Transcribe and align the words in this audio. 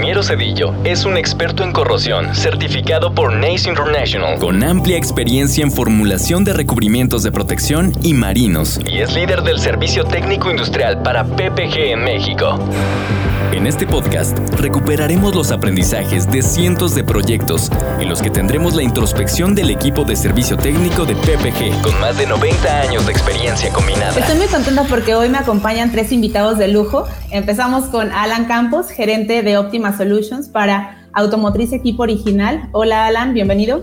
El 0.00 0.06
ingeniero 0.06 0.22
Cedillo 0.22 0.74
es 0.82 1.04
un 1.04 1.18
experto 1.18 1.62
en 1.62 1.72
corrosión 1.72 2.34
certificado 2.34 3.14
por 3.14 3.34
NACE 3.34 3.68
International 3.68 4.38
con 4.38 4.62
amplia 4.62 4.96
experiencia 4.96 5.62
en 5.62 5.70
formulación 5.70 6.42
de 6.42 6.54
recubrimientos 6.54 7.22
de 7.22 7.30
protección 7.30 7.92
y 8.02 8.14
marinos 8.14 8.80
y 8.90 9.00
es 9.00 9.12
líder 9.12 9.42
del 9.42 9.58
servicio 9.58 10.04
técnico 10.04 10.50
industrial 10.50 11.02
para 11.02 11.24
PPG 11.24 11.92
en 11.92 12.02
México. 12.02 12.58
En 13.52 13.66
este 13.66 13.84
podcast 13.84 14.38
recuperaremos 14.60 15.34
los 15.34 15.50
aprendizajes 15.50 16.30
de 16.30 16.40
cientos 16.40 16.94
de 16.94 17.02
proyectos 17.02 17.68
en 17.98 18.08
los 18.08 18.22
que 18.22 18.30
tendremos 18.30 18.76
la 18.76 18.84
introspección 18.84 19.56
del 19.56 19.70
equipo 19.70 20.04
de 20.04 20.14
servicio 20.14 20.56
técnico 20.56 21.04
de 21.04 21.16
PPG 21.16 21.82
con 21.82 21.98
más 22.00 22.16
de 22.16 22.26
90 22.26 22.80
años 22.80 23.04
de 23.06 23.12
experiencia 23.12 23.72
combinada. 23.72 24.16
Estoy 24.16 24.36
muy 24.36 24.46
contenta 24.46 24.84
porque 24.84 25.16
hoy 25.16 25.28
me 25.28 25.38
acompañan 25.38 25.90
tres 25.90 26.12
invitados 26.12 26.58
de 26.58 26.68
lujo. 26.68 27.08
Empezamos 27.30 27.86
con 27.86 28.12
Alan 28.12 28.44
Campos, 28.44 28.88
gerente 28.88 29.42
de 29.42 29.58
Optima 29.58 29.89
Solutions 29.96 30.48
para 30.48 31.08
Automotriz 31.12 31.72
Equipo 31.72 32.02
Original. 32.02 32.68
Hola 32.72 33.06
Alan, 33.06 33.34
bienvenido. 33.34 33.82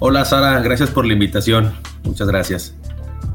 Hola 0.00 0.24
Sara, 0.24 0.60
gracias 0.60 0.90
por 0.90 1.06
la 1.06 1.12
invitación. 1.12 1.72
Muchas 2.04 2.28
gracias. 2.28 2.74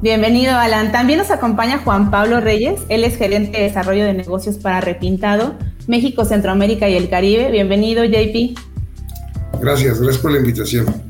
Bienvenido, 0.02 0.56
Alan. 0.56 0.94
También 0.94 1.20
nos 1.20 1.30
acompaña 1.30 1.80
Juan 1.80 2.10
Pablo 2.10 2.40
Reyes. 2.40 2.82
Él 2.88 3.04
es 3.04 3.18
gerente 3.18 3.58
de 3.58 3.64
desarrollo 3.64 4.06
de 4.06 4.14
negocios 4.14 4.58
para 4.58 4.80
Repintado, 4.80 5.56
México, 5.88 6.24
Centroamérica 6.24 6.88
y 6.88 6.96
el 6.96 7.10
Caribe. 7.10 7.52
Bienvenido, 7.52 8.06
JP. 8.06 8.58
Gracias, 9.60 10.00
gracias 10.00 10.22
por 10.22 10.32
la 10.32 10.38
invitación. 10.38 11.09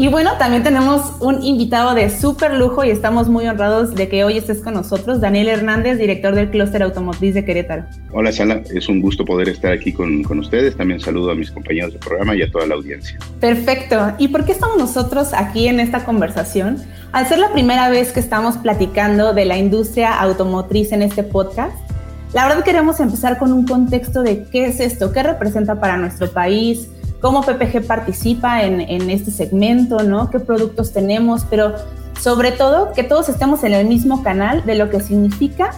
Y 0.00 0.08
bueno, 0.08 0.30
también 0.38 0.62
tenemos 0.62 1.12
un 1.20 1.44
invitado 1.44 1.94
de 1.94 2.08
súper 2.08 2.54
lujo 2.54 2.82
y 2.84 2.88
estamos 2.88 3.28
muy 3.28 3.46
honrados 3.46 3.94
de 3.94 4.08
que 4.08 4.24
hoy 4.24 4.38
estés 4.38 4.62
con 4.62 4.72
nosotros, 4.72 5.20
Daniel 5.20 5.50
Hernández, 5.50 5.98
director 5.98 6.34
del 6.34 6.48
Clúster 6.48 6.82
Automotriz 6.82 7.34
de 7.34 7.44
Querétaro. 7.44 7.84
Hola, 8.10 8.32
Sala, 8.32 8.62
es 8.74 8.88
un 8.88 9.02
gusto 9.02 9.26
poder 9.26 9.50
estar 9.50 9.72
aquí 9.72 9.92
con, 9.92 10.22
con 10.22 10.38
ustedes. 10.38 10.74
También 10.74 11.00
saludo 11.00 11.32
a 11.32 11.34
mis 11.34 11.50
compañeros 11.50 11.92
de 11.92 11.98
programa 11.98 12.34
y 12.34 12.40
a 12.40 12.50
toda 12.50 12.66
la 12.66 12.76
audiencia. 12.76 13.18
Perfecto. 13.40 14.14
¿Y 14.16 14.28
por 14.28 14.46
qué 14.46 14.52
estamos 14.52 14.78
nosotros 14.78 15.34
aquí 15.34 15.68
en 15.68 15.80
esta 15.80 16.02
conversación? 16.06 16.78
Al 17.12 17.28
ser 17.28 17.38
la 17.38 17.52
primera 17.52 17.90
vez 17.90 18.12
que 18.12 18.20
estamos 18.20 18.56
platicando 18.56 19.34
de 19.34 19.44
la 19.44 19.58
industria 19.58 20.18
automotriz 20.18 20.92
en 20.92 21.02
este 21.02 21.24
podcast, 21.24 21.76
la 22.32 22.48
verdad 22.48 22.64
queremos 22.64 23.00
empezar 23.00 23.36
con 23.36 23.52
un 23.52 23.66
contexto 23.66 24.22
de 24.22 24.44
qué 24.44 24.64
es 24.64 24.80
esto, 24.80 25.12
qué 25.12 25.22
representa 25.22 25.78
para 25.78 25.98
nuestro 25.98 26.30
país, 26.30 26.88
cómo 27.20 27.42
PPG 27.42 27.86
participa 27.86 28.62
en, 28.62 29.10
este 29.10 29.30
segmento, 29.30 30.02
¿no? 30.02 30.30
¿Qué 30.30 30.40
productos 30.40 30.92
tenemos? 30.92 31.44
Pero 31.48 31.74
sobre 32.18 32.52
todo 32.52 32.92
que 32.92 33.02
todos 33.02 33.28
estemos 33.28 33.62
en 33.64 33.74
el 33.74 33.86
mismo 33.86 34.22
canal 34.22 34.64
de 34.64 34.74
lo 34.74 34.90
que 34.90 35.00
significa 35.00 35.70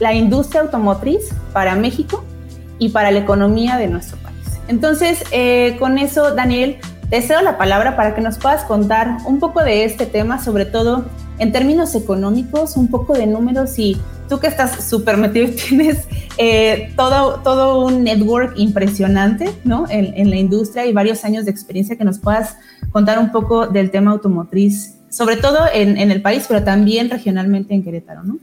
la 0.00 0.12
industria 0.12 0.62
automotriz 0.62 1.30
para 1.52 1.74
México 1.74 2.24
y 2.78 2.88
para 2.88 3.10
la 3.10 3.20
economía 3.20 3.76
de 3.76 3.88
nuestro 3.88 4.18
país. 4.18 4.36
Entonces, 4.68 5.24
eh, 5.30 5.76
con 5.78 5.98
eso, 5.98 6.34
Daniel, 6.34 6.78
te 7.10 7.20
cedo 7.22 7.42
la 7.42 7.58
palabra 7.58 7.94
para 7.94 8.14
que 8.14 8.20
nos 8.20 8.38
puedas 8.38 8.64
contar 8.64 9.18
un 9.26 9.38
poco 9.38 9.62
de 9.62 9.84
este 9.84 10.06
tema, 10.06 10.42
sobre 10.42 10.64
todo 10.64 11.04
en 11.38 11.52
términos 11.52 11.94
económicos, 11.94 12.76
un 12.76 12.88
poco 12.88 13.14
de 13.14 13.26
números 13.26 13.78
y 13.78 13.96
tú 14.28 14.38
que 14.38 14.46
estás 14.46 14.84
súper 14.84 15.16
metido 15.16 15.46
y 15.46 15.50
tienes 15.68 16.06
eh, 16.38 16.92
todo, 16.96 17.40
todo 17.40 17.84
un 17.84 18.04
network 18.04 18.54
impresionante 18.56 19.50
¿no? 19.64 19.86
En, 19.88 20.30
la 20.30 20.36
industria 20.36 20.86
y 20.86 20.92
varios 20.92 21.24
años 21.24 21.44
de 21.44 21.50
experiencia 21.50 21.96
que 21.96 22.04
nos 22.04 22.18
puedas 22.18 22.56
contar 22.90 23.18
un 23.18 23.30
poco 23.30 23.66
del 23.66 23.90
tema 23.90 24.12
automotriz, 24.12 24.96
sobre 25.10 25.36
todo 25.36 25.58
en, 25.72 25.98
en 25.98 26.10
el 26.10 26.22
país, 26.22 26.46
pero 26.48 26.62
también 26.64 27.10
regionalmente 27.10 27.74
en 27.74 27.82
Querétaro, 27.82 28.22
¿no? 28.22 28.38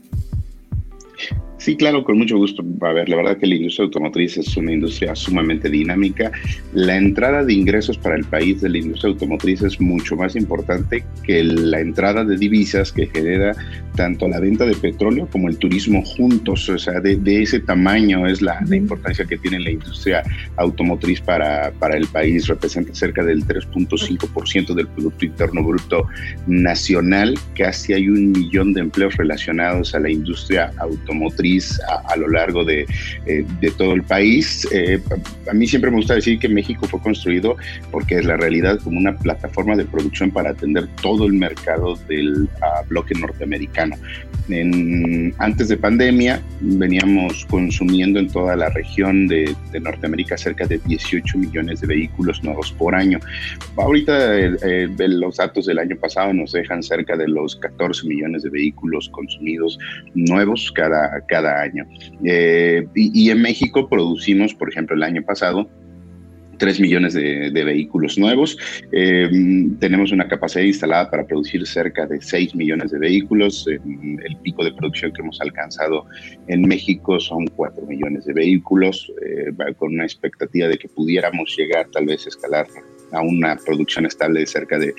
Sí, 1.60 1.76
claro, 1.76 2.04
con 2.04 2.16
mucho 2.16 2.38
gusto. 2.38 2.64
A 2.80 2.92
ver, 2.94 3.10
la 3.10 3.16
verdad 3.16 3.36
que 3.36 3.46
la 3.46 3.54
industria 3.54 3.84
automotriz 3.84 4.38
es 4.38 4.56
una 4.56 4.72
industria 4.72 5.14
sumamente 5.14 5.68
dinámica. 5.68 6.32
La 6.72 6.96
entrada 6.96 7.44
de 7.44 7.52
ingresos 7.52 7.98
para 7.98 8.16
el 8.16 8.24
país 8.24 8.62
de 8.62 8.70
la 8.70 8.78
industria 8.78 9.10
automotriz 9.10 9.60
es 9.60 9.78
mucho 9.78 10.16
más 10.16 10.36
importante 10.36 11.04
que 11.22 11.44
la 11.44 11.80
entrada 11.80 12.24
de 12.24 12.38
divisas 12.38 12.90
que 12.90 13.08
genera 13.08 13.54
tanto 13.94 14.26
la 14.26 14.40
venta 14.40 14.64
de 14.64 14.74
petróleo 14.74 15.28
como 15.30 15.50
el 15.50 15.58
turismo 15.58 16.02
juntos. 16.02 16.66
O 16.70 16.78
sea, 16.78 16.98
de, 16.98 17.42
ese 17.42 17.60
tamaño 17.60 18.26
es 18.26 18.40
la, 18.40 18.58
importancia 18.72 19.26
que 19.26 19.36
tiene 19.36 19.60
la 19.60 19.70
industria 19.70 20.22
automotriz 20.56 21.20
para, 21.20 21.72
para 21.72 21.94
el 21.94 22.06
país. 22.06 22.46
Representa 22.46 22.94
cerca 22.94 23.22
del 23.22 23.44
3.5% 23.44 24.72
del 24.72 24.86
Producto 24.88 25.26
Interno 25.26 25.62
Bruto 25.62 26.06
Nacional. 26.46 27.38
Casi 27.54 27.92
hay 27.92 28.08
un 28.08 28.32
millón 28.32 28.72
de 28.72 28.80
empleos 28.80 29.14
relacionados 29.18 29.94
a 29.94 30.00
la 30.00 30.10
industria 30.10 30.72
automotriz 30.78 31.49
a, 32.06 32.16
lo 32.16 32.28
largo 32.28 32.64
de, 32.64 32.86
eh, 33.26 33.44
de, 33.60 33.70
todo 33.72 33.92
el 33.92 34.02
país. 34.02 34.66
Eh, 34.72 35.00
a 35.50 35.54
mí 35.54 35.66
siempre 35.66 35.90
me 35.90 35.96
gusta 35.96 36.14
decir 36.14 36.38
que 36.38 36.48
México 36.48 36.86
fue 36.86 37.00
construido 37.00 37.56
porque 37.90 38.18
es 38.18 38.24
la 38.24 38.36
realidad 38.36 38.78
como 38.80 38.98
una 38.98 39.16
plataforma 39.16 39.76
de 39.76 39.84
producción 39.84 40.30
para 40.30 40.50
atender 40.50 40.88
todo 41.02 41.26
el 41.26 41.32
mercado 41.32 41.96
del 42.08 42.48
ah, 42.62 42.82
bloque 42.88 43.14
norteamericano. 43.14 43.96
En, 44.48 45.32
antes 45.38 45.68
de 45.68 45.76
pandemia 45.76 46.42
veníamos 46.60 47.44
consumiendo 47.46 48.18
en 48.18 48.28
toda 48.28 48.56
la 48.56 48.68
región 48.70 49.28
de, 49.28 49.54
de, 49.70 49.80
Norteamérica 49.80 50.36
cerca 50.36 50.66
de 50.66 50.78
18 50.78 51.38
millones 51.38 51.80
de 51.80 51.86
vehículos 51.86 52.42
nuevos 52.42 52.72
por 52.72 52.94
año. 52.94 53.20
Ahorita 53.76 54.38
eh, 54.38 54.88
los 54.98 55.36
datos 55.36 55.66
del 55.66 55.78
año 55.78 55.96
pasado 55.96 56.32
nos 56.32 56.52
dejan 56.52 56.82
cerca 56.82 57.16
de 57.16 57.28
los 57.28 57.56
14 57.56 58.06
millones 58.08 58.42
de 58.42 58.50
vehículos 58.50 59.08
consumidos 59.10 59.78
nuevos 60.14 60.70
cada, 60.72 61.20
cada 61.26 61.39
año. 61.46 61.86
Eh, 62.24 62.86
y, 62.94 63.30
en 63.30 63.42
México 63.42 63.88
producimos, 63.88 64.54
por 64.54 64.70
ejemplo, 64.70 64.96
el 64.96 65.02
año 65.02 65.22
pasado, 65.22 65.68
3 66.60 66.78
millones 66.78 67.14
de, 67.14 67.50
vehículos 67.50 68.18
nuevos. 68.18 68.56
Eh, 68.92 69.28
tenemos 69.80 70.12
una 70.12 70.28
capacidad 70.28 70.62
instalada 70.62 71.10
para 71.10 71.26
producir 71.26 71.66
cerca 71.66 72.06
de 72.06 72.20
6 72.20 72.54
millones 72.54 72.90
de 72.92 72.98
vehículos. 72.98 73.66
el 73.66 74.36
pico 74.42 74.62
de 74.62 74.72
producción 74.72 75.12
que 75.12 75.22
hemos 75.22 75.40
alcanzado 75.40 76.04
en 76.48 76.62
México 76.62 77.18
son 77.18 77.46
4 77.48 77.86
millones 77.86 78.26
de 78.26 78.34
vehículos, 78.34 79.10
eh, 79.24 79.52
con 79.76 79.94
una 79.94 80.04
expectativa 80.04 80.68
de 80.68 80.76
que 80.76 80.88
pudiéramos 80.88 81.56
llegar 81.56 81.88
tal 81.92 82.04
vez 82.06 82.26
a 82.26 82.28
escalar 82.28 82.66
a 83.12 83.22
una 83.22 83.56
producción 83.56 84.06
estable 84.06 84.40
de 84.40 84.46
cerca 84.46 84.78
de 84.78 84.94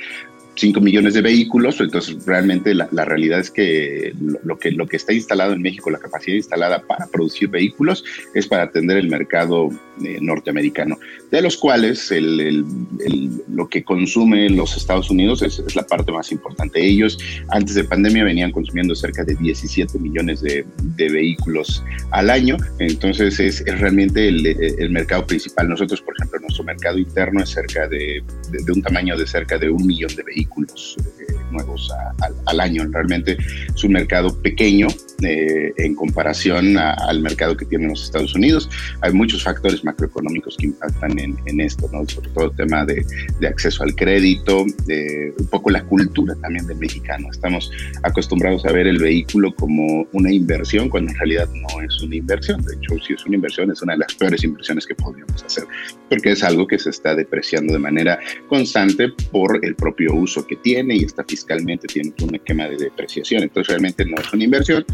5 0.55 0.81
millones 0.81 1.13
de 1.13 1.21
vehículos, 1.21 1.79
entonces 1.79 2.25
realmente 2.25 2.75
la, 2.75 3.05
realidad 3.05 3.39
es 3.39 3.49
que 3.49 4.13
lo, 4.43 4.57
que 4.57 4.71
lo 4.71 4.85
que 4.85 4.97
está 4.97 5.13
instalado 5.13 5.53
en 5.53 5.61
México, 5.61 5.89
la 5.89 5.99
capacidad 5.99 6.35
instalada 6.35 6.81
para 6.81 7.07
producir 7.07 7.49
vehículos, 7.49 8.03
es 8.33 8.47
para 8.47 8.63
atender 8.63 8.97
el 8.97 9.09
mercado 9.09 9.69
eh, 10.03 10.17
norteamericano, 10.21 10.99
de 11.31 11.41
los 11.41 11.57
cuales 11.57 12.11
el, 12.11 12.65
lo 13.49 13.69
que 13.69 13.83
consume 13.83 14.49
los 14.49 14.75
Estados 14.75 15.09
Unidos 15.09 15.41
es, 15.41 15.61
la 15.75 15.83
parte 15.83 16.11
más 16.11 16.31
importante. 16.31 16.83
Ellos 16.83 17.17
antes 17.49 17.75
de 17.75 17.83
pandemia 17.85 18.23
venían 18.23 18.51
consumiendo 18.51 18.93
cerca 18.93 19.23
de 19.23 19.35
17 19.35 19.99
millones 19.99 20.41
de, 20.41 20.65
vehículos 20.97 21.83
al 22.11 22.29
año, 22.29 22.57
entonces 22.77 23.39
es, 23.39 23.65
realmente 23.65 24.27
el, 24.27 24.89
mercado 24.91 25.25
principal. 25.25 25.67
Nosotros, 25.67 26.01
por 26.01 26.13
ejemplo, 26.15 26.39
nuestro 26.39 26.63
mercado 26.63 26.97
interno 26.97 27.41
es 27.41 27.49
cerca 27.49 27.87
de, 27.87 28.21
de 28.51 28.71
un 28.71 28.81
tamaño 28.81 29.17
de 29.17 29.25
cerca 29.25 29.57
de 29.57 29.69
un 29.69 29.85
millón 29.87 30.13
de 30.15 30.23
vehículos 30.23 30.40
vehículos 30.41 30.97
eh, 31.19 31.33
nuevos 31.51 31.91
al 32.45 32.59
año. 32.59 32.87
Realmente 32.91 33.37
es 33.73 33.83
un 33.83 33.93
mercado 33.93 34.41
pequeño 34.41 34.87
eh, 35.23 35.73
en 35.77 35.95
comparación 35.95 36.77
al 36.77 37.21
mercado 37.21 37.55
que 37.55 37.65
tienen 37.65 37.89
los 37.89 38.03
Estados 38.03 38.35
Unidos. 38.35 38.69
Hay 39.01 39.13
muchos 39.13 39.43
factores 39.43 39.83
macroeconómicos 39.83 40.57
que 40.57 40.67
impactan 40.67 41.17
en, 41.19 41.61
esto, 41.61 41.89
¿no? 41.91 42.07
sobre 42.07 42.29
todo 42.29 42.45
el 42.45 42.55
tema 42.55 42.85
de, 42.85 43.05
acceso 43.47 43.83
al 43.83 43.95
crédito, 43.95 44.65
de, 44.85 45.33
un 45.37 45.47
poco 45.47 45.69
la 45.69 45.83
cultura 45.83 46.35
también 46.41 46.65
del 46.67 46.77
mexicano. 46.77 47.27
Estamos 47.31 47.71
acostumbrados 48.03 48.65
a 48.65 48.71
ver 48.71 48.87
el 48.87 48.97
vehículo 48.97 49.53
como 49.55 50.07
una 50.13 50.31
inversión 50.31 50.89
cuando 50.89 51.11
en 51.11 51.17
realidad 51.17 51.49
no 51.53 51.81
es 51.81 52.01
una 52.01 52.15
inversión. 52.15 52.61
De 52.63 52.75
hecho, 52.75 52.95
si 53.05 53.13
es 53.13 53.25
una 53.25 53.35
inversión, 53.35 53.71
es 53.71 53.81
una 53.81 53.93
de 53.93 53.99
las 53.99 54.13
peores 54.15 54.43
inversiones 54.43 54.85
que 54.85 54.95
podríamos 54.95 55.43
hacer, 55.43 55.65
porque 56.09 56.31
es 56.31 56.43
algo 56.43 56.67
que 56.67 56.79
se 56.79 56.89
está 56.89 57.15
depreciando 57.15 57.73
de 57.73 57.79
manera 57.79 58.19
constante 58.47 59.09
por 59.31 59.63
el 59.63 59.75
propio 59.75 60.13
uso 60.13 60.45
que 60.45 60.55
tiene 60.57 60.95
y 60.95 61.03
está 61.03 61.23
fiscalmente 61.23 61.87
tiene 61.87 62.13
un 62.21 62.35
esquema 62.35 62.67
de 62.67 62.77
depreciación. 62.77 63.43
Entonces 63.43 63.69
realmente 63.69 64.05
no 64.05 64.17
es 64.17 64.33
una 64.33 64.43
inversión, 64.43 64.85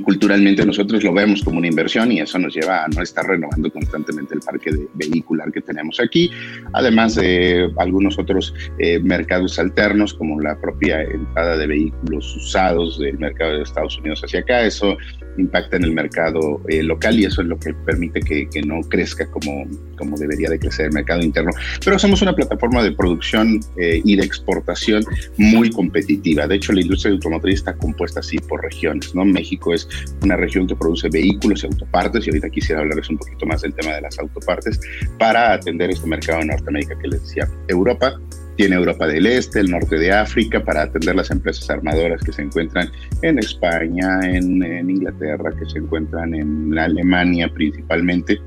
culturalmente 0.00 0.64
nosotros 0.64 1.02
lo 1.04 1.12
vemos 1.12 1.42
como 1.42 1.58
una 1.58 1.68
inversión 1.68 2.10
y 2.12 2.20
eso 2.20 2.38
nos 2.38 2.54
lleva 2.54 2.84
a 2.84 2.88
no 2.88 3.02
estar 3.02 3.26
renovando 3.26 3.70
constantemente 3.70 4.34
el 4.34 4.40
parque 4.40 4.72
de 4.72 4.88
vehicular 4.94 5.52
que 5.52 5.60
tenemos 5.60 6.00
aquí. 6.00 6.30
además 6.72 7.14
de 7.14 7.70
algunos 7.78 8.18
otros 8.18 8.54
eh, 8.78 8.98
mercados 9.00 9.58
alternos, 9.58 10.14
como 10.14 10.40
la 10.40 10.58
propia 10.60 11.02
entrada 11.02 11.56
de 11.56 11.66
vehículos 11.66 12.36
usados 12.36 12.98
del 12.98 13.18
mercado 13.18 13.56
de 13.56 13.62
Estados 13.62 13.98
Unidos 13.98 14.22
hacia 14.24 14.40
acá. 14.40 14.62
Eso 14.62 14.96
impacta 15.38 15.76
en 15.76 15.84
el 15.84 15.92
mercado 15.92 16.60
eh, 16.68 16.82
local 16.82 17.18
y 17.18 17.24
eso 17.24 17.42
es 17.42 17.48
lo 17.48 17.58
que 17.58 17.74
permite 17.74 18.20
que, 18.20 18.48
no 18.64 18.80
crezca 18.82 19.26
como, 19.30 19.66
como 19.98 20.16
debería 20.16 20.48
de 20.48 20.58
crecer 20.58 20.86
el 20.86 20.92
mercado 20.92 21.22
interno. 21.22 21.50
Pero 21.84 21.98
somos 21.98 22.22
una 22.22 22.34
plataforma 22.34 22.82
de 22.82 22.92
producción 22.92 23.60
eh, 23.76 24.00
y 24.04 24.16
de 24.16 24.24
exportación 24.24 25.04
muy 25.36 25.70
competitiva. 25.70 26.46
De 26.46 26.56
hecho, 26.56 26.72
la 26.72 26.80
industria 26.80 27.12
automotriz 27.12 27.56
está 27.56 27.74
compuesta 27.74 28.20
así 28.20 28.38
por 28.38 28.62
regiones. 28.62 29.14
¿no? 29.14 29.24
México 29.24 29.74
es 29.74 29.88
una 30.22 30.36
región 30.36 30.66
que 30.66 30.76
produce 30.76 31.08
vehículos 31.08 31.62
y 31.62 31.66
autopartes 31.66 32.26
y 32.26 32.30
ahorita 32.30 32.48
quisiera 32.50 32.80
hablarles 32.80 33.10
un 33.10 33.18
poquito 33.18 33.44
más 33.46 33.62
del 33.62 33.74
tema 33.74 33.94
de 33.94 34.00
las 34.02 34.18
autopartes 34.18 34.80
para 35.18 35.52
atender 35.52 35.90
este 35.90 36.06
mercado 36.06 36.40
en 36.40 36.48
Norteamérica 36.48 36.98
que 36.98 37.08
les 37.08 37.22
decía. 37.22 37.48
Europa 37.68 38.18
tiene 38.56 38.76
Europa 38.76 39.06
del 39.06 39.26
Este, 39.26 39.60
el 39.60 39.70
norte 39.70 39.96
de 39.96 40.12
África, 40.12 40.62
para 40.62 40.82
atender 40.82 41.16
las 41.16 41.30
empresas 41.30 41.68
armadoras 41.70 42.22
que 42.22 42.32
se 42.32 42.42
encuentran 42.42 42.90
en 43.22 43.38
España, 43.38 44.20
en, 44.22 44.90
Inglaterra, 44.90 45.52
que 45.58 45.68
se 45.70 45.78
encuentran 45.78 46.34
en 46.34 46.76
Alemania 46.78 47.50
principalmente 47.52 48.40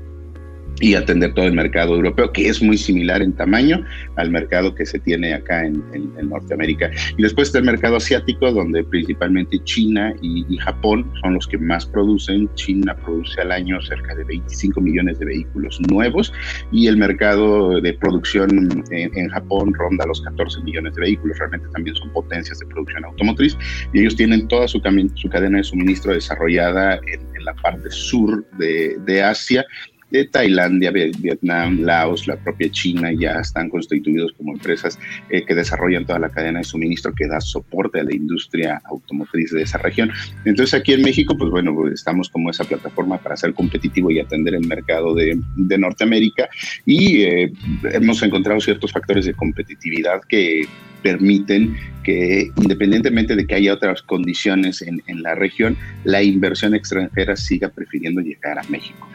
y 0.80 0.94
atender 0.94 1.34
todo 1.34 1.46
el 1.46 1.54
mercado 1.54 1.94
europeo, 1.94 2.32
que 2.32 2.48
es 2.48 2.62
muy 2.62 2.78
similar 2.78 3.22
en 3.22 3.32
tamaño 3.32 3.84
al 4.16 4.30
mercado 4.30 4.74
que 4.74 4.86
se 4.86 4.98
tiene 4.98 5.34
acá 5.34 5.64
en, 5.64 5.82
Norteamérica. 6.28 6.90
Y 7.16 7.22
después 7.22 7.48
está 7.48 7.58
el 7.58 7.64
mercado 7.64 7.96
asiático, 7.96 8.52
donde 8.52 8.84
principalmente 8.84 9.58
China 9.64 10.12
y, 10.20 10.58
Japón 10.58 11.10
son 11.22 11.34
los 11.34 11.46
que 11.46 11.56
más 11.56 11.86
producen. 11.86 12.52
China 12.54 12.94
produce 12.96 13.40
al 13.40 13.52
año 13.52 13.80
cerca 13.80 14.14
de 14.14 14.24
25 14.24 14.80
millones 14.80 15.18
de 15.18 15.26
vehículos 15.26 15.80
nuevos 15.88 16.32
y 16.72 16.88
el 16.88 16.96
mercado 16.96 17.80
de 17.80 17.94
producción 17.94 18.84
en, 18.90 19.28
Japón 19.28 19.72
ronda 19.74 20.04
los 20.06 20.20
14 20.22 20.60
millones 20.62 20.94
de 20.94 21.02
vehículos. 21.02 21.38
Realmente 21.38 21.68
también 21.72 21.96
son 21.96 22.10
potencias 22.12 22.58
de 22.58 22.66
producción 22.66 23.04
automotriz 23.04 23.56
y 23.92 24.00
ellos 24.00 24.16
tienen 24.16 24.48
toda 24.48 24.66
su, 24.66 24.82
su 25.14 25.28
cadena 25.28 25.58
de 25.58 25.64
suministro 25.64 26.12
desarrollada 26.12 26.96
en, 27.06 27.28
la 27.44 27.54
parte 27.54 27.88
sur 27.90 28.44
de, 28.58 28.98
de 29.06 29.22
Asia 29.22 29.64
de 30.10 30.24
Tailandia, 30.26 30.90
Vietnam, 30.90 31.80
Laos, 31.80 32.26
la 32.26 32.36
propia 32.36 32.70
China 32.70 33.12
ya 33.12 33.40
están 33.40 33.68
constituidos 33.68 34.32
como 34.32 34.52
empresas 34.52 34.98
eh, 35.30 35.44
que 35.44 35.54
desarrollan 35.54 36.06
toda 36.06 36.18
la 36.18 36.30
cadena 36.30 36.60
de 36.60 36.64
suministro 36.64 37.12
que 37.14 37.26
da 37.26 37.40
soporte 37.40 38.00
a 38.00 38.04
la 38.04 38.14
industria 38.14 38.80
automotriz 38.84 39.50
de 39.52 39.62
esa 39.62 39.78
región. 39.78 40.10
Entonces 40.44 40.74
aquí 40.74 40.92
en 40.92 41.02
México, 41.02 41.36
pues 41.36 41.50
bueno, 41.50 41.88
estamos 41.88 42.28
como 42.28 42.50
esa 42.50 42.64
plataforma 42.64 43.18
para 43.18 43.36
ser 43.36 43.54
competitivo 43.54 44.10
y 44.10 44.20
atender 44.20 44.54
el 44.54 44.66
mercado 44.66 45.14
de, 45.14 45.38
Norteamérica 45.78 46.48
y 46.86 47.22
eh, 47.22 47.52
hemos 47.92 48.20
encontrado 48.22 48.60
ciertos 48.60 48.90
factores 48.90 49.26
de 49.26 49.34
competitividad 49.34 50.20
que 50.28 50.66
permiten 51.02 51.76
que 52.02 52.50
independientemente 52.56 53.36
de 53.36 53.46
que 53.46 53.54
haya 53.54 53.74
otras 53.74 54.02
condiciones 54.02 54.82
en, 54.82 55.22
la 55.22 55.34
región, 55.34 55.76
la 56.04 56.22
inversión 56.22 56.74
extranjera 56.74 57.36
siga 57.36 57.68
prefiriendo 57.68 58.20
llegar 58.20 58.58
a 58.58 58.62
México. 58.70 59.06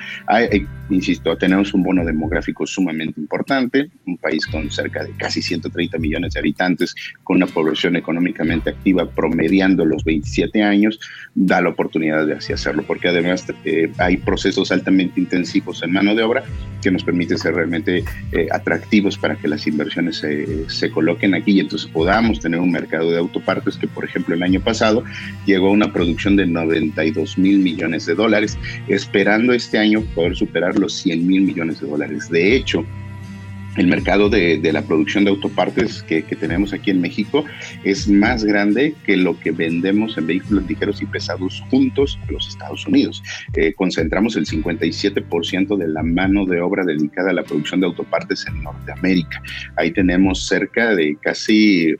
Insisto, 0.93 1.35
tenemos 1.37 1.73
un 1.73 1.83
bono 1.83 2.05
demográfico 2.05 2.65
sumamente 2.65 3.19
importante, 3.19 3.89
un 4.05 4.17
país 4.17 4.45
con 4.47 4.69
cerca 4.69 5.03
de 5.03 5.11
casi 5.17 5.41
130 5.41 5.97
millones 5.97 6.33
de 6.33 6.39
habitantes, 6.39 6.95
con 7.23 7.37
una 7.37 7.47
población 7.47 7.95
económicamente 7.95 8.69
activa 8.71 9.09
promediando 9.09 9.85
los 9.85 10.03
27 10.03 10.63
años, 10.63 10.99
da 11.35 11.61
la 11.61 11.69
oportunidad 11.69 12.25
de 12.25 12.33
así 12.33 12.53
hacerlo, 12.53 12.83
porque 12.85 13.09
además 13.09 13.45
eh, 13.65 13.91
hay 13.97 14.17
procesos 14.17 14.71
altamente 14.71 15.19
intensivos 15.19 15.83
en 15.83 15.91
mano 15.91 16.15
de 16.15 16.23
obra 16.23 16.43
que 16.81 16.91
nos 16.91 17.03
permite 17.03 17.37
ser 17.37 17.55
realmente 17.55 18.03
eh, 18.31 18.47
atractivos 18.51 19.17
para 19.17 19.35
que 19.35 19.47
las 19.47 19.65
inversiones 19.67 20.23
se 20.67 20.91
coloquen 20.91 21.33
aquí 21.33 21.53
y 21.53 21.59
entonces 21.61 21.89
podamos 21.89 22.39
tener 22.39 22.59
un 22.59 22.71
mercado 22.71 23.11
de 23.11 23.17
autopartes 23.17 23.77
que, 23.77 23.87
por 23.87 24.05
ejemplo, 24.05 24.35
el 24.35 24.43
año 24.43 24.61
pasado 24.61 25.03
llegó 25.45 25.69
a 25.69 25.71
una 25.71 25.91
producción 25.91 26.35
de 26.35 26.45
92 26.45 27.37
mil 27.37 27.59
millones 27.59 28.05
de 28.05 28.15
dólares, 28.15 28.57
esperando 28.87 29.53
este 29.53 29.77
año 29.77 30.01
poder 30.15 30.35
superar 30.35 30.77
los 30.83 30.93
100 31.01 31.25
mil 31.25 31.41
millones 31.41 31.81
de 31.81 31.87
dólares. 31.87 32.29
De 32.29 32.55
hecho, 32.55 32.85
el 33.77 33.87
mercado 33.87 34.29
de, 34.29 34.59
la 34.71 34.83
producción 34.83 35.23
de 35.23 35.31
autopartes 35.31 36.03
que, 36.03 36.21
tenemos 36.21 36.73
aquí 36.73 36.91
en 36.91 37.01
México 37.01 37.43
es 37.83 38.07
más 38.07 38.43
grande 38.43 38.93
que 39.05 39.17
lo 39.17 39.39
que 39.39 39.51
vendemos 39.51 40.17
en 40.17 40.27
vehículos 40.27 40.67
ligeros 40.67 41.01
y 41.01 41.05
pesados 41.05 41.63
juntos 41.69 42.19
a 42.27 42.31
los 42.31 42.47
Estados 42.47 42.85
Unidos. 42.85 43.23
Eh, 43.55 43.73
concentramos 43.73 44.35
el 44.35 44.45
57% 44.45 45.77
de 45.77 45.87
la 45.87 46.03
mano 46.03 46.45
de 46.45 46.61
obra 46.61 46.83
dedicada 46.83 47.31
a 47.31 47.33
la 47.33 47.43
producción 47.43 47.79
de 47.79 47.87
autopartes 47.87 48.45
en 48.47 48.61
Norteamérica. 48.61 49.41
Ahí 49.75 49.91
tenemos 49.91 50.45
cerca 50.47 50.95
de 50.95 51.17
casi 51.21 51.95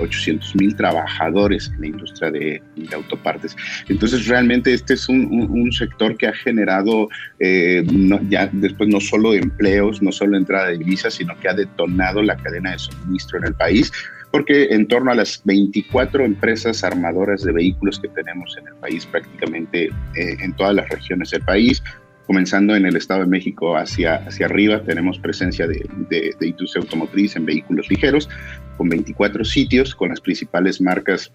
800 0.00 0.48
eh, 0.48 0.52
mil 0.58 0.76
trabajadores 0.76 1.70
en 1.74 1.80
la 1.80 1.86
industria 1.88 2.30
de, 2.30 2.62
autopartes. 2.94 3.56
Entonces, 3.88 4.26
realmente 4.26 4.72
este 4.72 4.94
es 4.94 5.08
un, 5.08 5.72
sector 5.72 6.16
que 6.16 6.28
ha 6.28 6.32
generado 6.32 7.08
eh, 7.40 7.84
ya 8.28 8.48
después 8.52 8.88
no 8.88 9.00
solo 9.00 9.34
empleos, 9.34 10.00
no 10.00 10.12
solo 10.12 10.36
entrada 10.36 10.68
de 10.68 10.78
divisas, 10.78 11.14
sino 11.14 11.38
que 11.40 11.48
ha 11.48 11.54
detonado 11.54 12.22
la 12.22 12.36
cadena 12.36 12.72
de 12.72 12.78
suministro 12.78 13.38
en 13.38 13.46
el 13.46 13.54
país 13.54 13.92
porque 14.30 14.66
en 14.70 14.86
torno 14.86 15.12
a 15.12 15.14
las 15.14 15.40
24 15.44 16.24
empresas 16.24 16.84
armadoras 16.84 17.42
de 17.42 17.52
vehículos 17.52 17.98
que 17.98 18.08
tenemos 18.08 18.54
en 18.58 18.68
el 18.68 18.74
país, 18.74 19.06
prácticamente 19.06 19.86
eh, 19.86 20.36
en 20.40 20.52
todas 20.54 20.74
las 20.74 20.88
regiones 20.90 21.30
del 21.30 21.40
país, 21.42 21.82
comenzando 22.26 22.74
en 22.74 22.86
el 22.86 22.96
Estado 22.96 23.20
de 23.20 23.26
México 23.26 23.76
hacia, 23.76 24.16
hacia 24.16 24.46
arriba, 24.46 24.82
tenemos 24.82 25.18
presencia 25.18 25.66
de, 25.66 25.86
de, 26.08 26.34
de 26.38 26.46
industria 26.48 26.82
automotriz 26.82 27.36
en 27.36 27.46
vehículos 27.46 27.88
ligeros, 27.88 28.28
con 28.76 28.88
24 28.88 29.44
sitios, 29.44 29.94
con 29.94 30.10
las 30.10 30.20
principales 30.20 30.80
marcas 30.80 31.32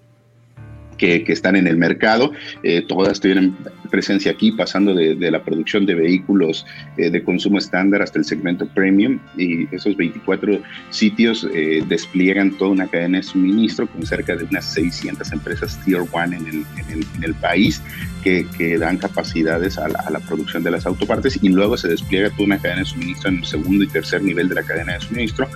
que, 1.01 1.33
están 1.33 1.56
en 1.56 1.68
el 1.68 1.77
mercado. 1.77 2.31
Eh, 2.63 2.83
todas 2.88 3.19
tienen 3.19 3.56
presencia 3.89 4.31
aquí, 4.31 4.51
pasando 4.51 4.94
de, 4.94 5.31
la 5.31 5.44
producción 5.44 5.86
de 5.86 5.95
vehículos 5.95 6.65
eh, 6.98 7.09
de 7.09 7.24
consumo 7.24 7.57
estándar 7.57 8.01
hasta 8.01 8.19
el 8.19 8.25
segmento 8.25 8.68
premium. 8.68 9.19
Y 9.36 9.74
esos 9.75 9.98
24 9.98 10.62
sitios 10.92 11.48
eh, 11.53 11.83
despliegan 11.88 12.51
toda 12.51 12.71
una 12.71 12.88
cadena 12.88 13.18
de 13.18 13.24
suministro 13.24 13.88
con 13.88 14.06
cerca 14.06 14.36
de 14.36 14.44
unas 14.45 14.65
600 14.65 15.31
empresas 15.31 15.80
Tier 15.83 16.01
1 16.01 16.24
en 16.24 16.33
el, 16.33 16.65
en 16.89 17.24
el, 17.24 17.33
país 17.33 17.81
que, 18.24 18.45
que, 18.56 18.77
dan 18.77 18.97
capacidades 18.97 19.77
a 19.77 19.88
la, 19.88 20.19
producción 20.19 20.63
de 20.63 20.69
las 20.69 20.86
autopartes 20.86 21.39
y 21.42 21.50
luego 21.50 21.75
se 21.75 21.88
despliega 21.88 22.30
toda 22.30 22.44
una 22.44 22.59
cadena 22.59 22.81
de 22.81 22.86
suministro 22.86 23.30
en 23.30 23.38
el 23.38 23.45
segundo 23.45 23.83
y 23.83 23.88
tercer 23.88 24.21
nivel 24.21 24.47
de 24.50 24.56
la 24.56 24.63
cadena 24.63 24.94
de 24.94 25.00
suministro. 25.00 25.47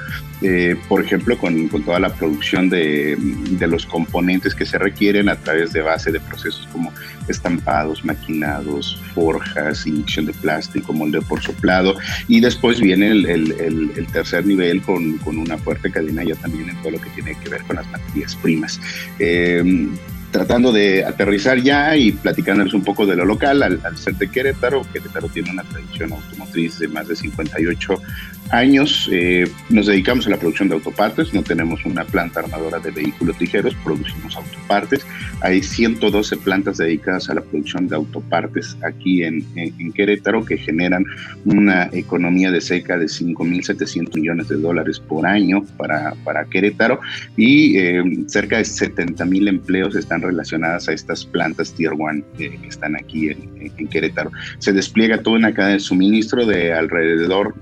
por 0.90 1.04
ejemplo, 1.04 1.38
con, 1.38 1.68
con, 1.68 1.84
toda 1.84 2.00
la 2.00 2.10
producción 2.10 2.70
de, 2.70 3.16
de 3.18 3.68
los 3.68 3.86
componentes 3.86 4.56
que 4.56 4.66
se 4.66 4.80
requieren 4.80 5.30
a 5.36 5.44
través 5.44 5.74
de 5.74 5.82
base 5.82 6.12
de 6.12 6.20
procesos 6.20 6.68
como 6.72 6.92
estampados, 7.28 8.04
maquinados, 8.04 9.02
forjas, 9.14 9.86
inyección 9.86 10.26
de 10.26 10.34
plástico, 10.34 10.94
molde 10.94 11.22
por 11.22 11.42
soplado. 11.42 11.96
Y 12.28 12.40
después 12.40 12.80
viene 12.80 13.12
el, 13.12 14.08
tercer 14.12 14.46
nivel 14.46 14.82
con, 14.82 15.20
una 15.26 15.58
fuerte 15.58 15.92
cadena 15.92 16.24
ya 16.24 16.36
también 16.36 16.70
en 16.70 16.82
todo 16.82 16.92
lo 16.92 17.02
que 17.02 17.10
tiene 17.12 17.38
que 17.40 17.50
ver 17.50 17.62
con 17.64 17.76
las 17.76 17.88
materias 17.92 18.36
primas. 18.36 18.80
Eh, 19.20 19.90
tratando 20.32 20.72
de 20.72 21.06
aterrizar 21.06 21.60
ya 21.62 21.96
y 21.96 22.12
platicándoles 22.12 22.74
un 22.74 22.84
poco 22.84 23.06
de 23.06 23.16
lo 23.16 23.26
local, 23.26 23.64
al, 23.64 23.98
ser 23.98 24.16
de 24.16 24.30
Querétaro, 24.30 24.82
Querétaro 24.92 25.30
tiene 25.30 25.52
una 25.52 25.64
tradición 25.64 26.12
automotriz 26.14 26.80
de 26.80 26.88
más 26.88 27.08
de 27.08 27.16
58 27.16 28.02
años. 28.50 29.10
Eh, 29.12 29.50
nos 29.70 29.88
dedicamos 29.88 30.28
a 30.28 30.32
la 30.32 30.38
producción 30.38 30.70
de 30.70 30.76
autopartes, 30.76 31.34
no 31.34 31.42
tenemos 31.42 31.86
una 31.86 32.04
planta 32.04 32.42
armadora 32.42 32.80
de 32.80 32.92
vehículos 32.92 33.40
ligeros, 33.40 33.76
producimos 33.84 34.36
autopartes. 34.36 35.06
Hay 35.42 35.62
112 35.62 36.38
plantas 36.38 36.78
dedicadas 36.78 37.30
a 37.30 37.36
la 37.36 37.42
producción 37.42 37.88
de 37.88 37.96
autopartes 37.96 38.78
aquí 38.84 39.24
en, 39.24 39.46
Querétaro 39.94 40.44
que 40.44 40.58
generan 40.58 41.06
una 41.46 41.90
economía 41.94 42.52
de 42.52 42.60
cerca 42.60 42.98
de 42.98 43.06
5.700 43.06 44.16
millones 44.16 44.50
de 44.50 44.58
dólares 44.58 45.00
por 45.00 45.26
año 45.26 45.64
para, 45.78 46.14
para 46.24 46.46
Querétaro 46.46 47.00
y 47.38 47.78
eh, 47.78 48.04
cerca 48.28 48.58
de 48.58 48.64
70.000 48.64 49.48
empleos 49.48 49.96
están 49.96 50.22
relacionadas 50.26 50.88
a 50.90 50.94
estas 50.94 51.26
plantas 51.26 51.74
Tier 51.74 51.94
1 51.94 52.24
que 52.38 52.60
están 52.68 52.96
aquí 52.96 53.30
en, 53.30 53.88
Querétaro. 53.88 54.32
Se 54.60 54.74
despliega 54.74 55.22
toda 55.22 55.38
una 55.38 55.54
cadena 55.54 55.74
de 55.74 55.80
suministro 55.80 56.46
de 56.46 56.74
alrededor 56.74 57.56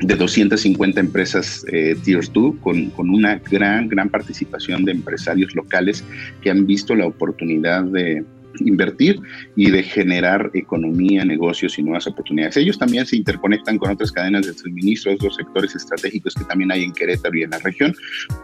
de 0.00 0.14
250 0.14 1.00
empresas 1.00 1.64
eh, 1.70 1.96
Tier 2.02 2.24
2 2.32 2.54
con, 2.60 2.90
con, 2.90 3.10
una 3.10 3.36
gran, 3.50 3.88
gran 3.88 4.08
participación 4.08 4.84
de 4.84 4.92
empresarios 4.92 5.54
locales 5.54 6.04
que 6.42 6.50
han 6.50 6.66
visto 6.66 6.94
la 6.94 7.06
oportunidad 7.06 7.84
de, 7.84 8.24
invertir 8.58 9.20
y 9.56 9.70
de 9.70 9.82
generar 9.82 10.50
economía, 10.54 11.24
negocios 11.24 11.78
y 11.78 11.82
nuevas 11.82 12.06
oportunidades. 12.06 12.56
Ellos 12.56 12.78
también 12.78 13.06
se 13.06 13.16
interconectan 13.16 13.78
con 13.78 13.90
otras 13.90 14.12
cadenas 14.12 14.46
de 14.46 14.54
suministro, 14.54 15.12
otros 15.12 15.36
sectores 15.36 15.74
estratégicos 15.74 16.34
que 16.34 16.44
también 16.44 16.72
hay 16.72 16.84
en 16.84 16.92
Querétaro 16.92 17.36
y 17.36 17.42
en 17.42 17.50
la 17.50 17.58
región, 17.58 17.94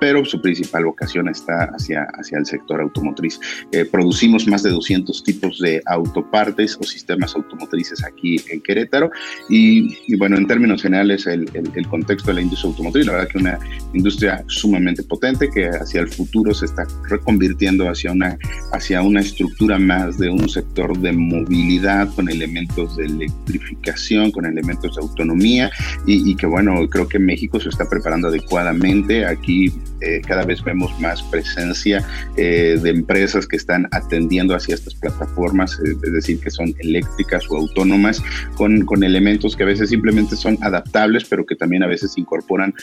pero 0.01 0.25
su 0.25 0.41
principal 0.41 0.85
vocación 0.85 1.29
está 1.29 1.65
hacia, 1.75 2.07
hacia 2.15 2.39
el 2.39 2.47
sector 2.47 2.81
automotriz. 2.81 3.39
Eh, 3.73 3.85
producimos 3.85 4.47
más 4.47 4.63
de 4.63 4.71
200 4.71 5.25
tipos 5.25 5.59
de 5.61 5.83
autopartes 5.87 6.79
o 6.81 6.85
sistemas 6.85 7.35
automotrices 7.35 8.05
aquí 8.05 8.37
en 8.51 8.61
Querétaro 8.61 9.11
y, 9.49 10.17
bueno, 10.17 10.37
en 10.37 10.47
términos 10.47 10.83
generales 10.83 11.27
el, 11.27 11.49
el, 11.55 11.87
contexto 11.89 12.31
de 12.31 12.35
la 12.35 12.43
industria 12.43 12.71
automotriz, 12.71 13.07
la 13.07 13.13
verdad 13.13 13.29
que 13.29 13.39
una 13.39 13.59
industria 13.95 14.45
sumamente 14.49 15.03
potente 15.03 15.49
que 15.53 15.69
hacia 15.69 16.01
el 16.01 16.09
futuro 16.09 16.53
se 16.53 16.67
está 16.67 16.87
reconvirtiendo 17.09 17.89
hacia 17.89 18.13
una, 18.13 18.39
hacia 18.73 19.03
una 19.03 19.21
estructura 19.21 19.79
más 19.79 19.96
de 20.19 20.31
un 20.31 20.49
sector 20.49 20.97
de 20.99 21.13
movilidad 21.13 22.09
con 22.15 22.29
elementos 22.29 22.97
de 22.97 23.07
electrificación, 23.07 24.31
con 24.31 24.47
elementos 24.47 24.95
de 24.95 25.03
autonomía 25.03 25.71
y, 26.07 26.35
que 26.37 26.47
bueno, 26.47 26.89
creo 26.89 27.09
que 27.09 27.19
México 27.19 27.59
se 27.59 27.71
está 27.71 27.89
preparando 27.89 28.29
adecuadamente. 28.29 29.25
Aquí 29.25 29.73
eh, 30.01 30.21
cada 30.27 30.45
vez 30.45 30.63
vemos 30.63 30.99
más 31.01 31.23
presencia 31.25 32.07
eh, 32.37 32.79
de 32.81 32.91
empresas 32.91 33.47
que 33.47 33.57
están 33.57 33.89
atendiendo 33.91 34.55
hacia 34.55 34.75
estas 34.75 34.95
plataformas, 34.95 35.81
eh, 35.81 35.97
es 36.03 36.13
decir, 36.13 36.41
que 36.41 36.51
son 36.51 36.75
eléctricas 36.79 37.45
o 37.51 37.57
autónomas, 37.57 38.23
con, 38.57 38.85
con, 38.85 39.03
elementos 39.03 39.57
que 39.57 39.63
a 39.63 39.67
veces 39.67 39.91
simplemente 39.91 40.37
son 40.37 40.59
adaptables, 40.61 41.25
pero 41.25 41.47
que 41.47 41.57
también 41.57 41.83
a 41.83 41.87
veces 41.87 42.17
incorporan 42.17 42.75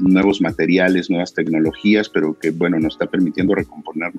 nuevos 0.00 0.40
materiales, 0.40 1.10
nuevas 1.10 1.34
tecnologías, 1.34 2.08
pero 2.08 2.38
que 2.38 2.50
bueno, 2.50 2.78
nos 2.78 2.94
está 2.94 3.06
permitiendo 3.06 3.54
recomponer 3.54 4.12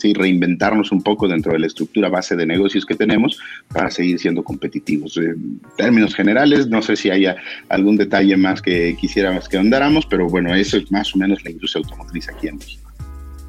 ¿sí? 0.00 0.14
reinventarnos 0.14 0.90
un 0.92 1.02
poco 1.02 1.28
dentro 1.28 1.52
de 1.52 1.58
la 1.58 1.66
estructura 1.66 2.08
base 2.08 2.36
de 2.36 2.46
negocios 2.46 2.86
que 2.86 2.94
tenemos 2.94 3.38
para 3.72 3.90
seguir 3.90 4.18
siendo 4.18 4.42
competitivos. 4.42 5.16
En 5.16 5.60
términos 5.76 6.14
generales, 6.14 6.68
no 6.68 6.82
sé 6.82 6.96
si 6.96 7.10
haya 7.10 7.36
algún 7.68 7.96
detalle 7.96 8.36
más 8.36 8.62
que 8.62 8.96
quisiéramos 9.00 9.48
que 9.48 9.58
andáramos, 9.58 10.06
pero 10.06 10.28
bueno, 10.28 10.54
eso 10.54 10.76
es 10.76 10.90
más 10.90 11.14
o 11.14 11.18
menos 11.18 11.44
la 11.44 11.50
industria 11.50 11.82
automotriz 11.84 12.28
aquí 12.28 12.48
en 12.48 12.56
México. 12.56 12.90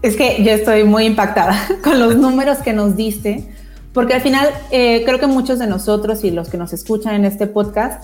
Es 0.01 0.15
que 0.15 0.43
yo 0.43 0.51
estoy 0.51 0.83
muy 0.83 1.05
impactada 1.05 1.55
con 1.83 1.99
los 1.99 2.17
números 2.17 2.57
que 2.59 2.73
nos 2.73 2.95
diste, 2.95 3.43
porque 3.93 4.13
al 4.13 4.21
final 4.21 4.47
eh, 4.71 5.03
creo 5.05 5.19
que 5.19 5.27
muchos 5.27 5.59
de 5.59 5.67
nosotros 5.67 6.23
y 6.23 6.31
los 6.31 6.49
que 6.49 6.57
nos 6.57 6.73
escuchan 6.73 7.15
en 7.15 7.25
este 7.25 7.47
podcast 7.47 8.03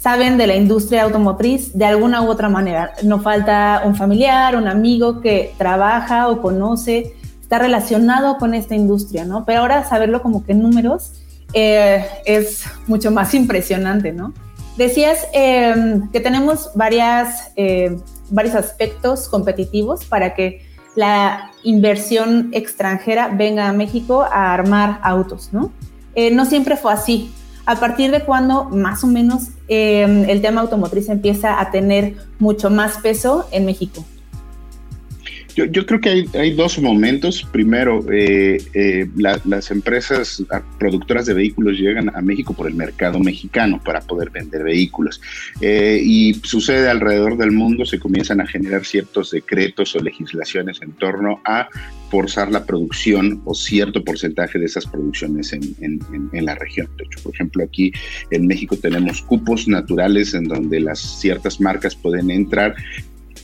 saben 0.00 0.36
de 0.36 0.46
la 0.46 0.56
industria 0.56 1.04
automotriz 1.04 1.76
de 1.76 1.84
alguna 1.84 2.22
u 2.22 2.28
otra 2.28 2.48
manera. 2.48 2.92
No 3.02 3.20
falta 3.20 3.82
un 3.84 3.96
familiar, 3.96 4.56
un 4.56 4.68
amigo 4.68 5.20
que 5.20 5.54
trabaja 5.58 6.28
o 6.28 6.40
conoce 6.40 7.14
está 7.48 7.58
relacionado 7.58 8.36
con 8.36 8.52
esta 8.52 8.74
industria, 8.74 9.24
¿no? 9.24 9.46
Pero 9.46 9.60
ahora 9.60 9.82
saberlo 9.88 10.20
como 10.20 10.44
que 10.44 10.52
en 10.52 10.60
números 10.60 11.12
eh, 11.54 12.04
es 12.26 12.64
mucho 12.86 13.10
más 13.10 13.32
impresionante, 13.42 14.12
¿no? 14.12 14.34
Decías 14.76 15.26
em, 15.32 16.10
que 16.10 16.20
tenemos 16.20 16.70
varias, 16.74 17.50
eh, 17.56 17.96
varios 18.28 18.54
aspectos 18.54 19.30
competitivos 19.30 20.04
para 20.04 20.34
que 20.34 20.60
la 20.94 21.50
inversión 21.62 22.50
extranjera 22.52 23.28
venga 23.28 23.66
a 23.66 23.72
México 23.72 24.24
a 24.30 24.52
armar 24.52 25.00
autos, 25.02 25.48
¿no? 25.50 25.72
Eh, 26.14 26.30
no 26.30 26.44
siempre 26.44 26.76
fue 26.76 26.92
así. 26.92 27.32
¿A 27.64 27.76
partir 27.76 28.10
de 28.10 28.20
cuándo 28.24 28.64
más 28.64 29.02
o 29.04 29.06
menos 29.06 29.48
em, 29.68 30.28
el 30.28 30.42
tema 30.42 30.60
automotriz 30.60 31.08
empieza 31.08 31.58
a 31.58 31.70
tener 31.70 32.16
mucho 32.38 32.68
más 32.68 32.98
peso 32.98 33.48
en 33.52 33.64
México? 33.64 34.04
Yo, 35.66 35.86
creo 35.86 36.00
que 36.00 36.24
hay, 36.34 36.52
dos 36.52 36.78
momentos. 36.78 37.42
Primero, 37.50 38.04
eh, 38.12 38.62
eh, 38.74 39.08
las 39.16 39.70
empresas 39.72 40.44
productoras 40.78 41.26
de 41.26 41.34
vehículos 41.34 41.76
llegan 41.76 42.14
a 42.14 42.20
México 42.20 42.54
por 42.54 42.68
el 42.68 42.74
mercado 42.74 43.18
mexicano 43.18 43.80
para 43.84 44.00
poder 44.00 44.30
vender 44.30 44.62
vehículos. 44.62 45.20
Eh, 45.60 46.00
y 46.00 46.34
sucede 46.34 46.88
alrededor 46.88 47.36
del 47.36 47.50
mundo, 47.50 47.84
se 47.84 47.98
comienzan 47.98 48.40
a 48.40 48.46
generar 48.46 48.84
ciertos 48.84 49.32
decretos 49.32 49.96
o 49.96 49.98
legislaciones 49.98 50.80
en 50.80 50.92
torno 50.92 51.40
a 51.44 51.68
forzar 52.08 52.52
la 52.52 52.64
producción 52.64 53.42
o 53.44 53.52
cierto 53.52 54.04
porcentaje 54.04 54.60
de 54.60 54.66
esas 54.66 54.86
producciones 54.86 55.52
en, 55.52 55.74
en, 55.80 56.46
la 56.46 56.54
región. 56.54 56.88
De 56.96 57.04
hecho, 57.04 57.20
por 57.22 57.34
ejemplo, 57.34 57.64
aquí 57.64 57.92
en 58.30 58.46
México 58.46 58.76
tenemos 58.76 59.22
cupos 59.22 59.66
naturales 59.66 60.34
en 60.34 60.44
donde 60.44 60.80
las 60.80 61.00
ciertas 61.00 61.60
marcas 61.60 61.96
pueden 61.96 62.30
entrar 62.30 62.76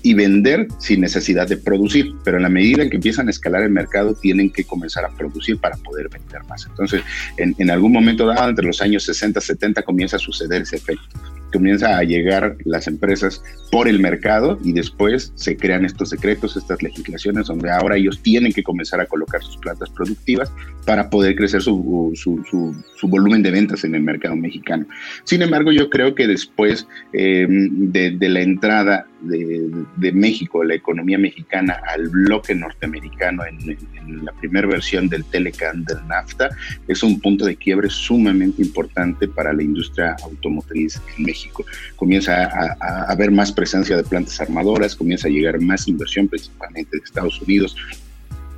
y 0.05 0.13
vender 0.13 0.69
sin 0.79 1.01
necesidad 1.01 1.49
de 1.49 1.57
producir, 1.57 2.15
pero 2.25 2.37
en 2.37 2.43
la 2.43 2.51
medida 2.51 2.83
en 2.83 2.91
que 2.91 2.97
empiezan 2.97 3.27
a 3.27 3.31
escalar 3.31 3.63
el 3.63 3.71
mercado, 3.71 4.15
tienen 4.15 4.51
que 4.51 4.65
comenzar 4.65 5.03
a 5.07 5.09
producir 5.09 5.59
para 5.59 5.77
poder 5.79 6.11
vender 6.11 6.45
más. 6.45 6.67
Entonces, 6.67 7.03
en, 7.39 7.55
en 7.59 7.71
algún 7.71 7.91
momento 7.91 8.27
dado, 8.27 8.51
entre 8.51 8.67
los 8.67 8.83
años 8.83 9.03
60, 9.05 9.41
70, 9.41 9.83
comienza 9.83 10.17
a 10.17 10.19
suceder 10.19 10.61
ese 10.61 10.77
efecto 10.77 11.09
comienza 11.55 11.97
a 11.97 12.03
llegar 12.03 12.57
las 12.65 12.89
empresas 12.89 13.41
por 13.71 13.87
el 13.87 14.01
mercado 14.01 14.59
y 14.65 14.73
después 14.73 15.33
se 15.37 15.57
crean 15.57 15.85
estos 15.85 16.11
decretos, 16.11 16.57
estas 16.57 16.83
legislaciones 16.83 17.47
donde 17.47 17.71
ahora 17.71 17.97
ellos 17.97 18.21
tienen 18.23 18.53
que 18.53 18.65
comenzar 18.65 19.01
a 19.01 19.07
colocar 19.07 19.41
sus 19.41 19.57
plantas 19.59 19.89
productivas 19.91 20.53
para 20.85 21.09
poder 21.09 21.37
crecer 21.37 21.63
su, 21.63 22.13
su, 22.17 23.09
volumen 23.09 23.43
de 23.43 23.51
ventas 23.51 23.85
en 23.85 23.95
el 23.95 24.03
mercado 24.03 24.35
mexicano. 24.35 24.87
Sin 25.25 25.43
embargo, 25.43 25.71
yo 25.71 25.91
creo 25.91 26.15
que 26.15 26.27
después 26.27 26.89
eh, 27.13 27.47
de, 27.49 28.29
la 28.29 28.41
entrada 28.41 29.07
de, 29.21 30.13
México, 30.13 30.65
la 30.65 30.75
economía 30.75 31.19
mexicana 31.19 31.79
al 31.95 32.09
bloque 32.09 32.55
norteamericano 32.55 33.45
en, 33.45 33.59
en 33.71 34.25
la 34.25 34.33
primera 34.33 34.67
versión 34.67 35.09
del 35.09 35.25
Telecan 35.25 35.85
del 35.85 35.99
NAFTA, 36.09 36.49
es 36.89 37.03
un 37.03 37.21
punto 37.21 37.45
de 37.45 37.57
quiebre 37.57 37.91
sumamente 37.91 38.63
importante 38.63 39.29
para 39.29 39.53
la 39.53 39.63
industria 39.63 40.17
automotriz 40.25 41.01
en 41.17 41.25
México. 41.25 41.44
Comienza 41.97 42.45
a, 42.45 43.05
haber 43.11 43.31
más 43.31 43.53
presencia 43.53 43.97
de 43.97 44.05
plantas 44.05 44.41
armadoras, 44.41 44.97
comienza 44.97 45.29
a 45.29 45.31
llegar 45.31 45.61
más 45.61 45.89
inversión, 45.89 46.29
principalmente 46.29 46.97
de 46.97 47.05
Estados 47.05 47.41
Unidos, 47.41 47.77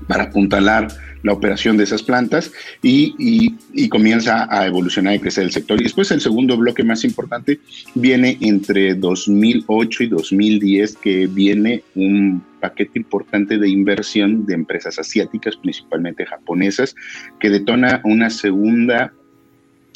para 0.07 0.25
apuntalar 0.25 0.88
la 1.23 1.33
operación 1.33 1.76
de 1.76 1.85
esas 1.85 2.02
plantas 2.02 2.52
y, 2.83 3.55
comienza 3.88 4.47
a 4.50 4.66
evolucionar 4.66 5.14
y 5.14 5.19
crecer 5.19 5.45
el 5.45 5.52
sector. 5.52 5.81
Y 5.81 5.85
después 5.85 6.11
el 6.11 6.21
segundo 6.21 6.57
bloque 6.57 6.85
más 6.85 7.05
importante 7.05 7.61
viene 7.95 8.38
entre 8.40 8.95
2008 8.95 10.05
y 10.05 10.09
2010, 10.09 10.97
que 10.97 11.26
viene 11.26 11.83
un 11.95 12.43
paquete 12.61 12.99
importante 12.99 13.59
de 13.59 13.69
inversión 13.69 14.47
de 14.47 14.55
empresas 14.55 14.99
asiáticas, 14.99 15.57
principalmente 15.57 16.26
japonesas, 16.26 16.95
que 17.40 17.50
detona 17.50 18.00
una 18.05 18.31
segunda 18.31 19.12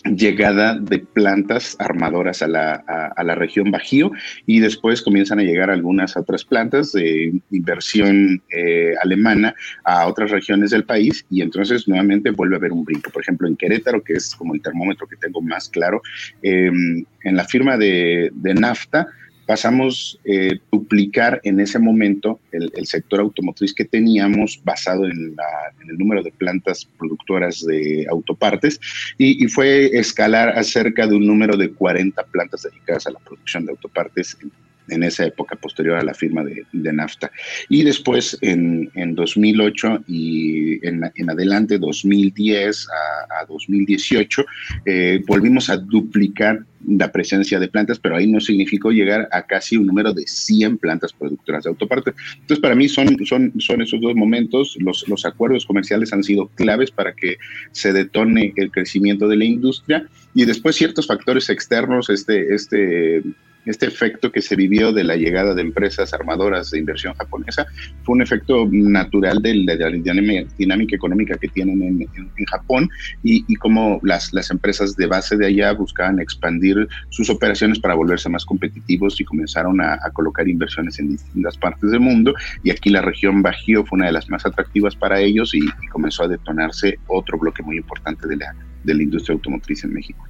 llegada 0.05 0.79
de 0.79 1.01
plantas 1.01 1.77
armadoras 1.79 2.43
a 2.43 2.49
la, 2.49 2.75
a, 3.17 3.23
la, 3.23 3.35
región 3.35 3.71
Bajío 3.71 4.11
y 4.47 4.61
después 4.61 5.03
comienzan 5.03 5.41
a 5.41 5.43
llegar 5.43 5.71
algunas 5.71 6.17
otras 6.17 6.45
plantas 6.45 6.93
de 6.93 7.33
inversión 7.51 8.43
eh, 8.51 8.95
alemana 9.03 9.55
a 9.85 10.07
otras 10.07 10.31
regiones 10.31 10.71
del 10.71 10.85
país 10.85 11.27
y 11.31 11.43
entonces 11.43 11.87
nuevamente 11.87 12.31
vuelve 12.31 12.57
a 12.57 12.59
haber 12.59 12.73
un 12.73 12.85
brinco. 12.85 13.11
Por 13.11 13.23
ejemplo, 13.23 13.47
en 13.47 13.57
Querétaro, 13.57 14.03
que 14.03 14.15
es 14.15 14.35
como 14.35 14.55
el 14.55 14.63
termómetro 14.63 15.07
que 15.07 15.17
tengo 15.17 15.43
más 15.43 15.69
claro, 15.69 16.01
em, 16.43 17.05
en 17.23 17.37
la 17.37 17.45
firma 17.45 17.77
de, 17.77 18.31
de 18.33 18.55
NAFTA, 18.55 19.07
pasamos 19.51 20.17
eh, 20.23 20.61
duplicar 20.71 21.41
en 21.43 21.59
ese 21.59 21.81
momento 21.81 22.39
el, 22.53 22.87
sector 22.87 23.19
automotriz 23.19 23.75
que 23.75 23.85
teníamos 23.85 24.61
basado 24.63 25.07
en, 25.07 25.35
el 25.89 25.99
número 25.99 26.23
de 26.23 26.31
plantas 26.31 26.89
productoras 26.97 27.67
de 27.67 28.07
autopartes 28.09 28.81
y, 29.19 29.49
fue 29.49 29.87
escalar 29.99 30.51
a 30.51 30.63
cerca 30.63 31.05
de 31.09 31.17
un 31.17 31.27
número 31.27 31.57
de 31.57 31.73
40 31.73 32.23
plantas 32.27 32.63
dedicadas 32.63 33.09
a 33.09 33.11
la 33.11 33.19
producción 33.19 33.67
de 33.67 33.73
autopartes 33.73 34.37
en, 34.41 34.53
esa 35.03 35.27
época 35.27 35.57
posterior 35.57 35.97
a 35.97 36.03
la 36.03 36.15
firma 36.15 36.45
de, 36.45 36.65
NAFTA. 36.73 37.31
Y 37.69 37.83
después 37.83 38.37
en, 38.41 38.91
2008 39.15 40.05
y 40.07 40.87
en, 40.87 41.31
adelante, 41.31 41.79
2010 41.79 42.87
a, 43.41 43.45
2018, 43.47 44.45
eh, 44.87 45.23
volvimos 45.27 45.71
a 45.71 45.77
duplicar 45.77 46.65
la 46.87 47.13
presencia 47.13 47.59
de 47.59 47.69
plantas, 47.69 47.99
pero 47.99 48.17
ahí 48.17 48.27
no 48.27 48.41
significó 48.41 48.91
llegar 48.91 49.29
a 49.33 49.43
casi 49.43 49.77
un 49.77 49.87
número 49.87 50.13
de 50.13 50.27
100 50.27 50.79
plantas 50.79 51.13
productoras 51.13 51.65
de 51.65 51.71
autopartes. 51.71 52.15
Entonces, 52.35 52.61
para 52.61 52.75
mí 52.75 52.89
son, 52.89 53.17
son, 53.27 53.53
son 53.59 53.83
esos 53.83 54.01
dos 54.01 54.15
momentos, 54.15 54.77
los, 54.81 55.07
los 55.09 55.25
acuerdos 55.27 55.67
comerciales 55.67 56.13
han 56.13 56.25
sido 56.25 56.49
claves 56.49 56.91
para 56.91 57.13
que 57.13 57.37
se 57.73 57.93
detone 57.93 58.53
el 58.57 58.71
crecimiento 58.71 59.29
de 59.29 59.37
la 59.37 59.45
industria 59.45 60.07
y 60.35 60.45
después 60.45 60.77
ciertos 60.77 61.07
factores 61.07 61.51
externos, 61.51 62.09
este, 62.09 62.55
este 62.55 63.23
este 63.67 63.87
efecto 63.87 64.33
que 64.33 64.43
se 64.43 64.57
vivió 64.57 64.93
de 64.93 65.05
la 65.05 65.17
llegada 65.17 65.55
de 65.55 65.63
empresas 65.63 66.13
armadoras 66.13 66.71
de 66.71 66.79
inversión 66.79 67.15
japonesa 67.15 67.67
fue 68.05 68.15
un 68.15 68.23
efecto 68.23 68.67
natural 68.71 69.43
de 69.43 69.55
la, 69.55 69.91
dinámica 70.57 70.97
económica 70.97 71.37
que 71.39 71.49
tienen 71.49 71.83
en, 71.83 72.09
Japón 72.47 72.89
y, 73.23 73.45
y 73.47 73.57
como 73.57 74.01
las, 74.03 74.33
las 74.33 74.51
empresas 74.51 74.97
de 74.97 75.07
base 75.07 75.37
de 75.37 75.47
allá 75.47 75.73
buscaban 75.73 76.21
expandir 76.21 76.89
sus 77.11 77.31
operaciones 77.31 77.79
para 77.79 77.95
volverse 77.95 78.29
más 78.29 78.45
competitivos 78.45 79.21
y 79.21 79.25
comenzaron 79.25 79.81
a, 79.81 79.99
colocar 80.13 80.49
inversiones 80.49 80.99
en 80.99 81.11
distintas 81.11 81.57
partes 81.57 81.91
del 81.91 82.01
mundo 82.01 82.35
y 82.65 82.71
aquí 82.71 82.91
la 82.91 83.03
región 83.03 83.43
Bajío 83.43 83.85
fue 83.85 83.97
una 83.97 84.07
de 84.07 84.13
las 84.13 84.29
más 84.29 84.45
atractivas 84.47 84.97
para 84.97 85.21
ellos 85.21 85.55
y, 85.55 85.61
comenzó 85.91 86.25
a 86.25 86.29
detonarse 86.29 86.99
otro 87.09 87.39
bloque 87.39 87.63
muy 87.63 87.77
importante 87.77 88.27
de 88.29 88.37
la, 88.37 88.55
de 88.85 88.95
la 88.95 89.03
industria 89.03 89.35
automotriz 89.35 89.85
en 89.85 89.93
México. 89.93 90.25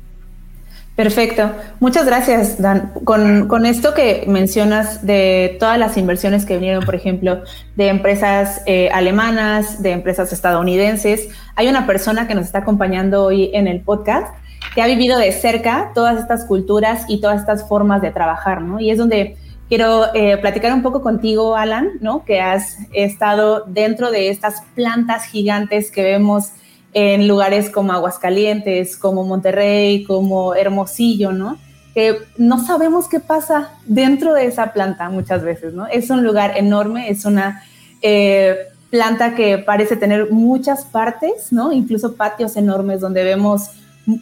Perfecto. 0.97 1.53
Muchas 1.79 2.05
gracias, 2.05 2.61
Dan. 2.61 2.93
Con, 3.05 3.65
esto 3.65 3.95
que 3.95 4.25
mencionas 4.27 5.07
de 5.07 5.57
todas 5.59 5.79
las 5.79 5.97
inversiones 5.97 6.45
que 6.45 6.57
vinieron, 6.57 6.85
por 6.85 6.95
ejemplo, 6.95 7.43
de 7.75 7.89
empresas 7.89 8.63
eh, 8.67 8.91
alemanas, 8.93 9.83
de 9.83 9.93
empresas 9.93 10.33
estadounidenses, 10.33 11.29
hay 11.57 11.69
una 11.69 11.87
persona 11.87 12.29
que 12.29 12.35
nos 12.35 12.45
está 12.45 12.59
acompañando 12.59 13.25
hoy 13.25 13.51
en 13.55 13.67
el 13.67 13.81
podcast 13.81 14.35
que 14.75 14.83
ha 14.83 14.87
vivido 14.87 15.19
de 15.19 15.33
cerca 15.33 15.93
todas 15.95 16.21
estas 16.21 16.45
culturas 16.45 17.05
y 17.09 17.21
todas 17.21 17.41
estas 17.41 17.67
formas 17.67 18.03
de 18.03 18.11
trabajar, 18.11 18.61
¿no? 18.61 18.79
Y 18.79 18.91
es 18.91 18.99
donde 18.99 19.37
quiero 19.69 20.15
eh, 20.15 20.37
platicar 20.37 20.73
un 20.73 20.83
poco 20.83 21.01
contigo, 21.01 21.57
Alan, 21.57 21.93
¿no? 22.01 22.25
Que 22.25 22.41
has 22.41 22.77
estado 22.93 23.65
dentro 23.67 24.11
de 24.11 24.29
estas 24.29 24.63
plantas 24.75 25.25
gigantes 25.25 25.91
que 25.91 26.03
vemos 26.03 26.53
en 26.93 27.29
lugares 27.29 27.71
como 27.71 27.93
Aguascalientes, 27.93 28.97
como 28.97 29.25
Monterrey, 29.25 30.05
como 30.05 30.55
Hermosillo, 30.55 31.33
¿no? 31.33 31.59
Que 31.95 32.19
no 32.37 32.65
sabemos 32.65 33.09
qué 33.09 33.21
pasa 33.21 33.71
dentro 33.87 34.35
de 34.35 34.47
esa 34.47 34.73
planta 34.73 35.09
muchas 35.09 35.43
veces, 35.43 35.75
¿no? 35.75 35.87
Es 35.87 36.11
un 36.11 36.25
lugar 36.25 36.57
enorme, 36.57 37.11
es 37.11 37.25
una 37.25 37.63
eh, 38.03 38.57
planta 38.91 39.35
que 39.35 39.59
parece 39.59 39.97
tener 39.97 40.31
muchas 40.31 40.85
partes, 40.85 41.53
¿no? 41.53 41.73
Incluso 41.73 42.17
patios 42.17 42.57
enormes 42.57 43.01
donde 43.01 43.23
vemos 43.23 43.71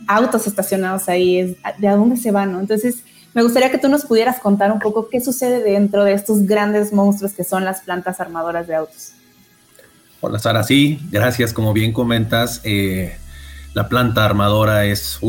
autos 0.07 0.47
estacionados 0.47 1.09
ahí, 1.09 1.57
de 1.79 1.89
a 1.89 1.97
dónde 1.97 2.17
se 2.17 2.31
van, 2.31 2.53
¿no? 2.53 2.61
Entonces, 2.61 3.03
me 3.35 3.43
gustaría 3.43 3.71
que 3.71 3.79
tú 3.79 3.89
nos 3.89 4.05
pudieras 4.05 4.41
contar 4.41 4.73
un 4.73 4.79
poco 4.79 5.09
qué 5.09 5.21
sucede 5.21 5.63
dentro 5.63 6.05
de 6.05 6.13
estos 6.13 6.45
grandes 6.45 6.93
monstruos 6.93 7.33
que 7.33 7.45
son 7.45 7.65
las 7.65 7.81
plantas 7.83 8.21
armadoras 8.21 8.67
de 8.67 8.75
autos. 8.75 9.13
Hola 10.21 10.41
Sara, 10.41 10.65
sí, 10.65 10.99
gracias. 11.13 11.53
Como 11.53 11.73
bien 11.73 11.93
comentas, 11.93 12.61
eh, 12.65 13.17
la 13.73 13.89
planta 13.89 14.25
armadora 14.25 14.85
es, 14.85 15.21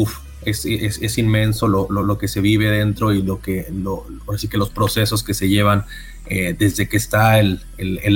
es, 0.46 1.18
inmenso 1.20 1.68
lo, 1.68 2.18
que 2.18 2.28
se 2.28 2.42
vive 2.42 2.72
dentro 2.72 3.14
y 3.14 3.22
lo 3.22 3.40
que, 3.40 3.68
lo, 3.72 4.08
así 4.34 4.48
que 4.48 4.58
los 4.58 4.72
procesos 4.72 5.22
que 5.22 5.36
se 5.36 5.48
llevan 5.48 5.86
eh, 6.26 6.56
desde 6.58 6.90
que 6.90 6.98
está 6.98 7.40
el, 7.40 7.62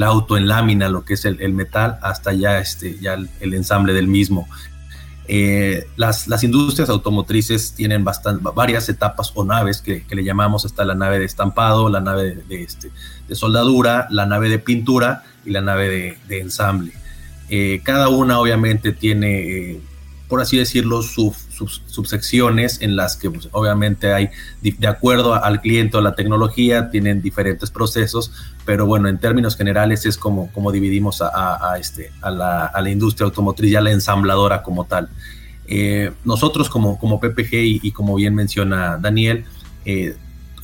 auto 0.04 0.36
en 0.36 0.48
lámina, 0.48 0.90
lo 0.90 1.06
que 1.06 1.14
es 1.14 1.26
el, 1.26 1.54
metal, 1.54 2.00
hasta 2.02 2.34
ya, 2.34 2.58
este, 2.58 2.98
ya 3.00 3.20
el, 3.40 3.54
ensamble 3.54 3.94
del 3.94 4.08
mismo. 4.08 4.48
Eh, 5.28 5.88
las, 5.96 6.28
las, 6.28 6.44
industrias 6.44 6.90
automotrices 6.90 7.74
tienen 7.74 8.04
bastante, 8.04 8.44
varias 8.54 8.90
etapas 8.90 9.32
o 9.36 9.46
naves 9.46 9.82
que, 9.82 10.04
le 10.10 10.24
llamamos, 10.24 10.66
está 10.66 10.84
la 10.84 10.96
nave 10.96 11.18
de 11.20 11.26
estampado, 11.26 11.88
la 11.90 12.02
nave 12.02 12.36
de, 12.48 12.64
este, 12.64 12.92
de 13.28 13.36
soldadura, 13.36 14.08
la 14.10 14.26
nave 14.26 14.50
de 14.50 14.60
pintura 14.60 15.24
y 15.46 15.52
la 15.52 15.62
nave 15.62 16.18
de, 16.28 16.40
ensamble. 16.40 16.92
Eh, 17.50 17.82
cada 17.84 18.10
una 18.10 18.40
obviamente 18.40 18.92
tiene, 18.92 19.72
eh, 19.72 19.82
por 20.28 20.42
así 20.42 20.58
decirlo, 20.58 21.02
subsecciones 21.56 22.82
en 22.82 22.96
las 22.96 23.16
que 23.16 23.30
pues, 23.30 23.50
obviamente 23.52 24.14
hay, 24.14 24.30
de 24.62 24.88
acuerdo 24.88 25.34
al 25.34 25.62
cliente 25.62 25.98
o 25.98 26.00
a 26.00 26.04
la 26.04 26.16
tecnología, 26.16 26.90
tienen 26.90 27.22
diferentes 27.22 27.72
procesos, 27.72 28.32
pero 28.66 28.86
bueno, 28.86 29.08
en 29.10 29.18
términos 29.18 29.56
generales 29.56 30.06
es 30.06 30.18
como, 30.18 30.52
como 30.52 30.72
dividimos 30.72 31.22
a, 31.22 31.78
este, 31.80 32.12
a, 32.22 32.32
la, 32.32 32.66
a 32.66 32.82
la, 32.82 32.90
industria 32.90 33.26
automotriz 33.26 33.72
y 33.72 33.76
a 33.76 33.82
la 33.82 33.92
ensambladora 33.92 34.64
como 34.64 34.86
tal. 34.86 35.10
Eh, 35.68 36.12
nosotros 36.26 36.70
como, 36.70 37.00
como 37.00 37.20
PPG 37.20 37.82
y, 37.84 37.92
como 37.92 38.16
bien 38.16 38.36
menciona 38.36 38.98
Daniel, 38.98 39.46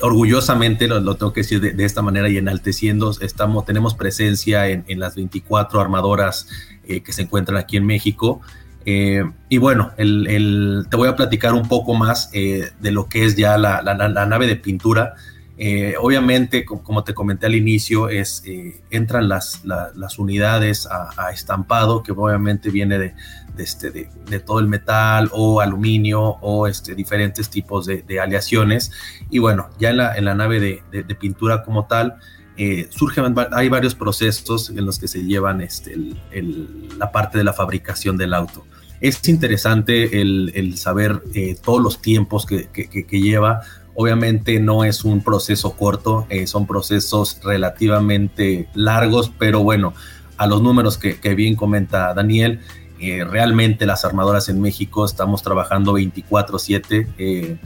orgullosamente, 0.01 0.87
lo, 0.87 1.15
tengo 1.15 1.33
que 1.33 1.41
decir 1.41 1.59
de, 1.61 1.85
esta 1.85 2.01
manera 2.01 2.29
y 2.29 2.37
enalteciendo, 2.37 3.13
estamos, 3.21 3.65
tenemos 3.65 3.95
presencia 3.95 4.67
en, 4.67 4.99
las 4.99 5.15
24 5.15 5.79
armadoras 5.79 6.47
eh, 6.85 7.01
que 7.01 7.13
se 7.13 7.23
encuentran 7.23 7.57
aquí 7.57 7.77
en 7.77 7.85
México. 7.85 8.41
Eh, 8.85 9.23
y 9.49 9.57
bueno, 9.57 9.91
te 9.97 10.97
voy 10.97 11.09
a 11.09 11.15
platicar 11.15 11.53
un 11.53 11.67
poco 11.67 11.93
más 11.93 12.29
eh, 12.33 12.71
de 12.79 12.91
lo 12.91 13.07
que 13.07 13.25
es 13.25 13.35
ya 13.35 13.57
la, 13.57 13.81
nave 13.83 14.47
de 14.47 14.55
pintura. 14.55 15.15
obviamente, 16.01 16.65
como 16.65 17.03
te 17.03 17.13
comenté 17.13 17.45
al 17.45 17.55
inicio, 17.55 18.09
es, 18.09 18.43
entran 18.89 19.27
las, 19.27 19.61
unidades 20.17 20.87
a, 20.87 21.31
estampado, 21.31 22.03
que 22.03 22.13
obviamente 22.13 22.69
viene 22.69 23.13
este, 23.59 23.91
de, 23.91 24.39
todo 24.39 24.59
el 24.59 24.67
metal 24.67 25.29
o 25.33 25.59
aluminio 25.59 26.21
o 26.21 26.67
este, 26.67 26.95
diferentes 26.95 27.49
tipos 27.49 27.85
de, 27.85 28.19
aleaciones. 28.19 28.91
Y 29.29 29.39
bueno, 29.39 29.69
ya 29.77 29.89
en 29.89 30.25
la 30.25 30.35
nave 30.35 30.59
de, 30.59 31.15
pintura 31.15 31.63
como 31.63 31.85
tal, 31.85 32.15
eh, 32.61 32.87
surgen, 32.89 33.33
hay 33.53 33.69
varios 33.69 33.95
procesos 33.95 34.69
en 34.69 34.85
los 34.85 34.99
que 34.99 35.07
se 35.07 35.23
llevan 35.23 35.61
este, 35.61 35.97
la 36.97 37.09
parte 37.09 37.37
de 37.37 37.45
la 37.45 37.53
fabricación 37.53 38.17
del 38.17 38.33
auto. 38.33 38.65
Es 38.99 39.25
interesante 39.29 40.19
el, 40.19 40.77
saber 40.77 41.23
eh, 41.33 41.55
todos 41.63 41.81
los 41.81 42.01
tiempos 42.01 42.45
que, 42.45 42.67
que, 42.67 43.21
lleva. 43.21 43.61
Obviamente 43.95 44.59
no 44.59 44.83
es 44.83 45.05
un 45.05 45.23
proceso 45.23 45.77
corto, 45.77 46.27
eh, 46.29 46.47
son 46.47 46.67
procesos 46.67 47.39
relativamente 47.45 48.67
largos, 48.73 49.31
pero 49.39 49.63
bueno, 49.63 49.93
a 50.35 50.45
los 50.45 50.61
números 50.61 50.97
que, 50.97 51.17
que 51.17 51.35
bien 51.35 51.55
comenta 51.55 52.13
Daniel, 52.13 52.59
eh, 53.01 53.23
realmente 53.23 53.85
las 53.85 54.03
armadoras 54.03 54.49
en 54.49 54.59
México 54.59 55.05
estamos 55.05 55.41
trabajando 55.41 55.93
24/7. 55.93 57.07
Eh, 57.17 57.57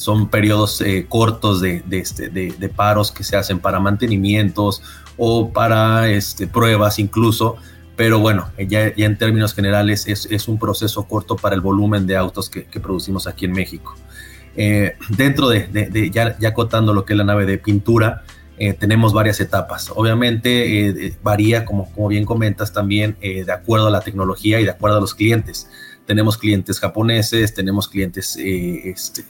son 0.00 0.30
periodos 0.30 0.80
eh, 0.80 1.06
cortos 1.08 1.60
de, 1.60 1.82
este, 1.90 2.28
de, 2.28 2.68
paros 2.68 3.12
que 3.12 3.22
se 3.22 3.36
hacen 3.36 3.58
para 3.58 3.78
mantenimientos 3.80 4.82
o 5.16 5.50
para 5.52 6.08
este, 6.08 6.46
pruebas 6.46 6.98
incluso. 6.98 7.56
Pero 7.96 8.18
bueno, 8.18 8.50
ya, 8.56 8.86
en 8.96 9.18
términos 9.18 9.52
generales 9.52 10.06
es, 10.06 10.48
un 10.48 10.58
proceso 10.58 11.04
corto 11.04 11.36
para 11.36 11.54
el 11.54 11.60
volumen 11.60 12.06
de 12.06 12.16
autos 12.16 12.48
que, 12.48 12.62
producimos 12.80 13.26
aquí 13.26 13.44
en 13.44 13.52
México. 13.52 13.94
dentro 14.54 15.48
de, 15.50 16.10
ya, 16.12 16.38
ya 16.38 16.48
acotando 16.48 16.94
lo 16.94 17.04
que 17.04 17.12
es 17.12 17.18
la 17.18 17.24
nave 17.24 17.44
de 17.44 17.58
pintura, 17.58 18.24
eh, 18.62 18.74
tenemos 18.74 19.14
varias 19.14 19.40
etapas. 19.40 19.90
Obviamente 19.96 20.50
eh, 20.50 20.94
eh, 20.98 21.16
varía, 21.22 21.64
como, 21.64 21.90
como 21.92 22.08
bien 22.08 22.26
comentas 22.26 22.74
también, 22.74 23.16
de 23.18 23.50
acuerdo 23.50 23.86
a 23.86 23.90
la 23.90 24.02
tecnología 24.02 24.60
y 24.60 24.64
de 24.64 24.70
acuerdo 24.70 24.98
a 24.98 25.00
los 25.00 25.14
clientes. 25.14 25.70
Tenemos 26.04 26.36
clientes 26.36 26.78
japoneses, 26.78 27.54
tenemos 27.54 27.88
clientes 27.88 28.36
este, 28.36 29.24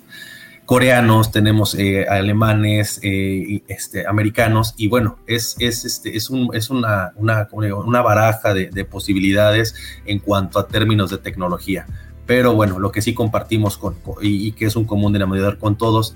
coreanos, 0.70 1.32
tenemos 1.32 1.76
alemanes, 2.08 3.00
este, 3.02 4.06
americanos, 4.06 4.72
y 4.76 4.86
bueno, 4.86 5.18
es, 5.26 5.56
es, 5.58 5.84
este, 5.84 6.16
es, 6.16 6.30
un, 6.30 6.50
es 6.54 6.70
una, 6.70 7.10
una, 7.16 7.48
una 7.50 8.02
baraja 8.02 8.54
de, 8.54 8.70
de, 8.70 8.84
posibilidades 8.84 9.74
en 10.06 10.20
cuanto 10.20 10.60
a 10.60 10.68
términos 10.68 11.10
de 11.10 11.18
tecnología. 11.18 11.86
Pero 12.24 12.54
bueno, 12.54 12.78
lo 12.78 12.92
que 12.92 13.02
sí 13.02 13.14
compartimos 13.14 13.78
con, 13.78 13.96
y, 14.22 14.46
y 14.46 14.52
que 14.52 14.66
es 14.66 14.76
un 14.76 14.84
común 14.84 15.12
denominador 15.12 15.58
con 15.58 15.76
todos 15.76 16.14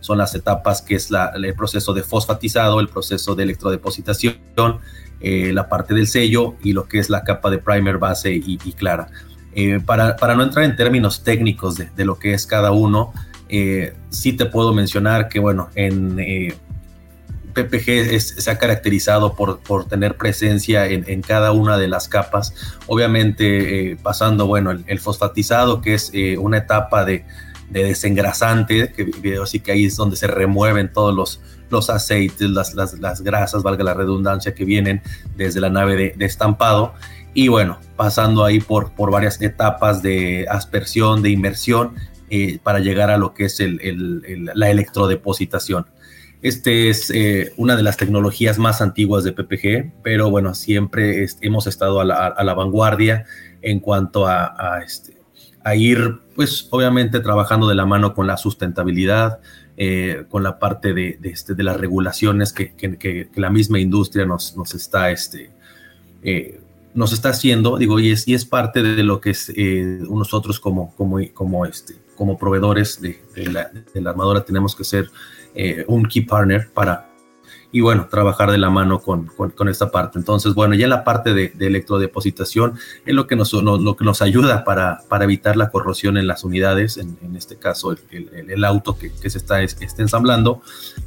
son 0.00 0.16
las 0.16 0.34
etapas 0.34 0.80
que 0.80 0.94
es 0.94 1.10
el 1.34 1.54
proceso 1.54 1.92
de 1.92 2.02
fosfatizado, 2.02 2.80
el 2.80 2.88
proceso 2.88 3.34
de 3.34 3.42
electrodepositación, 3.42 4.38
eh, 5.20 5.52
la 5.52 5.68
parte 5.68 5.92
del 5.92 6.06
sello 6.06 6.54
y 6.62 6.72
lo 6.72 6.88
que 6.88 7.00
es 7.00 7.10
la 7.10 7.22
capa 7.22 7.50
de 7.50 7.58
primer, 7.58 7.98
base 7.98 8.32
y, 8.32 8.56
clara. 8.72 9.08
Eh, 9.52 9.78
para, 9.84 10.16
para, 10.16 10.34
no 10.36 10.42
entrar 10.42 10.64
en 10.64 10.74
términos 10.74 11.22
técnicos 11.22 11.76
de, 11.76 11.90
de 11.94 12.06
lo 12.06 12.18
que 12.18 12.32
es 12.32 12.46
cada 12.46 12.70
uno, 12.70 13.12
eh, 13.50 13.94
sí 14.10 14.32
te 14.32 14.46
puedo 14.46 14.72
mencionar 14.72 15.28
que, 15.28 15.40
bueno, 15.40 15.68
en 15.74 16.16
PPG 17.54 18.20
se 18.20 18.50
ha 18.50 18.58
caracterizado 18.58 19.34
por, 19.34 19.60
por 19.60 19.86
tener 19.86 20.16
presencia 20.16 20.86
en, 20.86 21.04
en, 21.08 21.20
cada 21.22 21.52
una 21.52 21.78
de 21.78 21.88
las 21.88 22.08
capas, 22.08 22.54
obviamente 22.86 23.98
pasando, 24.02 24.46
bueno, 24.46 24.70
el, 24.70 24.84
el, 24.86 25.00
fosfatizado, 25.00 25.80
que 25.80 25.94
es 25.94 26.12
una 26.38 26.58
etapa 26.58 27.04
de, 27.04 27.24
de 27.70 27.84
desengrasante, 27.84 28.92
que 28.92 29.38
así 29.42 29.60
que 29.60 29.72
ahí 29.72 29.86
es 29.86 29.96
donde 29.96 30.16
se 30.16 30.26
remueven 30.26 30.92
todos 30.92 31.14
los, 31.14 31.40
los 31.70 31.88
aceites, 31.88 32.50
las, 32.50 32.74
las, 32.74 33.22
grasas, 33.22 33.62
valga 33.62 33.84
la 33.84 33.94
redundancia, 33.94 34.54
que 34.54 34.64
vienen 34.64 35.02
desde 35.36 35.60
la 35.60 35.70
nave 35.70 36.14
de, 36.16 36.24
estampado. 36.24 36.94
Y 37.32 37.46
bueno, 37.46 37.78
pasando 37.96 38.44
ahí 38.44 38.60
por, 38.60 38.92
por 38.92 39.12
varias 39.12 39.40
etapas 39.40 40.02
de 40.02 40.46
aspersión, 40.50 41.22
de 41.22 41.30
inmersión, 41.30 41.94
eh, 42.32 42.60
para 42.62 42.78
llegar 42.78 43.10
a 43.10 43.18
lo 43.18 43.34
que 43.34 43.46
es 43.46 43.60
la 43.60 44.70
electrodepositación. 44.70 45.86
Este 46.42 46.88
es 46.88 47.10
eh, 47.10 47.52
una 47.56 47.74
de 47.74 47.82
las 47.82 47.96
tecnologías 47.96 48.56
más 48.56 48.80
antiguas 48.80 49.24
de 49.24 49.32
PPG, 49.32 49.92
pero 50.04 50.30
bueno, 50.30 50.54
siempre 50.54 51.26
hemos 51.40 51.66
estado 51.66 52.00
a 52.00 52.04
la, 52.04 52.54
vanguardia 52.54 53.24
en 53.62 53.80
cuanto 53.80 54.26
este, 54.80 55.18
a 55.64 55.74
ir, 55.74 56.20
pues 56.36 56.68
obviamente 56.70 57.18
trabajando 57.18 57.68
de 57.68 57.74
la 57.74 57.84
mano 57.84 58.14
con 58.14 58.28
la 58.28 58.36
sustentabilidad, 58.36 59.40
eh, 59.76 60.24
con 60.28 60.44
la 60.44 60.60
parte 60.60 60.94
de, 60.94 61.18
este, 61.24 61.60
las 61.60 61.78
regulaciones 61.78 62.52
que, 62.52 63.28
la 63.34 63.50
misma 63.50 63.80
industria 63.80 64.24
nos, 64.24 64.54
está, 64.72 65.10
este, 65.10 65.50
nos 66.94 67.12
está 67.12 67.30
haciendo, 67.30 67.76
digo, 67.76 67.98
y 67.98 68.12
es, 68.12 68.44
parte 68.44 68.84
de 68.84 69.02
lo 69.02 69.20
que 69.20 69.30
es, 69.30 69.52
nosotros 70.08 70.60
como, 70.60 70.94
como, 70.94 71.18
como, 71.34 71.66
este, 71.66 71.96
como 72.20 72.36
proveedores 72.36 73.00
de, 73.00 73.18
la, 73.46 73.70
de 73.70 74.00
la 74.02 74.10
armadora 74.10 74.44
tenemos 74.44 74.76
que 74.76 74.84
ser 74.84 75.10
un 75.86 76.04
key 76.04 76.20
partner 76.20 76.68
para, 76.70 77.08
y 77.72 77.80
bueno, 77.80 78.08
trabajar 78.10 78.50
de 78.50 78.58
la 78.58 78.68
mano 78.68 79.00
con, 79.00 79.26
con, 79.26 79.68
esta 79.70 79.90
parte. 79.90 80.18
Entonces, 80.18 80.52
bueno, 80.52 80.74
ya 80.74 80.86
la 80.86 81.02
parte 81.02 81.32
de, 81.32 81.54
electrodepositación 81.58 82.74
es 83.06 83.14
lo 83.14 83.26
que 83.26 83.36
nos, 83.36 83.54
lo 83.54 83.96
que 83.96 84.04
nos 84.04 84.20
ayuda 84.20 84.64
para, 84.64 85.00
para, 85.08 85.24
evitar 85.24 85.56
la 85.56 85.70
corrosión 85.70 86.18
en 86.18 86.26
las 86.26 86.44
unidades, 86.44 86.98
en, 86.98 87.16
este 87.34 87.56
caso 87.56 87.92
el, 87.92 88.50
el, 88.50 88.64
auto 88.66 88.98
que, 88.98 89.10
que, 89.10 89.30
se 89.30 89.38
está, 89.38 89.62
está, 89.62 90.02
ensamblando. 90.02 90.60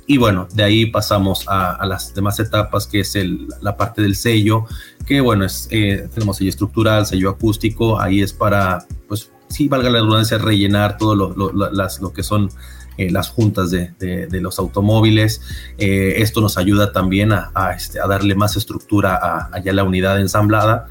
Y 0.07 0.17
bueno, 0.17 0.47
de 0.51 0.63
ahí 0.63 0.87
pasamos 0.87 1.47
a, 1.47 1.73
a 1.75 1.85
las 1.85 2.15
demás 2.15 2.39
etapas, 2.39 2.87
que 2.87 3.01
es 3.01 3.15
la 3.61 3.77
parte 3.77 4.01
del 4.01 4.15
sello, 4.15 4.65
que 5.05 5.21
bueno, 5.21 5.45
es, 5.45 5.67
eh, 5.69 6.07
tenemos 6.11 6.37
sello 6.37 6.49
estructural, 6.49 7.05
sello 7.05 7.29
acústico, 7.29 7.99
ahí 7.99 8.21
es 8.23 8.33
para, 8.33 8.85
pues, 9.07 9.32
sí, 9.53 9.67
valga 9.67 9.89
la 9.89 9.99
redundancia, 9.99 10.37
rellenar 10.39 10.97
todo 10.97 11.15
lo, 11.15 11.33
lo, 11.35 11.71
las, 11.71 12.01
lo 12.01 12.11
que 12.11 12.23
son 12.23 12.49
eh, 12.97 13.09
las 13.09 13.29
juntas 13.29 13.71
de, 13.71 13.91
de, 13.97 14.41
los 14.41 14.59
automóviles. 14.59 15.41
Eh, 15.77 16.15
esto 16.17 16.41
nos 16.41 16.57
ayuda 16.57 16.91
también 16.91 17.31
a, 17.31 17.51
este, 17.75 17.99
a 17.99 18.07
darle 18.07 18.35
más 18.35 18.55
estructura 18.55 19.15
a, 19.15 19.45
a, 19.45 19.71
la 19.71 19.83
unidad 19.83 20.19
ensamblada 20.19 20.87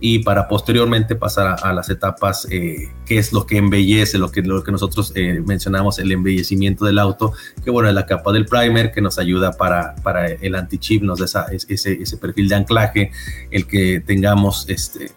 y 0.00 0.20
para 0.20 0.48
posteriormente 0.48 1.14
pasar 1.14 1.56
a, 1.62 1.72
las 1.72 1.90
etapas 1.90 2.46
eh, 2.50 2.88
que 3.04 3.18
es 3.18 3.32
lo 3.32 3.46
que 3.46 3.58
embellece, 3.58 4.16
lo 4.16 4.30
que, 4.30 4.42
lo 4.42 4.62
que 4.62 4.72
nosotros 4.72 5.12
mencionamos, 5.44 5.98
el 5.98 6.10
embellecimiento 6.12 6.84
del 6.84 6.98
auto, 6.98 7.32
que 7.62 7.70
bueno, 7.70 7.88
es 7.88 7.94
la 7.94 8.06
capa 8.06 8.32
del 8.32 8.46
primer 8.46 8.92
que 8.92 9.00
nos 9.00 9.18
ayuda 9.18 9.52
para, 9.52 9.96
para 9.96 10.28
el 10.28 10.54
anti-chip, 10.54 11.02
nos 11.02 11.18
da 11.18 11.24
esa, 11.26 11.46
ese, 11.50 12.00
ese 12.00 12.16
perfil 12.16 12.48
de 12.48 12.54
anclaje, 12.54 13.10
el 13.50 13.66
que 13.66 14.00
tengamos 14.00 14.66
este, 14.68 15.10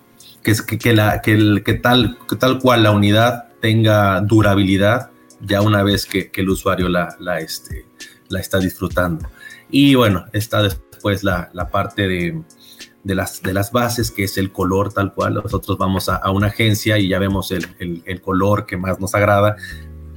que, 0.43 0.53
que, 0.67 0.77
que, 0.77 1.73
tal, 1.73 2.17
que 2.27 2.35
tal 2.35 2.59
cual 2.59 2.83
la 2.83 2.91
unidad 2.91 3.45
tenga 3.61 4.19
durabilidad 4.21 5.09
ya 5.41 5.61
una 5.61 5.83
vez 5.83 6.05
que, 6.05 6.31
el 6.33 6.49
usuario 6.49 6.89
la, 6.89 7.15
la, 7.19 7.39
este, 7.39 7.85
la 8.29 8.39
está 8.39 8.59
disfrutando. 8.59 9.27
Y 9.69 9.95
bueno, 9.95 10.25
está 10.33 10.61
después 10.61 11.23
la, 11.23 11.49
la 11.53 11.69
parte 11.69 12.07
de, 12.07 12.41
de, 13.03 13.15
las, 13.15 13.41
de 13.41 13.53
las 13.53 13.71
bases, 13.71 14.11
que 14.11 14.23
es 14.23 14.37
el 14.37 14.51
color 14.51 14.93
tal 14.93 15.13
cual. 15.13 15.35
Nosotros 15.35 15.77
vamos 15.77 16.09
a, 16.09 16.29
una 16.31 16.47
agencia 16.47 16.97
y 16.97 17.09
ya 17.09 17.19
vemos 17.19 17.51
el, 17.51 18.03
el, 18.05 18.21
color 18.21 18.65
que 18.65 18.77
más 18.77 18.99
nos 18.99 19.15
agrada, 19.15 19.55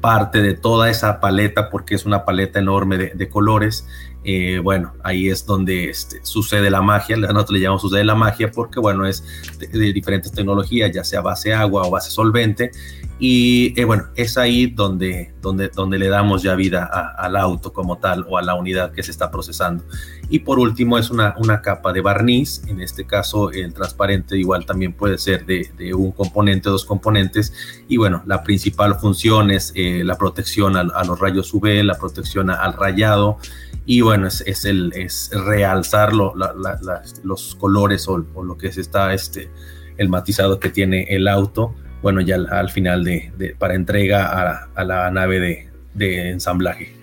parte 0.00 0.42
de 0.42 0.54
toda 0.54 0.90
esa 0.90 1.20
paleta, 1.20 1.70
porque 1.70 1.94
es 1.94 2.04
una 2.04 2.24
paleta 2.24 2.58
enorme 2.58 2.98
de 2.98 3.28
colores. 3.28 3.86
Eh, 4.28 4.58
bueno, 4.58 4.92
ahí 5.04 5.28
es 5.28 5.46
donde 5.46 5.88
este, 5.88 6.18
sucede 6.24 6.68
la 6.68 6.82
magia, 6.82 7.16
nosotros 7.16 7.52
le 7.52 7.60
llamamos 7.60 7.82
sucede 7.82 8.04
la 8.04 8.16
magia 8.16 8.50
porque, 8.50 8.80
bueno, 8.80 9.06
es 9.06 9.22
de, 9.60 9.92
diferentes 9.92 10.32
tecnologías, 10.32 10.90
ya 10.92 11.04
sea 11.04 11.20
base 11.20 11.54
agua 11.54 11.86
o 11.86 11.90
base 11.92 12.10
solvente, 12.10 12.72
y 13.20 13.72
eh, 13.80 13.84
bueno, 13.84 14.08
es 14.16 14.36
ahí 14.36 14.66
donde, 14.66 15.32
donde, 15.40 15.68
donde 15.68 15.98
le 15.98 16.08
damos 16.08 16.42
ya 16.42 16.56
vida 16.56 16.84
al 16.84 17.36
auto 17.36 17.72
como 17.72 17.98
tal 17.98 18.26
o 18.28 18.36
a 18.36 18.42
la 18.42 18.56
unidad 18.56 18.90
que 18.90 19.04
se 19.04 19.12
está 19.12 19.30
procesando. 19.30 19.84
Y 20.28 20.40
por 20.40 20.58
último 20.58 20.98
es 20.98 21.08
una, 21.08 21.34
una 21.38 21.62
capa 21.62 21.92
de 21.92 22.00
barniz, 22.00 22.62
en 22.66 22.80
este 22.80 23.06
caso 23.06 23.52
el 23.52 23.72
transparente 23.72 24.36
igual 24.36 24.66
también 24.66 24.92
puede 24.92 25.18
ser 25.18 25.46
de, 25.46 25.70
de 25.78 25.94
un 25.94 26.10
componente 26.10 26.68
dos 26.68 26.84
componentes. 26.84 27.54
Y 27.88 27.96
bueno, 27.96 28.22
la 28.26 28.42
principal 28.42 28.96
función 28.96 29.50
es 29.50 29.72
eh, 29.76 30.02
la 30.04 30.16
protección 30.16 30.76
a, 30.76 30.82
los 30.82 31.18
rayos 31.18 31.54
UV, 31.54 31.84
la 31.84 31.94
protección 31.94 32.50
al 32.50 32.72
rayado. 32.72 33.38
Y 33.86 34.00
bueno, 34.00 34.26
es, 34.26 34.42
es, 34.46 34.64
el, 34.64 34.92
es 34.94 35.30
realzar 35.32 36.12
los 36.12 37.54
colores 37.54 38.08
o, 38.08 38.18
lo 38.18 38.58
que 38.58 38.72
se 38.72 38.80
está, 38.80 39.14
este, 39.14 39.48
el 39.96 40.08
matizado 40.08 40.60
que 40.60 40.70
tiene 40.70 41.06
el 41.08 41.28
auto 41.28 41.74
bueno, 42.06 42.20
ya 42.20 42.36
al, 42.36 42.70
final 42.70 43.02
de, 43.02 43.56
para 43.58 43.74
entrega 43.74 44.68
a, 44.74 44.84
la 44.84 45.10
nave 45.10 45.68
de, 45.92 46.30
ensamblaje. 46.30 46.94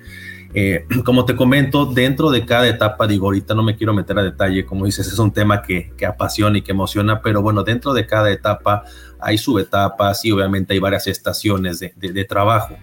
Eh, 0.53 0.85
como 1.05 1.25
te 1.25 1.35
comento, 1.35 1.85
dentro 1.85 2.31
de 2.31 2.45
cada 2.45 2.67
etapa, 2.67 3.05
digo, 3.05 3.25
ahorita 3.25 3.53
no 3.53 3.63
me 3.63 3.75
quiero 3.75 3.93
meter 3.93 4.17
a 4.17 4.23
detalle, 4.23 4.65
como 4.65 4.85
dices, 4.85 5.07
es 5.07 5.19
un 5.19 5.33
tema 5.33 5.61
que, 5.61 5.91
apasiona 6.07 6.57
y 6.57 6.61
que 6.61 6.71
emociona, 6.71 7.21
pero 7.21 7.41
bueno, 7.41 7.63
dentro 7.63 7.93
de 7.93 8.05
cada 8.05 8.31
etapa 8.31 8.83
hay 9.19 9.37
subetapas 9.37 10.23
y 10.23 10.31
obviamente 10.31 10.73
hay 10.73 10.79
varias 10.79 11.07
estaciones 11.07 11.79
de, 11.79 12.25
trabajo. 12.25 12.77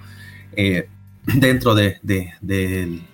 Eh, 0.52 0.88
dentro 1.34 1.74
de, 1.74 2.00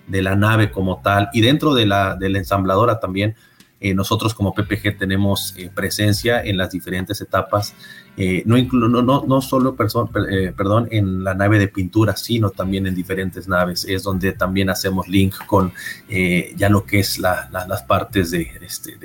la 0.08 0.36
nave 0.36 0.70
como 0.70 1.00
tal 1.02 1.28
y 1.32 1.40
dentro 1.40 1.74
de 1.74 1.86
la, 1.86 2.16
de 2.16 2.28
la 2.28 2.38
ensambladora 2.38 3.00
también, 3.00 3.34
eh, 3.78 3.92
nosotros 3.94 4.34
como 4.34 4.54
PPG 4.54 4.98
tenemos 4.98 5.54
presencia 5.74 6.42
en 6.42 6.56
las 6.56 6.70
diferentes 6.70 7.20
etapas 7.20 7.74
eh, 8.18 8.42
no, 8.46 8.56
no, 8.56 9.24
no, 9.26 9.42
solo 9.42 9.76
eh, 10.30 10.52
perdón, 10.56 10.88
en 10.90 11.22
la 11.22 11.34
nave 11.34 11.58
de 11.58 11.68
pintura, 11.68 12.16
sino 12.16 12.50
también 12.50 12.86
en 12.86 12.94
diferentes 12.94 13.46
naves. 13.46 13.84
Es 13.86 14.02
donde 14.02 14.32
también 14.32 14.70
hacemos 14.70 15.06
link 15.06 15.34
con 15.46 15.72
eh, 16.08 16.54
ya 16.56 16.70
lo 16.70 16.84
que 16.86 17.00
es 17.00 17.18
las 17.18 17.82
partes 17.86 18.30
de, 18.30 18.50
este, 18.62 18.96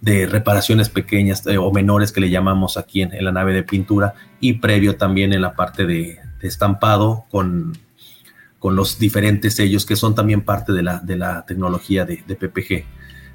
de, 0.00 0.26
reparaciones 0.26 0.88
pequeñas 0.88 1.44
o 1.46 1.72
menores 1.72 2.12
que 2.12 2.20
le 2.20 2.30
llamamos 2.30 2.76
aquí 2.76 3.02
en, 3.02 3.24
la 3.24 3.32
nave 3.32 3.52
de 3.52 3.64
pintura 3.64 4.14
y 4.38 4.54
previo 4.54 4.96
también 4.96 5.32
en 5.32 5.42
la 5.42 5.54
parte 5.54 5.84
de, 5.84 6.20
estampado 6.40 7.24
con, 7.30 7.76
con 8.60 8.76
los 8.76 8.98
diferentes 8.98 9.56
sellos 9.56 9.84
que 9.86 9.96
son 9.96 10.14
también 10.14 10.42
parte 10.42 10.72
de 10.72 10.82
la, 10.82 10.98
de 10.98 11.16
la 11.16 11.44
tecnología 11.46 12.04
de, 12.04 12.18
PPG. 12.18 12.84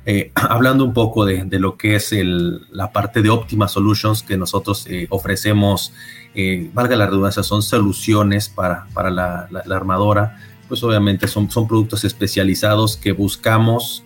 Eh, 0.05 0.31
hablando 0.35 0.85
un 0.85 0.93
poco 0.93 1.25
de, 1.25 1.45
lo 1.59 1.75
que 1.75 1.95
es 1.95 2.15
la 2.71 2.93
parte 2.93 3.21
de 3.21 3.31
Optima 3.31 3.67
Solutions 3.67 4.23
que 4.23 4.37
nosotros 4.37 4.85
eh, 4.87 5.07
ofrecemos, 5.09 5.91
eh, 6.35 6.69
valga 6.73 6.95
la 6.95 7.07
redundancia, 7.07 7.43
son 7.43 7.63
soluciones 7.63 8.49
para, 8.49 8.85
para 8.93 9.09
la, 9.09 9.49
armadora, 9.71 10.37
pues 10.67 10.83
obviamente 10.83 11.27
son, 11.27 11.49
son 11.49 11.67
productos 11.67 12.05
especializados 12.05 12.95
que 12.95 13.11
buscamos 13.11 14.03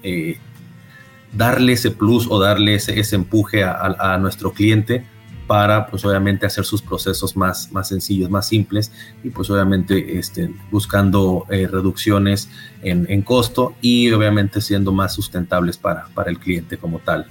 darle 1.33 1.73
ese 1.73 1.91
plus 1.91 2.27
o 2.29 2.39
darle 2.39 2.75
ese, 2.75 3.15
empuje 3.15 3.63
a 3.63 4.17
nuestro 4.19 4.53
cliente 4.53 5.05
para 5.49 5.87
pues 5.87 6.05
obviamente 6.05 6.45
hacer 6.45 6.63
sus 6.63 6.79
procesos 6.79 7.35
más, 7.35 7.71
más 7.71 7.87
sencillos, 7.87 8.29
más 8.29 8.47
simples 8.47 8.91
y 9.23 9.31
pues 9.31 9.49
obviamente 9.49 10.19
este, 10.19 10.53
buscando 10.69 11.47
eh, 11.49 11.65
reducciones 11.65 12.51
en, 12.83 13.07
en, 13.09 13.23
costo 13.23 13.73
y 13.81 14.11
obviamente 14.11 14.61
siendo 14.61 14.91
más 14.91 15.11
sustentables 15.11 15.75
para, 15.79 16.05
para 16.13 16.29
el 16.29 16.37
cliente 16.37 16.77
como 16.77 16.99
tal. 16.99 17.25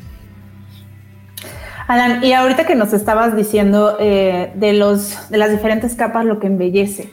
Alan, 1.86 2.24
y 2.24 2.32
ahorita 2.32 2.66
que 2.66 2.74
nos 2.74 2.92
estabas 2.92 3.36
diciendo 3.36 3.96
eh, 4.00 4.52
de, 4.56 4.72
los, 4.72 5.30
de 5.30 5.38
las 5.38 5.52
diferentes 5.52 5.94
capas 5.94 6.24
lo 6.24 6.40
que 6.40 6.48
embellece, 6.48 7.12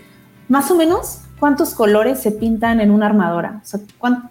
más 0.50 0.72
o 0.72 0.76
menos, 0.76 1.22
¿cuántos 1.40 1.76
colores 1.76 2.20
se 2.20 2.32
pintan 2.32 2.82
en 2.82 2.90
una 2.90 3.06
armadora? 3.06 3.62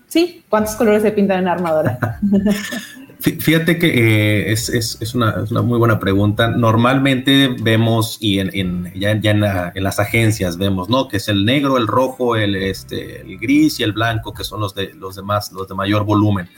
sí, 0.08 0.44
¿cuántos 0.48 0.74
colores 0.74 1.02
se 1.02 1.12
pintan 1.12 1.38
en 1.38 1.44
una 1.44 1.52
armadora? 1.52 2.18
Fíjate 3.20 3.78
que 3.78 3.86
eh, 3.86 4.52
es, 4.52 4.68
es, 4.68 4.98
es, 5.00 5.14
una, 5.14 5.44
muy 5.62 5.78
buena 5.78 5.98
pregunta. 5.98 6.48
Normalmente 6.48 7.54
vemos, 7.60 8.18
y 8.20 8.38
en, 8.38 8.92
ya, 8.94 9.18
ya 9.18 9.30
en, 9.30 9.40
las 9.82 9.98
agencias 9.98 10.58
vemos, 10.58 10.88
¿no? 10.88 11.08
Que 11.08 11.16
es 11.16 11.28
el 11.28 11.44
negro, 11.44 11.78
el 11.78 11.86
rojo, 11.86 12.36
el, 12.36 12.54
este, 12.54 13.22
el 13.22 13.38
gris 13.38 13.80
y 13.80 13.82
el 13.82 13.92
blanco, 13.92 14.34
que 14.34 14.44
son 14.44 14.60
los, 14.60 14.74
de, 14.74 14.92
los 14.94 15.16
demás, 15.16 15.52
los 15.52 15.68
de 15.68 15.74
mayor 15.74 16.04
volumen. 16.04 16.48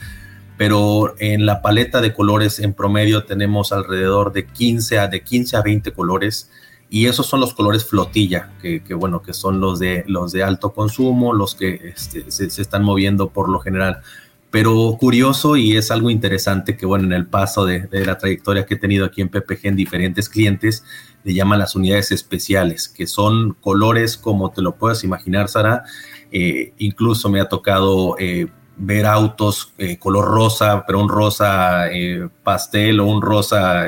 Pero 0.57 1.15
en 1.19 1.45
la 1.45 1.61
paleta 1.61 2.01
de 2.01 2.13
colores 2.13 2.59
en 2.59 2.73
promedio 2.73 3.23
tenemos 3.23 3.71
alrededor 3.71 4.33
de 4.33 4.47
15 4.47 4.99
a, 4.99 5.07
de 5.07 5.21
15 5.21 5.57
a 5.57 5.61
20 5.61 5.93
colores. 5.93 6.49
Y 6.89 7.05
esos 7.05 7.27
son 7.27 7.39
los 7.39 7.53
colores 7.53 7.85
flotilla, 7.85 8.51
que, 8.61 8.81
que 8.81 8.93
bueno, 8.93 9.21
que 9.21 9.33
son 9.33 9.59
los 9.59 9.79
de, 9.79 10.03
los 10.07 10.31
de 10.31 10.43
alto 10.43 10.73
consumo, 10.73 11.33
los 11.33 11.53
que 11.55 11.93
este, 11.95 12.29
se, 12.31 12.49
se 12.49 12.61
están 12.61 12.83
moviendo 12.83 13.29
por 13.29 13.49
lo 13.49 13.59
general 13.59 14.01
pero 14.59 14.97
curioso 14.99 15.55
y 15.55 15.77
es 15.77 15.91
algo 15.91 16.09
interesante 16.09 16.75
que, 16.75 16.87
bueno, 16.87 17.05
en 17.05 17.13
el 17.13 17.27
paso 17.27 17.63
de, 17.63 17.87
la 17.91 18.17
trayectoria 18.17 18.65
que 18.65 18.73
he 18.73 18.77
tenido 18.79 19.05
aquí 19.05 19.21
en 19.21 19.29
PPG 19.29 19.67
en 19.67 19.75
diferentes 19.75 20.29
clientes, 20.29 20.83
le 21.23 21.35
llaman 21.35 21.59
las 21.59 21.75
unidades 21.75 22.11
especiales, 22.11 22.89
que 22.89 23.05
son 23.05 23.53
colores 23.61 24.17
como 24.17 24.49
te 24.49 24.63
lo 24.63 24.75
puedes 24.75 25.03
imaginar, 25.03 25.47
Sara. 25.47 25.83
Eh, 26.31 26.73
incluso 26.79 27.29
me 27.29 27.39
ha 27.39 27.47
tocado 27.47 28.15
eh, 28.17 28.47
ver 28.77 29.05
autos 29.05 29.75
eh, 29.77 29.99
color 29.99 30.25
rosa, 30.25 30.85
pero 30.87 31.01
un 31.01 31.09
rosa 31.09 31.83
pastel 32.41 32.99
o 32.99 33.05
un 33.05 33.21
rosa 33.21 33.85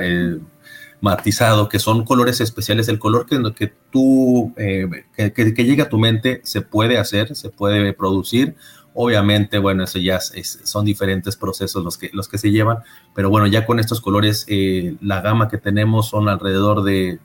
matizado, 1.02 1.68
que 1.68 1.80
son 1.80 2.06
colores 2.06 2.42
especiales. 2.42 2.88
El 2.90 3.00
color 3.00 3.26
que, 3.26 3.42
que 3.56 3.74
tú, 3.90 4.54
que, 4.56 5.34
que 5.34 5.66
llega 5.66 5.86
a 5.86 5.90
tu 5.90 5.98
mente, 5.98 6.42
se 6.44 6.62
puede 6.62 7.00
hacer, 7.00 7.36
se 7.36 7.50
puede 7.50 7.92
producir 7.94 8.56
Obviamente, 9.02 9.60
bueno, 9.60 9.86
eso 9.86 9.98
ya 9.98 10.20
son 10.20 10.84
diferentes 10.84 11.38
procesos 11.38 11.82
los 11.86 11.98
que, 11.98 12.10
los 12.12 12.28
que 12.28 12.38
se 12.38 12.52
llevan, 12.52 12.80
pero 13.16 13.30
bueno, 13.30 13.48
ya 13.48 13.66
con 13.66 13.80
estos 13.80 14.02
colores, 14.02 14.44
eh, 14.50 14.98
la 15.00 15.22
gama 15.22 15.48
que 15.48 15.58
tenemos 15.58 16.10
son 16.10 16.28
alrededor 16.28 16.84
de, 16.84 17.18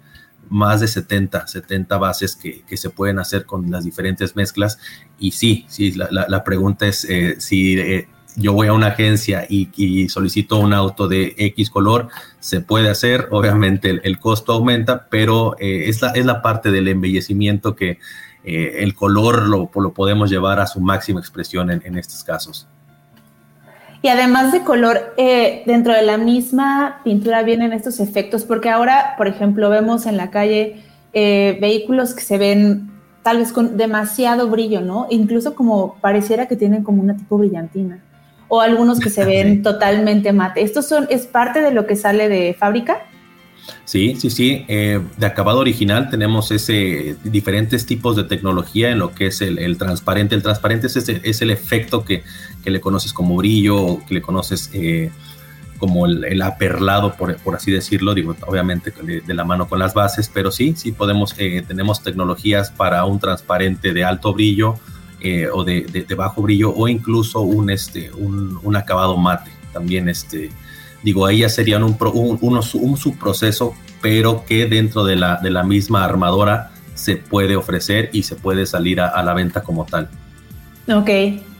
más 0.49 0.81
de 0.81 0.87
70, 0.87 1.49
70 1.49 1.99
bases 1.99 2.37
que, 2.37 2.63
que, 2.63 2.77
se 2.77 2.91
pueden 2.91 3.19
hacer 3.19 3.45
con 3.45 3.69
las 3.73 3.83
diferentes 3.83 4.37
mezclas. 4.37 4.79
Y 5.19 5.33
sí, 5.33 5.67
sí, 5.69 5.91
la, 5.91 6.27
la, 6.29 6.45
pregunta 6.45 6.87
es 6.87 7.05
eh, 7.07 7.41
si 7.41 7.77
eh, 7.77 8.07
yo 8.37 8.53
voy 8.53 8.69
a 8.69 8.73
una 8.73 8.89
agencia 8.89 9.45
y, 9.49 10.09
solicito 10.11 10.59
un 10.59 10.75
auto 10.75 11.09
de 11.09 11.35
X 11.37 11.71
color, 11.71 12.09
se 12.39 12.61
puede 12.61 12.89
hacer, 12.89 13.27
obviamente 13.33 14.01
el, 14.03 14.19
costo 14.21 14.53
aumenta, 14.53 15.09
pero 15.11 15.57
eh, 15.59 15.89
es, 15.89 16.03
la, 16.03 16.11
es 16.11 16.25
la 16.25 16.41
parte 16.41 16.71
del 16.71 16.87
embellecimiento 16.87 17.75
que 17.75 17.99
el 18.45 18.95
color 18.95 19.49
lo, 19.49 19.71
lo, 19.75 19.93
podemos 19.93 20.31
llevar 20.31 20.61
a 20.61 20.67
su 20.67 20.81
máxima 20.81 21.21
expresión 21.21 21.71
en, 21.71 21.83
en 21.85 21.97
estos 21.97 22.23
casos. 22.23 22.69
Y 24.05 24.09
además 24.09 24.53
de 24.53 24.65
color, 24.65 25.15
eh, 25.17 25.63
dentro 25.65 25.95
de 25.95 26.03
la 26.03 26.19
misma 26.19 27.01
pintura 27.05 27.43
vienen 27.43 27.73
estos 27.73 28.01
efectos, 28.01 28.45
porque 28.45 28.69
ahora, 28.69 29.15
por 29.17 29.29
ejemplo, 29.29 29.71
vemos 29.71 30.05
en 30.05 30.19
la 30.19 30.31
calle 30.31 30.83
eh, 31.15 31.57
vehículos 31.59 32.13
que 32.13 32.21
se 32.21 32.37
ven 32.37 32.91
tal 33.23 33.39
vez 33.39 33.51
con 33.51 33.79
demasiado 33.79 34.51
brillo, 34.51 34.83
¿no? 34.83 35.07
Incluso 35.09 35.55
como 35.55 35.97
pareciera 36.03 36.49
que 36.49 36.57
tienen 36.57 36.85
como 36.85 37.01
una 37.01 37.17
tipo 37.17 37.39
brillantina. 37.39 37.99
O 38.49 38.61
algunos 38.61 39.01
que 39.01 39.09
se 39.09 39.25
ven 39.25 39.63
totalmente 39.63 40.35
mate. 40.35 40.61
¿Estos 40.61 40.87
son, 40.87 41.07
es 41.09 41.27
parte 41.27 41.63
de 41.63 41.71
lo 41.71 41.87
que 41.87 41.97
sale 41.97 42.29
de 42.29 42.53
fábrica? 42.53 42.99
Sí, 43.85 44.17
sí, 44.17 44.31
sí. 44.31 44.65
Eh, 44.69 45.01
de 45.17 45.27
acabado 45.27 45.59
original 45.59 46.09
tenemos 46.11 46.51
ese 46.51 47.17
diferentes 47.23 47.87
tipos 47.87 48.17
de 48.17 48.25
tecnología 48.25 48.91
en 48.91 48.99
lo 48.99 49.15
que 49.15 49.27
es 49.27 49.41
el, 49.43 49.77
transparente. 49.79 50.35
El 50.35 50.43
transparente 50.43 50.87
es, 50.87 50.97
es 50.97 51.43
el 51.43 51.51
efecto 51.51 52.05
que, 52.05 52.23
que, 52.63 52.71
le 52.71 52.81
conoces 52.81 53.13
como 53.13 53.37
brillo 53.37 53.77
o 53.77 54.07
que 54.07 54.15
le 54.15 54.23
conoces 54.23 54.71
eh, 54.73 55.11
como 55.79 56.07
el, 56.07 56.41
aperlado, 56.41 57.15
por, 57.15 57.37
por, 57.37 57.57
así 57.57 57.71
decirlo. 57.71 58.15
Digo, 58.15 58.35
obviamente 58.47 58.93
de, 59.03 59.35
la 59.35 59.45
mano 59.45 59.69
con 59.69 59.79
las 59.79 59.93
bases, 59.93 60.31
pero 60.33 60.51
sí, 60.51 60.75
sí 60.77 60.93
podemos, 60.93 61.35
eh, 61.39 61.63
tenemos 61.67 62.03
tecnologías 62.03 62.71
para 62.71 63.05
un 63.05 63.19
transparente 63.19 63.93
de 63.93 64.05
alto 64.05 64.33
brillo 64.33 64.79
o 65.55 65.65
de, 65.65 66.05
de, 66.07 66.15
bajo 66.15 66.43
brillo 66.43 66.71
o 66.75 66.87
incluso 66.87 67.41
un, 67.41 67.71
este, 67.71 68.13
un, 68.13 68.59
un 68.63 68.77
acabado 68.77 69.17
mate. 69.17 69.51
También 69.73 70.09
este, 70.09 70.51
Digo, 71.05 71.27
ahí 71.27 71.41
ya 71.41 71.51
serían 71.51 71.85
un, 71.85 71.99
un, 72.01 72.97
subproceso, 72.97 73.75
pero 74.01 74.45
que 74.47 74.65
dentro 74.65 75.05
de 75.05 75.17
la, 75.17 75.37
de 75.37 75.51
la 75.51 75.63
misma 75.63 76.03
armadora 76.03 76.71
se 76.95 77.17
puede 77.17 77.57
ofrecer 77.57 78.09
y 78.13 78.23
se 78.23 78.37
puede 78.37 78.65
salir 78.65 79.03
a, 79.03 79.23
la 79.23 79.35
venta 79.35 79.63
como 79.63 79.85
tal. 79.85 80.09
Ok, 80.91 81.11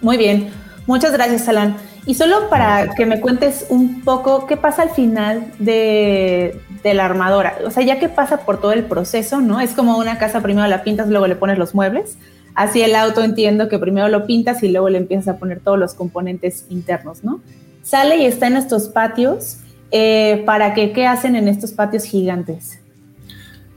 muy 0.01 0.17
bien. 0.17 0.49
Muchas 0.87 1.13
gracias, 1.13 1.47
Alan. 1.47 1.77
Y 2.07 2.15
solo 2.15 2.49
para 2.49 2.95
que 2.95 3.05
me 3.05 3.21
cuentes 3.21 3.67
un 3.69 4.01
poco 4.01 4.47
qué 4.47 4.57
pasa 4.57 4.83
al 4.83 4.91
final 4.91 5.53
de, 5.59 6.59
de, 6.83 6.95
la 6.95 7.05
armadora. 7.05 7.59
O 7.67 7.71
sea, 7.71 7.83
ya 7.83 7.99
que 7.99 8.09
pasa 8.09 8.47
por 8.47 8.63
todo 8.63 8.73
el 8.73 8.85
proceso, 8.85 9.43
¿no? 9.43 9.61
Es 9.61 9.73
como 9.73 9.99
una 9.99 10.17
casa, 10.17 10.41
primero 10.41 10.67
la 10.69 10.83
pintas, 10.83 11.09
luego 11.09 11.27
le 11.27 11.37
pones 11.37 11.59
los 11.59 11.75
muebles. 11.75 12.17
Así 12.55 12.81
el 12.81 12.95
auto 12.95 13.23
entiendo 13.23 13.69
que 13.69 13.79
primero 13.79 14.09
lo 14.09 14.27
pintas 14.27 14.63
y 14.63 14.69
luego 14.69 14.89
le 14.89 14.99
empiezas 14.99 15.29
a 15.29 15.39
poner 15.39 15.61
todos 15.61 15.79
los 15.79 15.93
componentes 15.93 16.65
internos, 16.71 17.25
¿no? 17.25 17.41
Sale 17.85 18.17
y 18.17 18.27
está 18.27 18.49
en 18.49 18.57
estos 18.57 18.89
patios. 18.89 19.59
Eh, 19.93 20.43
¿Para 20.45 20.75
qué? 20.75 20.93
¿Qué 20.93 21.07
hacen 21.07 21.37
en 21.37 21.47
estos 21.47 21.71
patios 21.71 22.03
gigantes? 22.03 22.81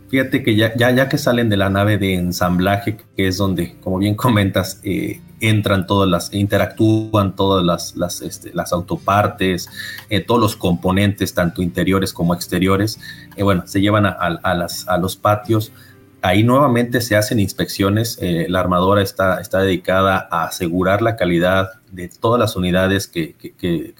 Fíjate 0.09 0.41
que 0.41 0.55
ya, 0.55 0.73
ya, 0.75 0.89
ya, 0.91 1.09
que 1.09 1.17
salen 1.17 1.49
de 1.49 1.57
la 1.57 1.69
nave 1.69 1.97
de 1.97 2.15
ensamblaje, 2.15 2.97
que 3.15 3.27
es 3.27 3.37
donde, 3.37 3.75
como 3.81 3.97
bien 3.99 4.15
comentas, 4.15 4.79
eh, 4.83 5.21
entran 5.41 5.85
todas 5.85 6.09
las, 6.09 6.33
interactúan 6.33 7.35
todas 7.35 7.63
las, 7.63 7.95
las, 7.97 8.21
este, 8.21 8.51
las 8.53 8.71
autopartes, 8.71 9.69
eh, 10.09 10.21
todos 10.21 10.39
los 10.39 10.55
componentes, 10.55 11.33
tanto 11.33 11.61
interiores 11.61 12.13
como 12.13 12.33
exteriores, 12.33 12.99
bueno, 13.37 13.67
se 13.67 13.81
llevan 13.81 14.05
a, 14.05 14.11
a, 14.11 14.55
las, 14.55 14.87
a 14.87 14.97
los 14.97 15.17
patios. 15.17 15.73
Ahí 16.21 16.41
nuevamente 16.41 17.01
se 17.01 17.17
hacen 17.17 17.39
inspecciones. 17.39 18.17
la 18.21 18.59
armadora 18.59 19.01
está, 19.01 19.39
está 19.39 19.59
dedicada 19.59 20.27
a 20.31 20.45
asegurar 20.45 21.01
la 21.01 21.15
calidad 21.15 21.73
de 21.97 22.09
todas 22.09 22.39
las 22.39 22.55
unidades 22.55 23.07
que, 23.07 23.35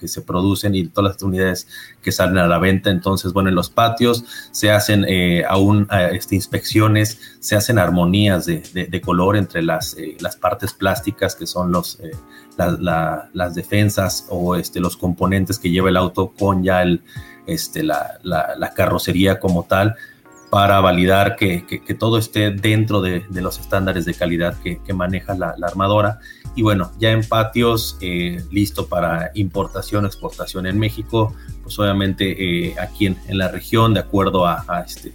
se 0.04 0.22
producen 0.22 0.74
y 0.74 0.86
todas 0.86 1.14
las 1.14 1.22
unidades 1.22 1.66
que 2.00 2.12
salen 2.12 2.38
a 2.38 2.46
la 2.46 2.58
venta. 2.58 2.90
Entonces, 2.90 3.32
bueno, 3.32 3.48
en 3.48 3.56
los 3.56 3.68
patios 3.68 4.24
se 4.52 4.70
hacen 4.70 5.04
eh, 5.08 5.44
aún 5.46 5.88
eh, 5.92 6.10
este, 6.12 6.36
inspecciones, 6.36 7.18
se 7.40 7.56
hacen 7.56 7.78
armonías 7.78 8.46
de, 8.46 9.02
color 9.04 9.36
entre 9.36 9.62
las, 9.62 9.96
eh, 9.98 10.16
las 10.20 10.36
partes 10.36 10.72
plásticas 10.72 11.34
que 11.34 11.46
son 11.46 11.72
los, 11.72 11.98
las 12.56 13.54
defensas 13.54 14.26
o 14.30 14.54
este, 14.54 14.80
los 14.80 14.96
componentes 14.96 15.58
que 15.58 15.70
lleva 15.70 15.88
el 15.88 15.96
auto 15.96 16.32
con 16.38 16.62
ya 16.62 16.82
el, 16.82 17.02
este, 17.46 17.82
la, 17.82 18.18
la 18.22 18.74
carrocería 18.74 19.40
como 19.40 19.64
tal 19.64 19.96
para 20.50 20.80
validar 20.80 21.36
que, 21.36 21.80
todo 21.98 22.18
esté 22.18 22.50
dentro 22.50 23.00
de, 23.00 23.24
los 23.30 23.58
estándares 23.58 24.04
de 24.04 24.14
calidad 24.14 24.56
que, 24.58 24.94
maneja 24.94 25.34
la, 25.34 25.54
armadora. 25.62 26.20
Y 26.58 26.62
bueno, 26.62 26.90
ya 26.98 27.12
en 27.12 27.22
patios, 27.22 27.96
eh, 28.00 28.42
listo 28.50 28.88
para 28.88 29.30
importación, 29.34 30.04
exportación 30.06 30.66
en 30.66 30.76
México, 30.76 31.32
pues 31.62 31.78
obviamente 31.78 32.34
eh, 32.66 32.74
aquí 32.80 33.06
en, 33.06 33.16
la 33.28 33.46
región, 33.46 33.94
de 33.94 34.00
acuerdo 34.00 34.44
a, 34.44 34.64
este, 34.84 35.12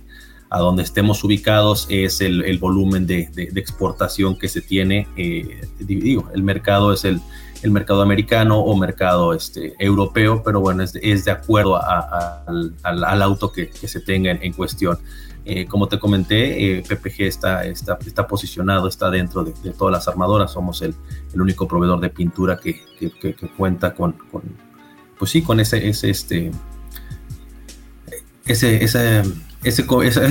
a 0.49 0.59
donde 0.59 0.83
estemos 0.83 1.21
ubicados, 1.21 1.85
es 1.89 2.21
el, 2.21 2.57
volumen 2.59 3.05
de, 3.05 3.29
exportación 3.57 4.39
que 4.39 4.47
se 4.47 4.61
tiene. 4.61 5.05
Eh, 5.17 5.67
digo, 5.79 6.29
el 6.33 6.43
mercado 6.43 6.93
es 6.93 7.03
el, 7.03 7.19
el 7.61 7.71
mercado 7.71 8.01
americano 8.01 8.59
o 8.59 8.77
mercado 8.77 9.33
este, 9.33 9.73
europeo, 9.79 10.43
pero 10.45 10.61
bueno, 10.61 10.81
es 10.81 11.25
de, 11.25 11.31
acuerdo 11.31 11.75
al, 11.75 12.73
al, 12.83 13.21
auto 13.21 13.51
que, 13.51 13.69
que 13.69 13.89
se 13.89 13.99
tenga 13.99 14.31
en, 14.31 14.53
cuestión. 14.53 14.97
Eh, 15.45 15.65
como 15.65 15.87
te 15.87 15.99
comenté, 15.99 16.77
eh, 16.77 16.83
PPG 16.87 17.23
está, 17.23 17.65
está, 17.65 17.97
está, 18.05 18.27
posicionado, 18.27 18.87
está 18.87 19.09
dentro 19.09 19.43
de, 19.43 19.51
todas 19.71 19.91
las 19.91 20.07
armadoras, 20.07 20.51
somos 20.51 20.81
el, 20.81 20.95
único 21.35 21.67
proveedor 21.67 21.99
de 21.99 22.09
pintura 22.09 22.57
que, 22.57 22.81
cuenta 23.57 23.93
con, 23.93 24.15
pues 25.19 25.31
sí, 25.31 25.41
con 25.41 25.59
ese, 25.59 25.89
ese, 25.89 26.09
este, 26.09 26.51
ese, 28.45 28.83
ese 28.83 29.23
esa, 29.63 30.25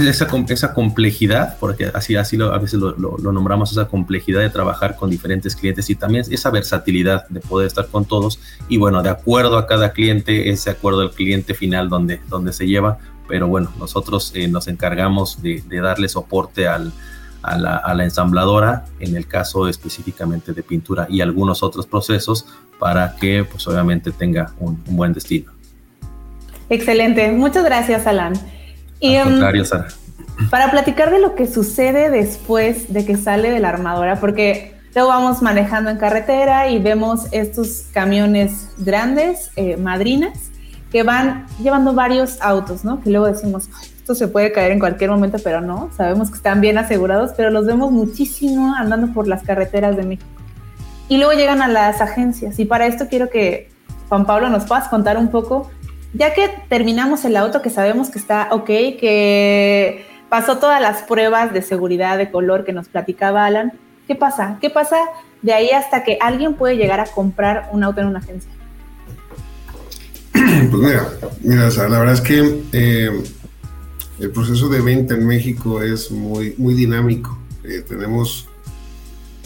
esa, 0.51 0.75
complejidad, 0.75 1.57
porque 1.59 1.91
así, 1.95 2.17
así 2.17 2.37
lo, 2.37 2.53
a 2.53 2.59
veces 2.59 2.79
lo, 2.79 2.93
nombramos, 3.19 3.73
esa 3.73 3.89
complejidad 3.89 4.41
de 4.41 4.51
trabajar 4.51 4.97
con 4.97 5.09
diferentes 5.09 5.57
clientes 5.57 5.89
y 5.89 5.95
también 5.95 6.25
esa 6.31 6.51
versatilidad 6.51 7.27
de 7.29 7.41
poder 7.41 7.67
estar 7.67 7.87
con 7.87 8.05
todos. 8.05 8.39
Y 8.69 8.77
bueno, 8.77 9.03
de 9.03 9.09
acuerdo 9.09 9.57
a 9.57 9.67
cada 9.67 9.93
cliente, 9.93 10.51
ese 10.51 10.71
acuerdo 10.71 11.01
al 11.01 11.13
cliente 11.13 11.55
final 11.55 11.89
donde, 11.89 12.21
donde 12.29 12.53
se 12.53 12.67
lleva. 12.67 12.99
Pero 13.33 13.49
bueno, 13.49 13.73
nosotros 13.79 14.31
eh, 14.35 14.47
nos 14.47 14.69
encargamos 14.69 15.41
de, 15.41 15.63
darle 15.71 16.07
soporte 16.11 16.69
al, 16.69 16.93
a, 17.43 17.57
la, 17.57 18.05
ensambladora, 18.05 18.85
en 19.01 19.17
el 19.17 19.27
caso 19.27 19.69
específicamente 19.69 20.53
de 20.53 20.63
pintura 20.63 21.07
y 21.09 21.23
algunos 21.23 21.63
otros 21.63 21.87
procesos, 21.87 22.45
para 22.79 23.17
que 23.17 23.43
pues 23.51 23.67
obviamente 23.67 24.11
tenga 24.11 24.53
un, 24.61 24.85
un 24.87 24.97
buen 24.97 25.15
destino. 25.15 25.51
Excelente, 26.69 27.33
muchas 27.33 27.65
gracias 27.65 28.07
Alan. 28.07 28.35
Y, 29.01 29.17
Al 29.17 29.31
contrario, 29.31 29.65
Sara. 29.65 29.89
Para 30.51 30.71
platicar 30.71 31.11
de 31.11 31.19
lo 31.19 31.35
que 31.35 31.47
sucede 31.47 32.11
después 32.11 32.93
de 32.93 33.07
que 33.07 33.17
sale 33.17 33.51
de 33.51 33.61
la 33.61 33.71
armadora, 33.71 34.21
porque 34.21 34.75
luego 34.95 35.09
vamos 35.09 35.41
manejando 35.41 35.89
en 35.89 35.97
carretera 35.97 36.69
y 36.69 36.79
vemos 36.79 37.29
estos 37.33 37.87
camiones 37.95 38.69
grandes, 38.77 39.53
eh, 39.57 39.79
madrinas, 39.79 40.52
que 40.93 41.03
van 41.03 41.47
llevando 41.59 41.95
varios 41.95 42.41
autos, 42.43 42.85
¿no? 42.85 43.01
Que 43.01 43.11
luego 43.11 43.27
decimos, 43.27 43.71
esto 43.97 44.15
se 44.15 44.29
puede 44.29 44.53
caer 44.53 44.73
en 44.73 44.79
cualquier 44.79 45.11
momento, 45.11 45.39
pero 45.43 45.63
no, 45.63 45.91
sabemos 45.97 46.31
que 46.31 46.37
están 46.37 46.61
bien 46.61 46.77
asegurados, 46.77 47.33
pero 47.35 47.51
los 47.51 47.67
vemos 47.67 47.91
muchísimo 47.91 48.75
andando 48.77 49.13
por 49.15 49.27
las 49.27 49.43
carreteras 49.43 49.97
de 49.97 50.03
México. 50.03 50.29
Y 51.09 51.17
luego 51.17 51.33
llegan 51.33 51.63
a 51.63 51.69
las 51.69 52.01
agencias 52.01 52.59
y 52.59 52.67
para 52.67 52.87
esto 52.87 53.07
quiero 53.09 53.31
que 53.31 53.71
Juan 54.09 54.27
Pablo 54.27 54.51
nos 54.51 54.67
puedas 54.67 54.89
contar 54.89 55.17
un 55.17 55.29
poco 55.29 55.71
ya 56.15 56.35
que 56.35 56.51
terminamos 56.69 57.25
el 57.25 57.37
auto, 57.37 57.63
que 57.63 57.71
sabemos 57.71 58.11
que 58.11 58.19
está 58.19 58.49
ok, 58.51 58.67
que 58.67 60.05
pasó 60.29 60.59
todas 60.59 60.81
las 60.81 61.03
pruebas 61.03 61.53
de 61.53 61.63
seguridad 61.63 62.19
de 62.19 62.31
color 62.31 62.65
que 62.65 62.73
nos 62.73 62.89
platicaba 62.89 63.47
Alan, 63.47 63.73
¿qué 64.07 64.15
pasa? 64.15 64.59
¿Qué 64.61 64.69
pasa 64.69 64.97
de 65.41 65.55
ahí 65.55 65.71
hasta 65.71 66.05
que 66.05 66.19
alguien 66.21 66.55
puede 66.55 66.77
llegar 66.77 67.01
a 67.01 67.07
comprar 67.07 67.71
un 67.73 67.83
auto 67.83 68.03
en 68.03 68.09
una 68.09 68.19
agencia? 68.19 68.53
Pues 70.71 70.83
mira, 70.83 71.13
mira, 71.43 71.69
la 71.69 71.99
verdad 71.99 72.15
es 72.15 72.21
que 72.21 72.63
eh, 72.73 73.23
el 74.19 74.31
proceso 74.31 74.69
de 74.69 74.81
venta 74.81 75.15
en 75.15 75.27
México 75.27 75.83
es 75.83 76.11
muy, 76.11 76.55
muy 76.57 76.75
dinámico. 76.75 77.39
Eh, 77.65 77.85
tenemos 77.87 78.49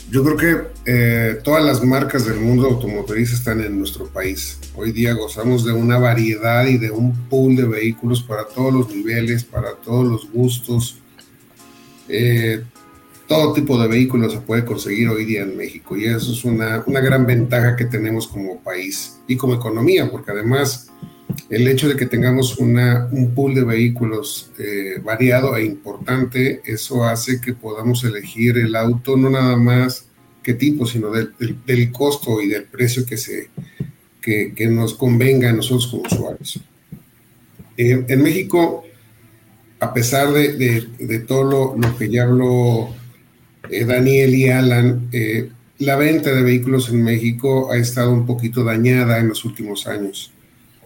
yo 0.08 0.22
creo 0.22 0.36
que 0.36 0.56
eh, 0.84 1.40
todas 1.42 1.64
las 1.64 1.82
marcas 1.82 2.24
del 2.26 2.38
mundo 2.38 2.66
automotriz 2.66 3.32
están 3.32 3.60
en 3.60 3.76
nuestro 3.76 4.06
país. 4.06 4.58
Hoy 4.76 4.92
día 4.92 5.14
gozamos 5.14 5.64
de 5.64 5.72
una 5.72 5.98
variedad 5.98 6.64
y 6.66 6.78
de 6.78 6.92
un 6.92 7.12
pool 7.28 7.56
de 7.56 7.64
vehículos 7.64 8.22
para 8.22 8.44
todos 8.44 8.72
los 8.72 8.88
niveles, 8.88 9.42
para 9.42 9.74
todos 9.74 10.06
los 10.06 10.30
gustos. 10.30 10.98
Eh, 13.26 13.28
todo 13.28 13.52
tipo 13.52 13.80
de 13.80 13.88
vehículos 13.88 14.32
se 14.32 14.40
puede 14.40 14.64
conseguir 14.64 15.08
hoy 15.08 15.24
día 15.24 15.42
en 15.42 15.56
México 15.56 15.96
y 15.96 16.04
eso 16.04 16.32
es 16.32 16.44
una, 16.44 16.82
una 16.86 17.00
gran 17.00 17.26
ventaja 17.26 17.76
que 17.76 17.84
tenemos 17.84 18.26
como 18.28 18.60
país 18.60 19.18
y 19.26 19.36
como 19.36 19.54
economía, 19.54 20.10
porque 20.10 20.30
además 20.30 20.88
el 21.50 21.66
hecho 21.68 21.88
de 21.88 21.96
que 21.96 22.06
tengamos 22.06 22.58
una, 22.58 23.08
un 23.10 23.34
pool 23.34 23.54
de 23.54 23.64
vehículos 23.64 24.50
eh, 24.58 25.00
variado 25.02 25.56
e 25.56 25.64
importante, 25.64 26.62
eso 26.64 27.04
hace 27.04 27.40
que 27.40 27.52
podamos 27.52 28.04
elegir 28.04 28.58
el 28.58 28.74
auto 28.76 29.16
no 29.16 29.30
nada 29.30 29.56
más 29.56 30.06
qué 30.42 30.54
tipo, 30.54 30.86
sino 30.86 31.10
del, 31.10 31.34
del, 31.66 31.90
costo 31.90 32.40
y 32.40 32.48
del 32.48 32.64
precio 32.64 33.04
que, 33.04 33.16
se, 33.16 33.50
que, 34.20 34.54
que, 34.54 34.68
nos 34.68 34.94
convenga 34.94 35.50
a 35.50 35.52
nosotros 35.52 35.88
como 35.88 36.02
usuarios. 36.02 36.60
en 37.76 38.22
México, 38.22 38.84
a 39.80 39.92
pesar 39.92 40.32
de, 40.32 40.52
de, 40.52 40.86
de 41.00 41.18
todo 41.18 41.42
lo, 41.42 41.76
lo, 41.76 41.96
que 41.98 42.08
ya 42.08 42.22
habló 42.22 42.94
eh, 43.70 43.84
Daniel 43.84 44.34
y 44.34 44.48
Alan, 44.48 45.08
eh, 45.12 45.50
la 45.78 45.96
venta 45.96 46.32
de 46.32 46.42
vehículos 46.42 46.88
en 46.88 47.02
México 47.02 47.70
ha 47.70 47.76
estado 47.76 48.12
un 48.12 48.26
poquito 48.26 48.64
dañada 48.64 49.18
en 49.18 49.28
los 49.28 49.44
últimos 49.44 49.86
años. 49.86 50.32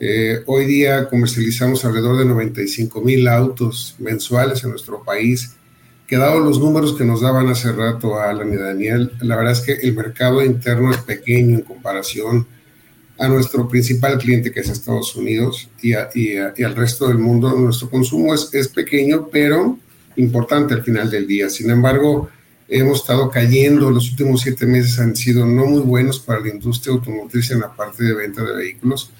Eh, 0.00 0.40
hoy 0.46 0.64
día 0.64 1.08
comercializamos 1.08 1.84
alrededor 1.84 2.18
de 2.18 2.24
95 2.24 3.00
mil 3.02 3.28
autos 3.28 3.94
mensuales 3.98 4.64
en 4.64 4.70
nuestro 4.70 5.02
país, 5.04 5.54
que 6.06 6.16
dado 6.16 6.40
los 6.40 6.58
números 6.58 6.96
que 6.96 7.04
nos 7.04 7.20
daban 7.20 7.48
hace 7.48 7.70
rato 7.70 8.18
Alan 8.18 8.52
y 8.52 8.56
Daniel, 8.56 9.12
la 9.20 9.36
verdad 9.36 9.52
es 9.52 9.60
que 9.60 9.72
el 9.74 9.94
mercado 9.94 10.42
interno 10.44 10.90
es 10.90 10.98
pequeño 10.98 11.56
en 11.56 11.62
comparación 11.62 12.46
a 13.18 13.28
nuestro 13.28 13.68
principal 13.68 14.18
cliente 14.18 14.50
que 14.50 14.60
es 14.60 14.70
Estados 14.70 15.14
Unidos 15.14 15.68
y, 15.82 15.92
al 15.92 16.74
resto 16.74 17.06
del 17.06 17.18
mundo. 17.18 17.54
Nuestro 17.56 17.90
consumo 17.90 18.34
es 18.34 18.68
pequeño, 18.68 19.28
pero 19.30 19.78
importante 20.16 20.74
al 20.74 20.82
final 20.82 21.10
del 21.10 21.26
día. 21.26 21.48
Sin 21.48 21.70
embargo, 21.70 22.30
hemos 22.70 23.00
estado 23.00 23.30
cayendo, 23.30 23.90
los 23.90 24.10
últimos 24.10 24.42
siete 24.42 24.64
meses 24.64 24.98
han 25.00 25.16
sido 25.16 25.44
no 25.44 25.66
muy 25.66 25.80
buenos 25.80 26.20
para 26.20 26.40
la 26.40 26.48
industria 26.48 26.94
automotriz 26.94 27.50
en 27.50 27.60
la 27.60 27.74
parte 27.74 28.04
de 28.04 28.14
venta 28.14 28.44
de 28.44 28.54
vehículos, 28.54 29.10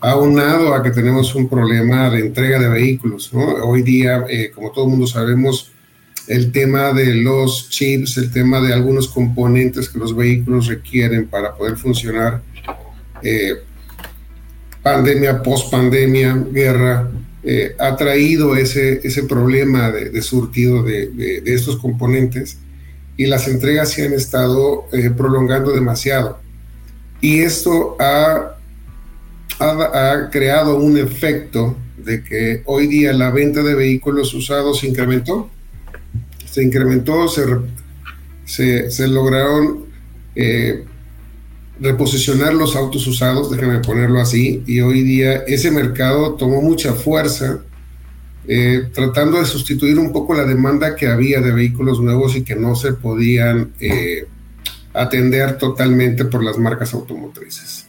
aunado 0.00 0.74
a 0.74 0.82
que 0.82 0.90
tenemos 0.90 1.34
un 1.34 1.48
problema 1.48 2.08
de 2.10 2.20
entrega 2.20 2.58
de 2.58 2.68
vehículos. 2.68 3.32
¿no? 3.34 3.44
Hoy 3.64 3.82
día, 3.82 4.24
eh, 4.28 4.50
como 4.54 4.72
todo 4.72 4.86
el 4.86 4.90
mundo 4.90 5.06
sabemos, 5.06 5.72
el 6.26 6.50
tema 6.52 6.92
de 6.92 7.14
los 7.14 7.68
chips, 7.68 8.16
el 8.16 8.32
tema 8.32 8.60
de 8.60 8.72
algunos 8.72 9.08
componentes 9.08 9.88
que 9.88 9.98
los 9.98 10.16
vehículos 10.16 10.66
requieren 10.66 11.28
para 11.28 11.54
poder 11.54 11.76
funcionar, 11.76 12.42
eh, 13.22 13.56
pandemia, 14.82 15.42
post-pandemia, 15.42 16.46
guerra, 16.50 17.10
eh, 17.42 17.76
ha 17.78 17.96
traído 17.96 18.56
ese, 18.56 19.06
ese 19.06 19.22
problema 19.22 19.90
de, 19.92 20.10
de 20.10 20.22
surtido 20.22 20.82
de, 20.82 21.10
de, 21.10 21.40
de, 21.42 21.54
estos 21.54 21.76
componentes 21.76 22.58
y 23.16 23.26
las 23.26 23.48
entregas 23.48 23.90
se 23.90 24.06
han 24.06 24.12
estado 24.12 24.86
eh, 24.92 25.10
prolongando 25.10 25.72
demasiado. 25.72 26.38
Y 27.20 27.40
esto 27.40 27.96
ha, 27.98 28.56
ha, 29.58 30.30
creado 30.30 30.76
un 30.76 30.98
efecto 30.98 31.76
de 31.96 32.22
que 32.22 32.62
hoy 32.66 32.86
día 32.86 33.12
la 33.12 33.30
venta 33.30 33.62
de 33.62 33.74
vehículos 33.74 34.34
usados 34.34 34.80
se 34.80 34.88
incrementó. 34.88 35.50
Se 36.50 36.62
incrementó, 36.62 37.28
se, 37.28 37.44
se, 38.44 38.90
se 38.90 39.08
lograron 39.08 39.86
eh, 40.34 40.84
reposicionar 41.80 42.54
los 42.54 42.76
autos 42.76 43.06
usados, 43.06 43.50
déjame 43.50 43.80
ponerlo 43.80 44.20
así, 44.20 44.62
y 44.66 44.80
hoy 44.80 45.02
día 45.02 45.44
ese 45.46 45.70
mercado 45.70 46.34
tomó 46.34 46.62
mucha 46.62 46.94
fuerza 46.94 47.60
eh, 48.48 48.88
tratando 48.92 49.38
de 49.38 49.44
sustituir 49.44 49.98
un 49.98 50.12
poco 50.12 50.34
la 50.34 50.44
demanda 50.44 50.94
que 50.94 51.08
había 51.08 51.40
de 51.40 51.52
vehículos 51.52 52.00
nuevos 52.00 52.36
y 52.36 52.42
que 52.42 52.54
no 52.54 52.74
se 52.74 52.92
podían 52.92 53.72
eh, 53.80 54.26
atender 54.92 55.58
totalmente 55.58 56.24
por 56.24 56.44
las 56.44 56.58
marcas 56.58 56.94
automotrices. 56.94 57.86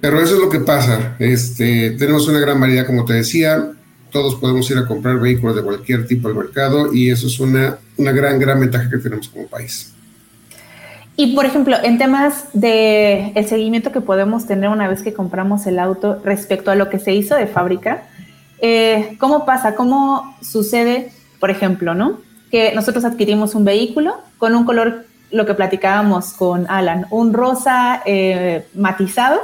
Pero 0.00 0.20
eso 0.20 0.34
es 0.34 0.40
lo 0.40 0.48
que 0.48 0.60
pasa. 0.60 1.16
Este, 1.18 1.90
tenemos 1.92 2.26
una 2.28 2.40
gran 2.40 2.58
variedad, 2.58 2.86
como 2.86 3.04
te 3.04 3.14
decía, 3.14 3.72
todos 4.10 4.34
podemos 4.36 4.70
ir 4.70 4.78
a 4.78 4.86
comprar 4.86 5.20
vehículos 5.20 5.56
de 5.56 5.62
cualquier 5.62 6.06
tipo 6.06 6.28
al 6.28 6.34
mercado 6.34 6.92
y 6.92 7.10
eso 7.10 7.26
es 7.26 7.38
una, 7.38 7.78
una 7.96 8.12
gran, 8.12 8.38
gran 8.38 8.58
ventaja 8.60 8.90
que 8.90 8.98
tenemos 8.98 9.28
como 9.28 9.46
país. 9.46 9.92
Y 11.16 11.34
por 11.34 11.44
ejemplo, 11.44 11.76
en 11.82 11.98
temas 11.98 12.46
de 12.52 13.32
el 13.34 13.46
seguimiento 13.46 13.92
que 13.92 14.00
podemos 14.00 14.46
tener 14.46 14.70
una 14.70 14.88
vez 14.88 15.02
que 15.02 15.12
compramos 15.12 15.66
el 15.66 15.78
auto 15.78 16.20
respecto 16.24 16.70
a 16.70 16.74
lo 16.74 16.88
que 16.88 16.98
se 16.98 17.12
hizo 17.12 17.36
de 17.36 17.46
fábrica, 17.46 18.04
eh, 18.62 19.16
¿cómo 19.18 19.44
pasa? 19.44 19.74
¿Cómo 19.74 20.36
sucede, 20.40 21.12
por 21.40 21.50
ejemplo, 21.50 21.94
¿no? 21.94 22.20
Que 22.52 22.72
nosotros 22.74 23.04
adquirimos 23.04 23.56
un 23.56 23.64
vehículo 23.64 24.14
con 24.38 24.54
un 24.54 24.64
color, 24.64 25.04
lo 25.32 25.44
que 25.46 25.54
platicábamos 25.54 26.32
con 26.32 26.66
Alan, 26.70 27.06
un 27.10 27.32
rosa 27.32 28.02
eh, 28.06 28.64
matizado, 28.74 29.40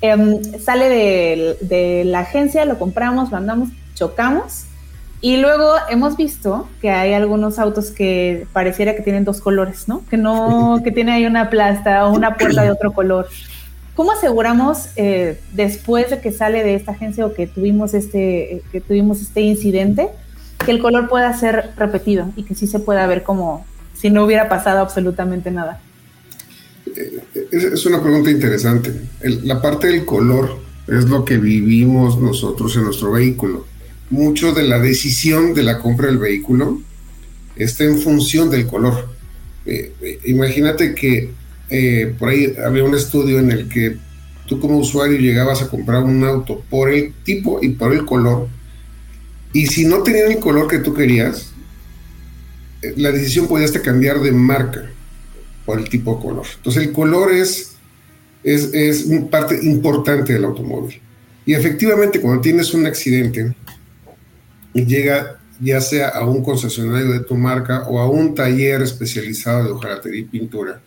eh, 0.00 0.40
sale 0.64 0.88
de, 0.88 1.58
de, 1.60 2.04
la 2.06 2.20
agencia, 2.20 2.64
lo 2.64 2.78
compramos, 2.78 3.30
lo 3.30 3.36
andamos, 3.36 3.68
chocamos. 3.94 4.64
Y 5.20 5.36
luego 5.36 5.74
hemos 5.90 6.16
visto 6.16 6.68
que 6.80 6.90
hay 6.90 7.12
algunos 7.12 7.58
autos 7.58 7.90
que 7.90 8.46
pareciera 8.54 8.94
que 8.94 9.02
tienen 9.02 9.24
dos 9.24 9.42
colores, 9.42 9.88
¿no? 9.88 10.06
Que 10.08 10.16
no, 10.16 10.80
que 10.82 10.90
tiene 10.90 11.12
ahí 11.12 11.26
una 11.26 11.50
plasta 11.50 12.06
o 12.06 12.14
una 12.14 12.36
puerta 12.36 12.62
de 12.62 12.70
otro 12.70 12.92
color. 12.92 13.28
¿Cómo 13.98 14.12
aseguramos 14.12 14.90
eh, 14.94 15.40
después 15.54 16.08
de 16.10 16.20
que 16.20 16.30
sale 16.30 16.62
de 16.62 16.76
esta 16.76 16.92
agencia 16.92 17.26
o 17.26 17.34
que 17.34 17.48
tuvimos 17.48 17.94
este, 17.94 18.62
que 18.70 18.80
tuvimos 18.80 19.20
este 19.20 19.40
incidente, 19.40 20.06
que 20.64 20.70
el 20.70 20.78
color 20.78 21.08
pueda 21.08 21.36
ser 21.36 21.70
repetido 21.76 22.30
y 22.36 22.44
que 22.44 22.54
sí 22.54 22.68
se 22.68 22.78
pueda 22.78 23.04
ver 23.08 23.24
como 23.24 23.66
si 24.00 24.10
no 24.10 24.24
hubiera 24.24 24.48
pasado 24.48 24.78
absolutamente 24.78 25.50
nada? 25.50 25.80
Es 27.50 27.84
una 27.86 28.00
pregunta 28.00 28.30
interesante. 28.30 28.94
La 29.42 29.60
parte 29.60 29.88
del 29.88 30.04
color 30.04 30.58
es 30.86 31.06
lo 31.06 31.24
que 31.24 31.38
vivimos 31.38 32.20
nosotros 32.20 32.76
en 32.76 32.84
nuestro 32.84 33.10
vehículo. 33.10 33.66
Mucho 34.10 34.52
de 34.52 34.62
la 34.62 34.78
decisión 34.78 35.54
de 35.54 35.64
la 35.64 35.80
compra 35.80 36.06
del 36.06 36.18
vehículo 36.18 36.80
está 37.56 37.82
en 37.82 37.98
función 37.98 38.48
del 38.48 38.64
color. 38.68 39.08
Eh, 39.66 39.92
eh, 40.00 40.20
imagínate 40.26 40.94
que 40.94 41.32
eh, 41.70 42.14
por 42.18 42.30
ahí 42.30 42.54
había 42.64 42.84
un 42.84 42.94
estudio 42.94 43.38
en 43.38 43.50
el 43.50 43.68
que 43.68 43.96
tú 44.46 44.58
como 44.58 44.78
usuario 44.78 45.18
llegabas 45.18 45.62
a 45.62 45.68
comprar 45.68 46.02
un 46.02 46.24
auto 46.24 46.62
por 46.70 46.90
el 46.90 47.12
tipo 47.24 47.58
y 47.62 47.70
por 47.70 47.92
el 47.92 48.04
color, 48.06 48.48
y 49.52 49.66
si 49.66 49.86
no 49.86 50.02
tenían 50.02 50.32
el 50.32 50.38
color 50.38 50.68
que 50.68 50.78
tú 50.78 50.94
querías, 50.94 51.52
eh, 52.82 52.94
la 52.96 53.10
decisión 53.10 53.48
podía 53.48 53.66
hasta 53.66 53.82
cambiar 53.82 54.20
de 54.20 54.32
marca 54.32 54.90
por 55.64 55.78
el 55.78 55.88
tipo 55.88 56.14
de 56.16 56.22
color. 56.22 56.46
Entonces 56.56 56.82
el 56.84 56.92
color 56.92 57.32
es, 57.32 57.76
es, 58.42 58.70
es 58.72 59.06
parte 59.30 59.58
importante 59.62 60.32
del 60.32 60.44
automóvil. 60.44 61.00
Y 61.44 61.54
efectivamente 61.54 62.20
cuando 62.20 62.42
tienes 62.42 62.74
un 62.74 62.86
accidente 62.86 63.54
y 64.74 64.84
llega 64.84 65.38
ya 65.60 65.80
sea 65.80 66.08
a 66.08 66.24
un 66.24 66.42
concesionario 66.42 67.12
de 67.12 67.20
tu 67.20 67.34
marca 67.34 67.88
o 67.88 67.98
a 67.98 68.08
un 68.08 68.34
taller 68.34 68.82
especializado 68.82 69.64
de 69.64 69.70
hojalatería 69.70 70.20
y 70.20 70.24
pintura, 70.24 70.80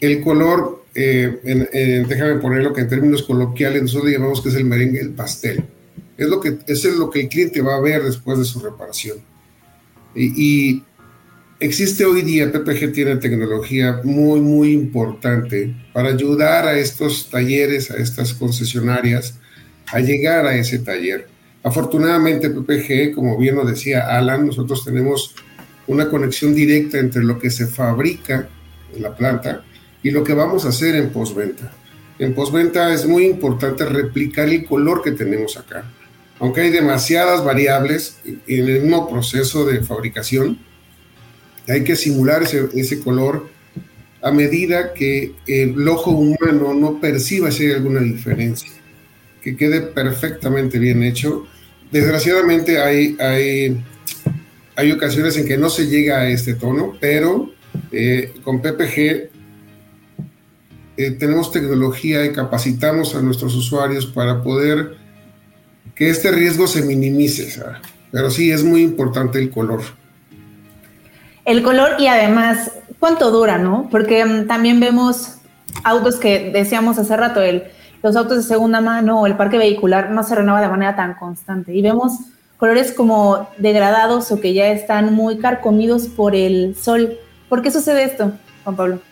el 0.00 0.20
color, 0.20 0.84
eh, 0.94 1.40
en, 1.44 1.68
en, 1.72 2.08
déjame 2.08 2.36
ponerlo 2.36 2.72
que 2.72 2.82
en 2.82 2.88
términos 2.88 3.22
coloquiales 3.22 3.82
nosotros 3.82 4.12
llamamos 4.12 4.40
que 4.40 4.48
es 4.48 4.54
el 4.54 4.64
merengue, 4.64 5.00
el 5.00 5.10
pastel. 5.10 5.64
Es 6.16 6.28
lo 6.28 6.40
que, 6.40 6.58
es 6.66 6.84
lo 6.84 7.10
que 7.10 7.22
el 7.22 7.28
cliente 7.28 7.62
va 7.62 7.76
a 7.76 7.80
ver 7.80 8.02
después 8.02 8.38
de 8.38 8.44
su 8.44 8.60
reparación. 8.60 9.18
Y, 10.14 10.32
y 10.36 10.84
existe 11.60 12.04
hoy 12.04 12.22
día, 12.22 12.50
PPG 12.50 12.92
tiene 12.92 13.16
tecnología 13.16 14.00
muy, 14.04 14.40
muy 14.40 14.72
importante 14.72 15.74
para 15.92 16.10
ayudar 16.10 16.66
a 16.66 16.78
estos 16.78 17.30
talleres, 17.30 17.90
a 17.90 17.96
estas 17.96 18.34
concesionarias, 18.34 19.38
a 19.86 20.00
llegar 20.00 20.46
a 20.46 20.56
ese 20.56 20.78
taller. 20.80 21.28
Afortunadamente, 21.62 22.50
PPG, 22.50 23.14
como 23.14 23.36
bien 23.36 23.56
lo 23.56 23.64
decía 23.64 24.06
Alan, 24.08 24.46
nosotros 24.46 24.84
tenemos 24.84 25.34
una 25.86 26.08
conexión 26.08 26.54
directa 26.54 26.98
entre 26.98 27.24
lo 27.24 27.38
que 27.38 27.50
se 27.50 27.66
fabrica 27.66 28.48
en 28.94 29.02
la 29.02 29.14
planta 29.14 29.64
y 30.02 30.10
lo 30.10 30.24
que 30.24 30.34
vamos 30.34 30.64
a 30.64 30.68
hacer 30.68 30.94
en 30.96 31.10
postventa. 31.10 31.72
En 32.18 32.34
postventa 32.34 32.92
es 32.92 33.06
muy 33.06 33.24
importante 33.24 33.84
replicar 33.84 34.48
el 34.48 34.64
color 34.64 35.02
que 35.02 35.12
tenemos 35.12 35.56
acá. 35.56 35.84
Aunque 36.40 36.62
hay 36.62 36.70
demasiadas 36.70 37.44
variables 37.44 38.18
en 38.24 38.68
el 38.68 38.82
mismo 38.82 39.08
proceso 39.08 39.64
de 39.66 39.82
fabricación, 39.82 40.58
hay 41.66 41.84
que 41.84 41.96
simular 41.96 42.42
ese, 42.42 42.68
ese 42.74 43.00
color 43.00 43.48
a 44.22 44.32
medida 44.32 44.92
que 44.92 45.32
el 45.46 45.86
ojo 45.88 46.10
humano 46.10 46.74
no 46.74 47.00
perciba 47.00 47.50
si 47.50 47.66
hay 47.66 47.72
alguna 47.72 48.00
diferencia, 48.00 48.70
que 49.42 49.56
quede 49.56 49.80
perfectamente 49.80 50.78
bien 50.78 51.02
hecho. 51.02 51.46
Desgraciadamente 51.92 52.80
hay, 52.80 53.16
hay, 53.20 53.84
hay 54.76 54.92
ocasiones 54.92 55.36
en 55.36 55.46
que 55.46 55.56
no 55.56 55.70
se 55.70 55.86
llega 55.86 56.20
a 56.20 56.28
este 56.28 56.54
tono, 56.54 56.96
pero 57.00 57.52
eh, 57.92 58.34
con 58.42 58.60
PPG 58.60 59.37
eh, 60.98 61.12
tenemos 61.12 61.52
tecnología 61.52 62.24
y 62.24 62.32
capacitamos 62.32 63.14
a 63.14 63.22
nuestros 63.22 63.54
usuarios 63.54 64.04
para 64.04 64.42
poder 64.42 64.96
que 65.94 66.10
este 66.10 66.32
riesgo 66.32 66.66
se 66.66 66.82
minimice. 66.82 67.62
Pero 68.10 68.32
sí, 68.32 68.50
es 68.50 68.64
muy 68.64 68.82
importante 68.82 69.38
el 69.38 69.48
color. 69.48 69.82
El 71.44 71.62
color 71.62 72.00
y 72.00 72.08
además, 72.08 72.72
¿cuánto 72.98 73.30
dura, 73.30 73.58
no? 73.58 73.86
Porque 73.92 74.24
um, 74.24 74.48
también 74.48 74.80
vemos 74.80 75.36
autos 75.84 76.16
que 76.16 76.50
decíamos 76.50 76.98
hace 76.98 77.16
rato, 77.16 77.42
el, 77.42 77.62
los 78.02 78.16
autos 78.16 78.38
de 78.38 78.42
segunda 78.42 78.80
mano 78.80 79.20
o 79.20 79.26
el 79.28 79.36
parque 79.36 79.56
vehicular 79.56 80.10
no 80.10 80.24
se 80.24 80.34
renueva 80.34 80.60
de 80.60 80.68
manera 80.68 80.96
tan 80.96 81.14
constante. 81.14 81.72
Y 81.76 81.80
vemos 81.80 82.14
colores 82.56 82.90
como 82.90 83.48
degradados 83.56 84.32
o 84.32 84.40
que 84.40 84.52
ya 84.52 84.66
están 84.72 85.14
muy 85.14 85.38
carcomidos 85.38 86.08
por 86.08 86.34
el 86.34 86.74
sol. 86.74 87.16
¿Por 87.48 87.62
qué 87.62 87.70
sucede 87.70 88.02
esto, 88.02 88.32
Juan 88.64 88.74
Pablo? 88.74 89.07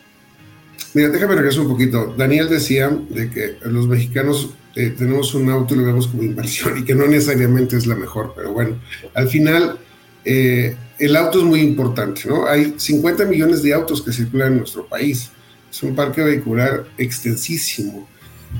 Mira, 0.95 1.11
déjame 1.11 1.35
regresar 1.35 1.61
un 1.61 1.69
poquito. 1.69 2.15
Daniel 2.17 2.49
decía 2.49 2.91
de 3.11 3.31
que 3.31 3.57
los 3.65 3.87
mexicanos 3.87 4.51
eh, 4.75 4.95
tenemos 4.97 5.35
un 5.35 5.49
auto 5.51 5.75
y 5.75 5.79
lo 5.79 5.85
vemos 5.85 6.07
como 6.07 6.23
inversión 6.23 6.79
y 6.79 6.85
que 6.85 6.95
no 6.95 7.07
necesariamente 7.07 7.77
es 7.77 7.87
la 7.87 7.95
mejor, 7.95 8.35
pero 8.37 8.53
bueno, 8.53 8.77
al 9.15 9.29
final 9.29 9.79
eh, 10.25 10.77
el 10.99 11.17
auto 11.17 11.39
es 11.39 11.45
muy 11.45 11.61
importante, 11.61 12.23
¿no? 12.27 12.47
Hay 12.47 12.75
50 12.77 13.25
millones 13.25 13.63
de 13.63 13.73
autos 13.73 14.03
que 14.03 14.13
circulan 14.13 14.53
en 14.53 14.59
nuestro 14.59 14.87
país. 14.87 15.31
Es 15.71 15.83
un 15.83 15.95
parque 15.95 16.23
vehicular 16.23 16.85
extensísimo 16.99 18.09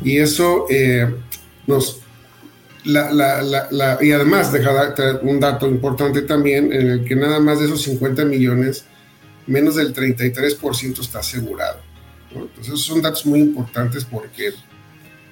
y 0.03 0.19
eso 0.19 0.67
eh, 0.71 1.07
nos... 1.67 2.01
y 2.85 4.13
además, 4.13 4.53
deja 4.53 4.95
un 5.23 5.41
dato 5.41 5.67
importante 5.69 6.23
también 6.23 6.73
en 6.73 6.87
el 6.89 7.05
que 7.05 7.17
nada 7.17 7.41
más 7.41 7.59
de 7.59 7.67
esos 7.67 7.83
50 7.83 8.25
millones, 8.25 8.85
menos 9.47 9.77
del 9.77 9.95
33% 9.95 11.01
está 11.01 11.19
asegurado. 11.19 11.81
Entonces, 12.31 12.67
esos 12.67 12.83
son 12.83 13.03
datos 13.03 13.25
muy 13.27 13.41
importantes 13.41 14.05
porque 14.05 14.53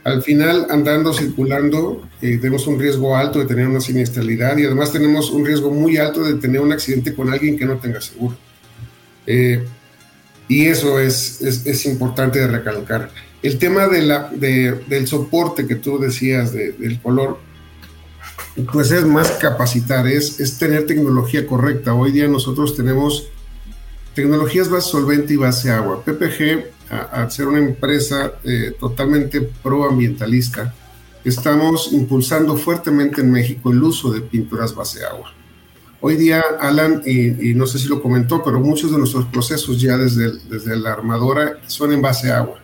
al 0.04 0.22
final, 0.22 0.66
andando, 0.68 1.14
circulando, 1.14 2.06
eh, 2.20 2.36
tenemos 2.36 2.66
un 2.66 2.78
riesgo 2.78 3.16
alto 3.16 3.38
de 3.38 3.46
tener 3.46 3.66
una 3.66 3.80
siniestralidad 3.80 4.56
y 4.58 4.66
además 4.66 4.92
tenemos 4.92 5.30
un 5.30 5.46
riesgo 5.46 5.70
muy 5.70 5.96
alto 5.96 6.22
de 6.22 6.34
tener 6.34 6.60
un 6.60 6.72
accidente 6.72 7.14
con 7.14 7.32
alguien 7.32 7.58
que 7.58 7.64
no 7.64 7.78
tenga 7.78 8.02
seguro. 8.02 8.36
Eh, 9.26 9.64
y 10.46 10.66
eso 10.66 10.98
es, 10.98 11.40
es, 11.40 11.86
importante 11.86 12.38
de 12.38 12.48
recalcar. 12.48 13.10
El 13.42 13.58
tema 13.58 13.88
de 13.88 14.02
la, 14.02 14.28
del 14.28 15.06
soporte 15.06 15.66
que 15.66 15.76
tú 15.76 15.98
decías 15.98 16.52
del 16.52 17.00
color, 17.00 17.38
pues 18.70 18.90
es 18.90 19.04
más 19.06 19.30
capacitar, 19.32 20.06
es, 20.06 20.38
es 20.38 20.58
tener 20.58 20.84
tecnología 20.86 21.46
correcta. 21.46 21.94
Hoy 21.94 22.12
día 22.12 22.28
nosotros 22.28 22.76
tenemos 22.76 23.28
tecnologías 24.14 24.68
base 24.68 24.90
solvente 24.90 25.32
y 25.32 25.36
base 25.36 25.70
agua. 25.70 26.04
PPG 26.04 26.73
a, 26.90 27.28
ser 27.30 27.48
una 27.48 27.58
empresa 27.58 28.34
eh, 28.44 28.76
totalmente 28.78 29.40
proambientalista, 29.40 30.74
estamos 31.24 31.92
impulsando 31.92 32.56
fuertemente 32.56 33.20
en 33.20 33.30
México 33.30 33.70
el 33.70 33.82
uso 33.82 34.12
de 34.12 34.20
pinturas 34.20 34.74
base 34.74 35.04
agua. 35.04 35.32
Hoy 36.00 36.16
día, 36.16 36.44
Alan, 36.60 37.02
y, 37.06 37.54
no 37.54 37.66
sé 37.66 37.78
si 37.78 37.88
lo 37.88 38.02
comentó, 38.02 38.44
pero 38.44 38.60
muchos 38.60 38.90
de 38.92 38.98
nuestros 38.98 39.24
procesos 39.26 39.80
ya 39.80 39.96
desde, 39.96 40.32
desde 40.50 40.76
la 40.76 40.92
armadora 40.92 41.58
son 41.66 41.92
en 41.94 42.02
base 42.02 42.30
agua, 42.30 42.58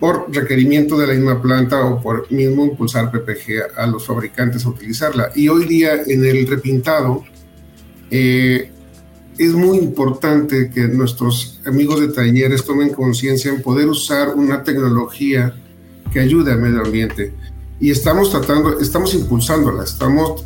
por 0.00 0.34
requerimiento 0.34 0.96
de 0.96 1.06
la 1.06 1.12
misma 1.12 1.42
planta 1.42 1.84
o 1.84 2.00
por 2.00 2.32
mismo 2.32 2.64
impulsar 2.64 3.10
PPG 3.10 3.76
a, 3.76 3.86
los 3.86 4.06
fabricantes 4.06 4.64
a 4.64 4.70
utilizarla. 4.70 5.30
Y 5.34 5.48
hoy 5.48 5.66
día 5.66 6.02
en 6.06 6.24
el 6.24 6.46
repintado, 6.46 7.22
eh, 8.10 8.72
es 9.38 9.52
muy 9.52 9.78
importante 9.78 10.70
que 10.70 10.82
nuestros 10.88 11.60
amigos 11.64 12.00
de 12.00 12.08
talleres 12.08 12.64
tomen 12.64 12.90
conciencia 12.90 13.52
en 13.52 13.62
poder 13.62 13.88
usar 13.88 14.34
una 14.34 14.62
tecnología 14.62 15.54
que 16.12 16.20
ayude 16.20 16.52
al 16.52 16.60
medio 16.60 16.82
ambiente. 16.82 17.34
Y 17.80 17.90
estamos 17.90 18.30
tratando, 18.30 18.78
estamos 18.78 19.14
impulsándola, 19.14 19.84
estamos 19.84 20.44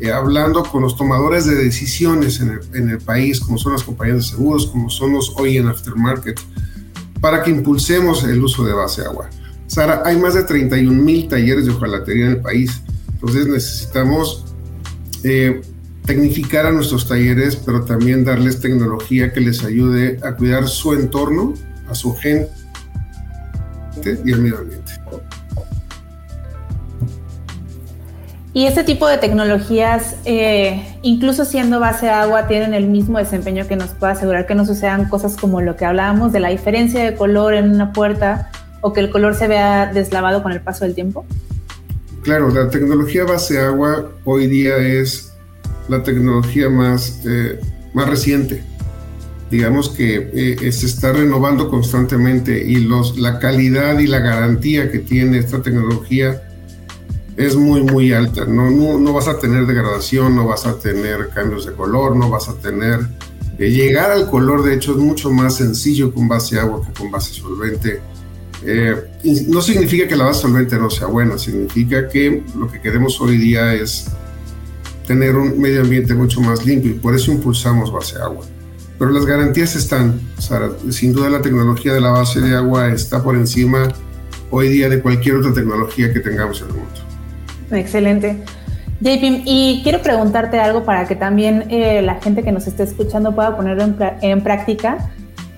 eh, 0.00 0.12
hablando 0.12 0.62
con 0.62 0.82
los 0.82 0.96
tomadores 0.96 1.44
de 1.44 1.56
decisiones 1.56 2.40
en 2.40 2.50
el, 2.50 2.60
en 2.74 2.88
el, 2.90 2.98
país, 2.98 3.40
como 3.40 3.58
son 3.58 3.72
las 3.72 3.82
compañías 3.82 4.18
de 4.18 4.22
seguros, 4.22 4.68
como 4.68 4.88
son 4.88 5.12
los 5.12 5.34
hoy 5.36 5.56
en 5.56 5.66
aftermarket, 5.66 6.40
para 7.20 7.42
que 7.42 7.50
impulsemos 7.50 8.22
el 8.24 8.42
uso 8.42 8.64
de 8.64 8.72
base 8.72 9.02
agua. 9.02 9.28
Sara, 9.66 10.02
hay 10.04 10.16
más 10.16 10.34
de 10.34 10.44
31 10.44 11.02
mil 11.02 11.28
talleres 11.28 11.66
de 11.66 11.72
hojalatería 11.72 12.26
en 12.26 12.32
el 12.32 12.40
país, 12.40 12.80
entonces 13.12 13.48
necesitamos 13.48 14.44
eh, 15.24 15.60
tecnificar 16.08 16.64
a 16.64 16.72
nuestros 16.72 17.06
talleres, 17.06 17.54
pero 17.54 17.84
también 17.84 18.24
darles 18.24 18.60
tecnología 18.60 19.30
que 19.30 19.40
les 19.40 19.62
ayude 19.62 20.18
a 20.22 20.32
cuidar 20.32 20.66
su 20.66 20.94
entorno, 20.94 21.52
a 21.86 21.94
su 21.94 22.14
gente 22.16 22.48
y 24.24 24.32
al 24.32 24.40
medio 24.40 24.56
ambiente. 24.56 24.92
Y 28.54 28.64
este 28.64 28.84
tipo 28.84 29.06
de 29.06 29.18
tecnologías, 29.18 30.16
eh, 30.24 30.82
incluso 31.02 31.44
siendo 31.44 31.78
base 31.78 32.08
agua, 32.08 32.46
tienen 32.46 32.72
el 32.72 32.86
mismo 32.86 33.18
desempeño 33.18 33.68
que 33.68 33.76
nos 33.76 33.90
puede 33.90 34.12
asegurar 34.14 34.46
que 34.46 34.54
no 34.54 34.64
sucedan 34.64 35.10
cosas 35.10 35.36
como 35.36 35.60
lo 35.60 35.76
que 35.76 35.84
hablábamos 35.84 36.32
de 36.32 36.40
la 36.40 36.48
diferencia 36.48 37.04
de 37.04 37.14
color 37.16 37.52
en 37.52 37.70
una 37.70 37.92
puerta 37.92 38.50
o 38.80 38.94
que 38.94 39.00
el 39.00 39.10
color 39.10 39.34
se 39.34 39.46
vea 39.46 39.92
deslavado 39.92 40.42
con 40.42 40.52
el 40.52 40.62
paso 40.62 40.86
del 40.86 40.94
tiempo. 40.94 41.26
Claro, 42.22 42.48
la 42.48 42.70
tecnología 42.70 43.24
base 43.24 43.60
agua 43.60 44.10
hoy 44.24 44.46
día 44.46 44.78
es 44.78 45.27
la 45.88 46.02
tecnología 46.02 46.68
más, 46.68 47.22
eh, 47.24 47.60
más 47.94 48.08
reciente. 48.08 48.62
Digamos 49.50 49.88
que 49.88 50.30
eh, 50.60 50.72
se 50.72 50.86
está 50.86 51.12
renovando 51.12 51.70
constantemente 51.70 52.62
y 52.62 52.76
los, 52.76 53.18
la 53.18 53.38
calidad 53.38 53.98
y 53.98 54.06
la 54.06 54.18
garantía 54.18 54.92
que 54.92 54.98
tiene 54.98 55.38
esta 55.38 55.62
tecnología 55.62 56.42
es 57.36 57.56
muy, 57.56 57.82
muy 57.82 58.12
alta. 58.12 58.44
No, 58.44 58.70
no, 58.70 59.12
vas 59.12 59.28
a 59.28 59.38
tener 59.38 59.64
degradación, 59.66 60.34
no 60.34 60.46
vas 60.46 60.66
a 60.66 60.78
tener 60.78 61.30
cambios 61.30 61.64
de 61.64 61.72
color, 61.72 62.16
no 62.16 62.28
vas 62.28 62.48
a 62.48 62.54
tener... 62.54 63.00
Eh, 63.58 63.70
llegar 63.70 64.10
al 64.12 64.30
color, 64.30 64.62
de 64.62 64.74
hecho, 64.74 64.92
es 64.92 64.98
mucho 64.98 65.30
más 65.30 65.56
sencillo 65.56 66.12
con 66.12 66.28
base 66.28 66.60
agua 66.60 66.80
que 66.86 66.92
con 66.92 67.10
base 67.10 67.32
solvente. 67.32 68.00
no 69.46 69.62
significa 69.62 70.06
que 70.06 70.14
la 70.14 70.26
base 70.26 70.42
solvente 70.42 70.76
no 70.76 70.90
sea 70.90 71.06
buena, 71.06 71.38
significa 71.38 72.08
que 72.08 72.42
lo 72.56 72.70
que 72.70 72.80
queremos 72.80 73.20
hoy 73.20 73.36
día 73.38 73.72
es 73.74 74.10
tener 75.08 75.36
un 75.36 75.58
medio 75.58 75.80
ambiente 75.80 76.12
mucho 76.12 76.42
más 76.42 76.66
limpio 76.66 76.90
y 76.90 76.94
por 76.94 77.14
eso 77.14 77.32
impulsamos 77.32 77.90
base 77.90 78.20
agua. 78.20 78.44
Pero 78.98 79.10
las 79.10 79.24
garantías 79.24 79.74
están, 79.74 80.20
Sara, 80.38 80.68
sin 80.90 81.14
duda 81.14 81.30
la 81.30 81.40
tecnología 81.40 81.94
de 81.94 82.00
la 82.00 82.10
base 82.10 82.42
de 82.42 82.54
agua 82.54 82.88
está 82.88 83.22
por 83.22 83.34
encima 83.34 83.88
hoy 84.50 84.68
día 84.68 84.90
de 84.90 85.00
cualquier 85.00 85.36
otra 85.36 85.54
tecnología 85.54 86.12
que 86.12 86.20
tengamos 86.20 86.60
en 86.60 86.68
el 86.68 86.74
mundo. 86.74 86.90
Excelente. 87.70 88.36
JP, 89.00 89.42
y 89.46 89.80
quiero 89.82 90.02
preguntarte 90.02 90.58
algo 90.58 90.84
para 90.84 91.08
que 91.08 91.16
también 91.16 91.64
eh, 91.70 92.02
la 92.02 92.16
gente 92.16 92.42
que 92.42 92.52
nos 92.52 92.66
esté 92.66 92.82
escuchando 92.82 93.34
pueda 93.34 93.56
ponerlo 93.56 93.84
en, 93.84 93.96
en 94.20 94.42
práctica. 94.42 95.10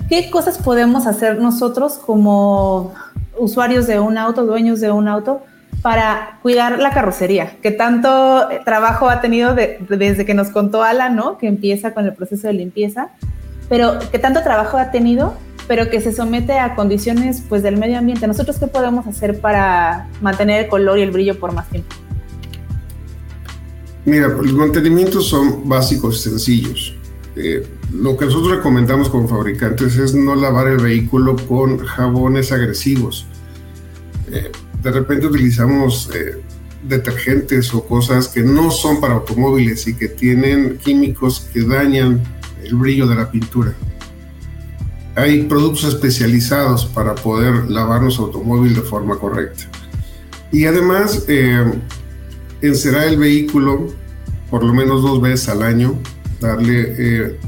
¿Qué 0.09 0.31
cosas 0.31 0.59
podemos 0.59 1.07
hacer 1.09 1.39
nosotros 1.39 1.95
como 1.95 2.95
usuarios 3.37 3.89
de 3.89 3.99
un 3.99 4.17
auto, 4.17 4.47
dueños 4.47 4.81
de 4.81 4.93
un 4.93 5.09
auto, 5.09 5.43
para 5.83 6.39
cuidar 6.43 6.79
la 6.79 6.91
carrocería, 6.91 7.57
que 7.63 7.71
tanto 7.71 8.49
trabajo 8.65 9.09
ha 9.09 9.21
tenido 9.21 9.55
desde 9.55 10.25
que 10.27 10.35
nos 10.35 10.51
contó 10.51 10.83
Alan, 10.83 11.17
¿no? 11.17 11.39
Que 11.39 11.47
empieza 11.47 11.95
con 11.95 12.05
el 12.05 12.13
proceso 12.13 12.49
de 12.49 12.53
limpieza, 12.53 13.09
pero 13.69 13.99
que 14.11 14.19
tanto 14.19 14.43
trabajo 14.43 14.77
ha 14.77 14.91
tenido, 14.91 15.35
pero 15.69 15.89
que 15.89 16.01
se 16.01 16.13
somete 16.13 16.59
a 16.59 16.75
condiciones 16.75 17.43
pues 17.49 17.63
del 17.63 17.77
medio 17.77 17.99
ambiente. 17.99 18.27
¿Nosotros 18.27 18.59
qué 18.59 18.67
podemos 18.67 19.07
hacer 19.07 19.41
para 19.41 20.09
mantener 20.21 20.65
el 20.65 20.69
color 20.69 20.99
y 20.99 21.03
el 21.03 21.13
brillo 21.13 21.39
por 21.39 21.53
más 21.53 21.69
tiempo? 21.69 21.95
Mira, 24.05 24.29
los 24.29 24.53
mantenimientos 24.53 25.29
son 25.29 25.69
básicos, 25.69 26.21
sencillos. 26.21 26.97
Eh, 27.37 27.67
lo 27.93 28.17
que 28.17 28.27
nosotros 28.27 28.57
recomendamos 28.57 29.09
como 29.09 29.29
fabricantes 29.29 29.97
es 29.97 30.15
no 30.15 30.35
lavar 30.35 30.67
el 30.69 30.79
vehículo 30.79 31.37
con 31.37 31.79
jabones 31.79 32.51
agresivos. 32.53 33.27
Eh, 34.31 34.51
de 34.83 34.91
repente 34.91 35.27
utilizamos 35.27 36.11
eh, 36.15 36.41
detergentes 36.83 37.73
o 37.75 37.85
cosas 37.85 38.29
que 38.29 38.43
no 38.43 38.71
son 38.71 39.01
para 39.01 39.15
automóviles 39.15 39.87
y 39.87 39.95
que 39.95 40.09
tienen 40.09 40.79
químicos 40.79 41.49
que 41.53 41.63
dañan 41.63 42.23
el 42.65 42.75
brillo 42.75 43.07
de 43.07 43.15
la 43.15 43.31
pintura. 43.31 43.75
Hay 45.17 45.43
productos 45.43 45.85
especializados 45.85 46.87
para 46.87 47.15
poder 47.15 47.71
lavar 47.71 48.03
nuestro 48.03 48.27
automóvil 48.27 48.75
de 48.75 48.83
forma 48.83 49.19
correcta. 49.19 49.65
Y 50.53 50.65
además, 50.67 51.25
eh, 51.29 51.65
encerar 52.63 53.09
el 53.09 53.19
vehículo 53.19 53.89
por 54.51 54.65
lo 54.65 54.75
menos 54.75 55.03
dos 55.03 55.23
veces 55.23 55.49
al 55.49 55.63
año, 55.63 55.99
darle 56.41 56.95
eh, 56.99 57.41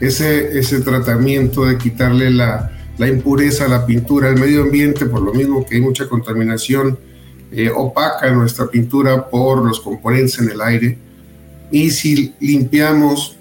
ese, 0.00 0.58
ese 0.58 0.80
tratamiento 0.80 1.64
de 1.64 1.78
quitarle 1.78 2.30
la, 2.30 2.72
la 3.00 3.08
impureza, 3.08 3.66
la 3.66 3.86
pintura, 3.86 4.28
el 4.28 4.38
medio 4.38 4.60
ambiente, 4.60 5.06
por 5.06 5.22
lo 5.22 5.32
mismo 5.32 5.64
que 5.64 5.76
hay 5.76 5.80
mucha 5.80 6.06
contaminación 6.06 6.98
eh, 7.50 7.70
opaca 7.74 8.30
nuestra 8.30 8.66
pintura 8.66 9.30
por 9.30 9.64
los 9.64 9.80
componentes 9.80 10.38
en 10.38 10.50
el 10.50 10.60
aire. 10.60 10.98
Y 11.70 11.92
si 11.92 12.34
limpiamos, 12.40 13.38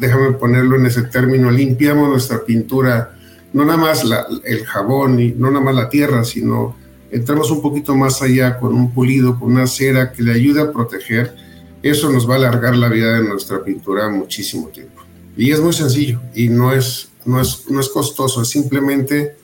déjame 0.00 0.32
ponerlo 0.32 0.74
en 0.74 0.86
ese 0.86 1.02
término, 1.02 1.52
limpiamos 1.52 2.08
nuestra 2.08 2.44
pintura, 2.44 3.12
no 3.52 3.64
nada 3.64 3.78
más 3.78 4.02
el 4.44 4.66
jabón 4.66 5.20
y 5.20 5.30
no 5.38 5.52
nada 5.52 5.64
más 5.64 5.76
la 5.76 5.88
tierra, 5.88 6.24
sino 6.24 6.74
entramos 7.12 7.48
un 7.52 7.62
poquito 7.62 7.94
más 7.94 8.20
allá 8.22 8.58
con 8.58 8.74
un 8.74 8.92
pulido, 8.92 9.38
con 9.38 9.52
una 9.52 9.68
cera 9.68 10.10
que 10.10 10.24
le 10.24 10.32
ayude 10.32 10.62
a 10.62 10.72
proteger, 10.72 11.32
eso 11.80 12.10
nos 12.10 12.28
va 12.28 12.34
a 12.34 12.38
alargar 12.38 12.74
la 12.74 12.88
vida 12.88 13.20
de 13.20 13.28
nuestra 13.28 13.62
pintura 13.62 14.08
muchísimo 14.08 14.66
tiempo. 14.66 15.00
Y 15.36 15.52
es 15.52 15.60
muy 15.60 15.72
sencillo 15.72 16.20
y 16.34 16.48
no 16.48 16.72
es 16.72 17.09
no 17.30 17.40
es, 17.40 17.64
no 17.70 17.80
es 17.80 17.88
costoso, 17.88 18.42
es 18.42 18.48
simplemente 18.48 19.36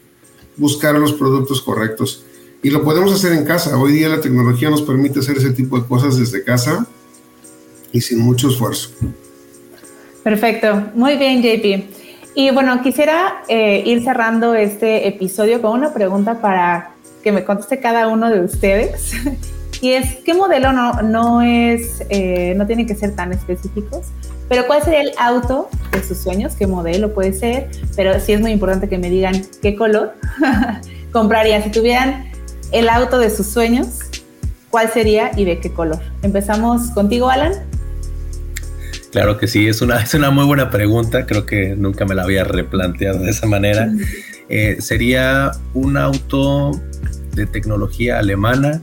buscar 0.56 0.94
los 0.96 1.12
productos 1.12 1.62
correctos. 1.62 2.24
y 2.62 2.70
lo 2.70 2.82
podemos 2.82 3.12
hacer 3.12 3.32
en 3.32 3.44
casa. 3.44 3.78
Hoy 3.78 3.92
día 3.92 4.08
la 4.08 4.20
tecnología 4.20 4.70
nos 4.70 4.82
permite 4.82 5.20
hacer 5.20 5.36
ese 5.36 5.52
tipo 5.52 5.78
de 5.78 5.86
cosas 5.86 6.16
desde 6.16 6.42
casa 6.42 6.86
y 7.92 8.00
sin 8.00 8.18
mucho 8.18 8.48
esfuerzo. 8.48 8.90
Perfecto, 10.24 10.90
muy 10.94 11.16
bien 11.16 11.42
JP. 11.42 11.84
Y 12.34 12.50
bueno, 12.50 12.82
quisiera 12.82 13.42
eh, 13.48 13.82
ir 13.86 14.02
cerrando 14.02 14.54
este 14.54 15.06
episodio 15.06 15.62
con 15.62 15.72
una 15.72 15.94
pregunta 15.94 16.40
para 16.40 16.94
que 17.22 17.30
me 17.30 17.44
conteste 17.44 17.78
cada 17.78 18.08
uno 18.08 18.30
de 18.30 18.40
ustedes. 18.40 19.12
y 19.80 19.92
es, 19.92 20.16
¿qué 20.24 20.34
modelo 20.34 20.72
no, 20.72 21.02
no 21.02 21.42
es, 21.42 22.02
eh, 22.08 22.54
no 22.56 22.66
tienen 22.66 22.86
que 22.86 22.94
ser 22.94 23.14
tan 23.14 23.32
específicos? 23.32 24.06
Pero 24.48 24.66
¿cuál 24.66 24.82
sería 24.82 25.02
el 25.02 25.12
auto 25.18 25.68
de 25.92 26.02
sus 26.02 26.18
sueños? 26.18 26.54
¿Qué 26.54 26.66
modelo 26.66 27.12
puede 27.12 27.32
ser? 27.32 27.68
Pero 27.96 28.18
sí 28.20 28.32
es 28.32 28.40
muy 28.40 28.52
importante 28.52 28.88
que 28.88 28.98
me 28.98 29.10
digan 29.10 29.42
qué 29.60 29.74
color 29.74 30.14
comprarían. 31.12 31.62
Si 31.64 31.70
tuvieran 31.70 32.26
el 32.72 32.88
auto 32.88 33.18
de 33.18 33.28
sus 33.28 33.46
sueños, 33.46 34.00
¿cuál 34.70 34.90
sería 34.90 35.32
y 35.36 35.44
de 35.44 35.58
qué 35.58 35.72
color? 35.72 36.00
Empezamos 36.22 36.90
contigo, 36.90 37.28
Alan. 37.28 37.52
Claro 39.10 39.38
que 39.38 39.48
sí, 39.48 39.66
es 39.66 39.82
una, 39.82 40.02
es 40.02 40.14
una 40.14 40.30
muy 40.30 40.44
buena 40.44 40.70
pregunta, 40.70 41.26
creo 41.26 41.46
que 41.46 41.74
nunca 41.74 42.04
me 42.04 42.14
la 42.14 42.22
había 42.22 42.44
replanteado 42.44 43.20
de 43.20 43.30
esa 43.30 43.46
manera. 43.46 43.90
Eh, 44.48 44.76
sería 44.78 45.52
un 45.74 45.96
auto 45.96 46.72
de 47.34 47.46
tecnología 47.46 48.18
alemana 48.18 48.80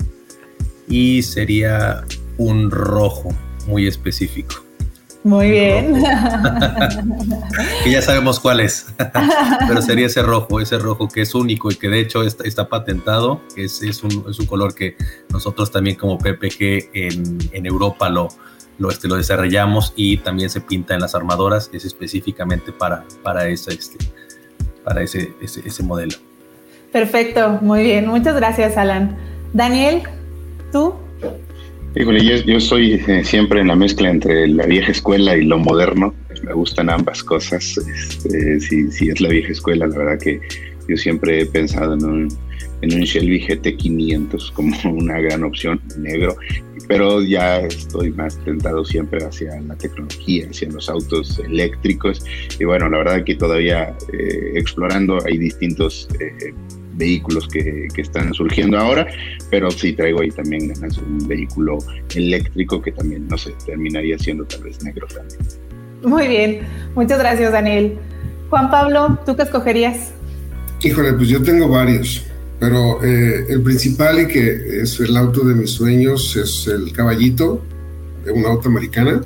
y 0.87 1.21
sería 1.23 2.03
un 2.37 2.71
rojo 2.71 3.29
muy 3.67 3.87
específico. 3.87 4.63
Muy 5.23 5.51
bien. 5.51 6.03
que 7.83 7.91
ya 7.91 8.01
sabemos 8.01 8.41
cuál 8.41 8.59
es, 8.59 8.87
pero 9.67 9.81
sería 9.81 10.07
ese 10.07 10.21
rojo, 10.21 10.59
ese 10.59 10.77
rojo 10.77 11.07
que 11.07 11.21
es 11.21 11.33
único 11.33 11.71
y 11.71 11.75
que 11.75 11.87
de 11.87 12.01
hecho 12.01 12.23
está, 12.23 12.43
está 12.43 12.67
patentado, 12.67 13.41
es, 13.55 13.81
es, 13.81 14.03
un, 14.03 14.25
es, 14.29 14.37
un, 14.39 14.45
color 14.45 14.75
que 14.75 14.97
nosotros 15.29 15.71
también 15.71 15.95
como 15.95 16.17
PPG 16.17 16.89
en, 16.93 17.37
en 17.53 17.65
Europa 17.65 18.09
lo, 18.09 18.27
lo, 18.77 18.89
este, 18.89 19.07
lo 19.07 19.15
desarrollamos 19.15 19.93
y 19.95 20.17
también 20.17 20.49
se 20.49 20.59
pinta 20.59 20.93
en 20.93 20.99
las 20.99 21.15
armadoras, 21.15 21.69
es 21.71 21.85
específicamente 21.85 22.73
para, 22.73 23.05
para, 23.23 23.47
ese, 23.47 23.73
este, 23.73 23.97
para 24.83 25.03
ese, 25.03 25.33
ese, 25.41 25.61
ese 25.65 25.83
modelo. 25.83 26.17
Perfecto, 26.91 27.59
muy 27.61 27.81
bien, 27.81 28.07
muchas 28.07 28.35
gracias 28.35 28.75
Alan. 28.75 29.15
Daniel, 29.53 30.03
¿tú? 30.73 30.93
Híjole, 31.95 32.25
yo, 32.25 32.35
yo 32.51 32.59
soy 32.59 32.93
eh, 33.07 33.23
siempre 33.23 33.61
en 33.61 33.67
la 33.67 33.75
mezcla 33.75 34.09
entre 34.09 34.47
la 34.47 34.65
vieja 34.65 34.91
escuela 34.91 35.37
y 35.37 35.45
lo 35.45 35.59
moderno. 35.59 36.13
Me 36.43 36.53
gustan 36.53 36.89
ambas 36.89 37.23
cosas. 37.23 37.77
Este, 37.77 38.59
si, 38.59 38.91
si, 38.91 39.09
es 39.09 39.21
la 39.21 39.29
vieja 39.29 39.51
escuela, 39.51 39.85
la 39.87 39.97
verdad 39.97 40.19
que 40.19 40.41
yo 40.89 40.97
siempre 40.97 41.41
he 41.41 41.45
pensado 41.45 41.93
en 41.93 42.03
un, 42.03 42.27
en 42.81 42.93
un 42.93 43.01
Shelby 43.01 43.39
GT500 43.45 44.51
como 44.53 44.75
una 44.97 45.21
gran 45.21 45.43
opción 45.43 45.79
negro, 45.99 46.35
pero 46.87 47.21
ya 47.21 47.59
estoy 47.59 48.09
más 48.11 48.43
tentado 48.43 48.83
siempre 48.83 49.23
hacia 49.23 49.61
la 49.61 49.75
tecnología, 49.75 50.47
hacia 50.49 50.69
los 50.69 50.89
autos 50.89 51.39
eléctricos. 51.39 52.25
Y 52.59 52.65
bueno, 52.65 52.89
la 52.89 52.97
verdad 52.97 53.23
que 53.23 53.35
todavía 53.35 53.95
eh, 54.11 54.53
explorando 54.55 55.19
hay 55.25 55.37
distintos... 55.37 56.09
Eh, 56.19 56.53
vehículos 56.93 57.47
que, 57.47 57.87
que, 57.93 58.01
están 58.01 58.33
surgiendo 58.33 58.77
ahora, 58.77 59.07
pero 59.49 59.71
sí 59.71 59.93
traigo 59.93 60.21
ahí 60.21 60.31
también 60.31 60.67
ganas 60.67 60.97
un 60.97 61.27
vehículo 61.27 61.77
eléctrico 62.15 62.81
que 62.81 62.91
también, 62.91 63.27
no 63.27 63.37
sé, 63.37 63.53
terminaría 63.65 64.17
siendo 64.17 64.45
tal 64.45 64.63
vez 64.63 64.83
negro 64.83 65.07
también. 65.07 65.39
Muy 66.03 66.27
bien, 66.27 66.61
muchas 66.95 67.19
gracias 67.19 67.51
Daniel. 67.51 67.97
Juan 68.49 68.69
Pablo, 68.69 69.17
¿tú 69.25 69.35
qué 69.35 69.43
escogerías? 69.43 70.11
Híjole, 70.81 71.13
pues 71.13 71.29
yo 71.29 71.41
tengo 71.41 71.69
varios, 71.69 72.25
pero 72.59 73.03
eh, 73.03 73.45
el 73.49 73.61
principal 73.61 74.21
y 74.21 74.27
que 74.27 74.81
es 74.81 74.99
el 74.99 75.15
auto 75.15 75.45
de 75.45 75.55
mis 75.55 75.71
sueños 75.71 76.35
es 76.35 76.67
el 76.67 76.91
caballito, 76.91 77.63
de 78.25 78.31
una 78.31 78.49
auto 78.49 78.69
americana. 78.69 79.23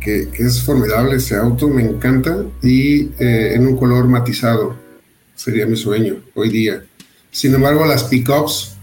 Que, 0.00 0.28
que, 0.28 0.44
es 0.44 0.62
formidable 0.62 1.16
ese 1.16 1.34
auto, 1.34 1.68
me 1.68 1.82
encanta, 1.82 2.44
y 2.62 3.10
eh, 3.18 3.54
en 3.54 3.66
un 3.66 3.76
color 3.76 4.06
matizado 4.06 4.85
sería 5.36 5.66
mi 5.66 5.76
sueño 5.76 6.16
hoy 6.34 6.50
día. 6.50 6.82
Sin 7.30 7.54
embargo, 7.54 7.86
las 7.86 8.04
pickups, 8.04 8.76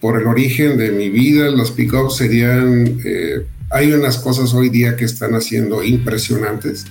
por 0.00 0.20
el 0.20 0.26
origen 0.28 0.76
de 0.76 0.92
mi 0.92 1.08
vida, 1.10 1.50
los 1.50 1.72
pickups 1.72 2.16
serían, 2.16 3.00
eh, 3.04 3.44
hay 3.70 3.92
unas 3.92 4.18
cosas 4.18 4.54
hoy 4.54 4.68
día 4.68 4.94
que 4.94 5.04
están 5.04 5.34
haciendo 5.34 5.82
impresionantes. 5.82 6.86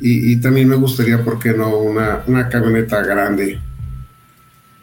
Y, 0.00 0.32
y 0.32 0.36
también 0.36 0.68
me 0.68 0.76
gustaría, 0.76 1.22
¿por 1.22 1.38
qué 1.38 1.52
no?, 1.52 1.76
una, 1.76 2.22
una 2.26 2.48
camioneta 2.48 3.02
grande. 3.02 3.58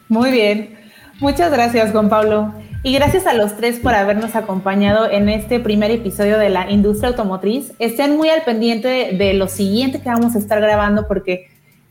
Muy 0.08 0.30
bien. 0.30 0.78
Muchas 1.18 1.50
gracias, 1.50 1.90
Juan 1.90 2.08
Pablo. 2.08 2.54
Y 2.84 2.94
gracias 2.94 3.26
a 3.26 3.34
los 3.34 3.56
tres 3.56 3.80
por 3.80 3.94
habernos 3.94 4.36
acompañado 4.36 5.10
en 5.10 5.28
este 5.28 5.58
primer 5.58 5.90
episodio 5.90 6.38
de 6.38 6.48
la 6.48 6.70
industria 6.70 7.08
automotriz. 7.08 7.72
Estén 7.80 8.16
muy 8.16 8.28
al 8.28 8.44
pendiente 8.44 8.86
de, 8.86 9.18
de 9.18 9.34
lo 9.34 9.48
siguiente 9.48 10.00
que 10.00 10.08
vamos 10.08 10.36
a 10.36 10.38
estar 10.38 10.60
grabando 10.60 11.08
porque 11.08 11.48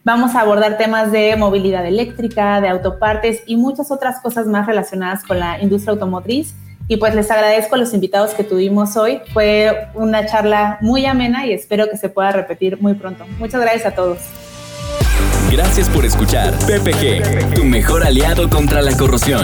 Vamos 0.08 0.36
a 0.36 0.40
abordar 0.40 0.78
temas 0.78 1.12
de 1.12 1.36
movilidad 1.36 1.86
eléctrica, 1.86 2.62
de 2.62 2.70
autopartes 2.70 3.44
y 3.46 3.58
muchas 3.58 3.92
otras 3.92 4.22
cosas 4.22 4.48
más 4.48 4.66
relacionadas 4.66 5.22
con 5.22 5.38
la 5.38 5.62
industria 5.62 5.92
automotriz. 5.92 6.56
Y 6.88 6.96
pues 6.96 7.14
les 7.14 7.30
agradezco 7.30 7.76
a 7.76 7.78
los 7.78 7.94
invitados 7.94 8.34
que 8.34 8.46
tuvimos 8.46 8.96
hoy. 8.96 9.20
Fue 9.34 9.90
una 9.96 10.26
charla 10.26 10.78
muy 10.80 11.06
amena 11.06 11.46
y 11.46 11.52
espero 11.52 11.90
que 11.90 11.98
se 11.98 12.08
pueda 12.08 12.32
repetir 12.32 12.82
muy 12.82 12.94
pronto. 12.94 13.26
Muchas 13.38 13.60
gracias 13.60 13.88
a 13.88 13.96
todos. 13.96 14.20
Gracias 15.52 15.90
por 15.90 16.06
escuchar 16.06 16.54
PPG, 16.60 17.56
tu 17.56 17.66
mejor 17.66 18.06
aliado 18.06 18.50
contra 18.50 18.82
la 18.82 18.96
corrosión. 18.96 19.44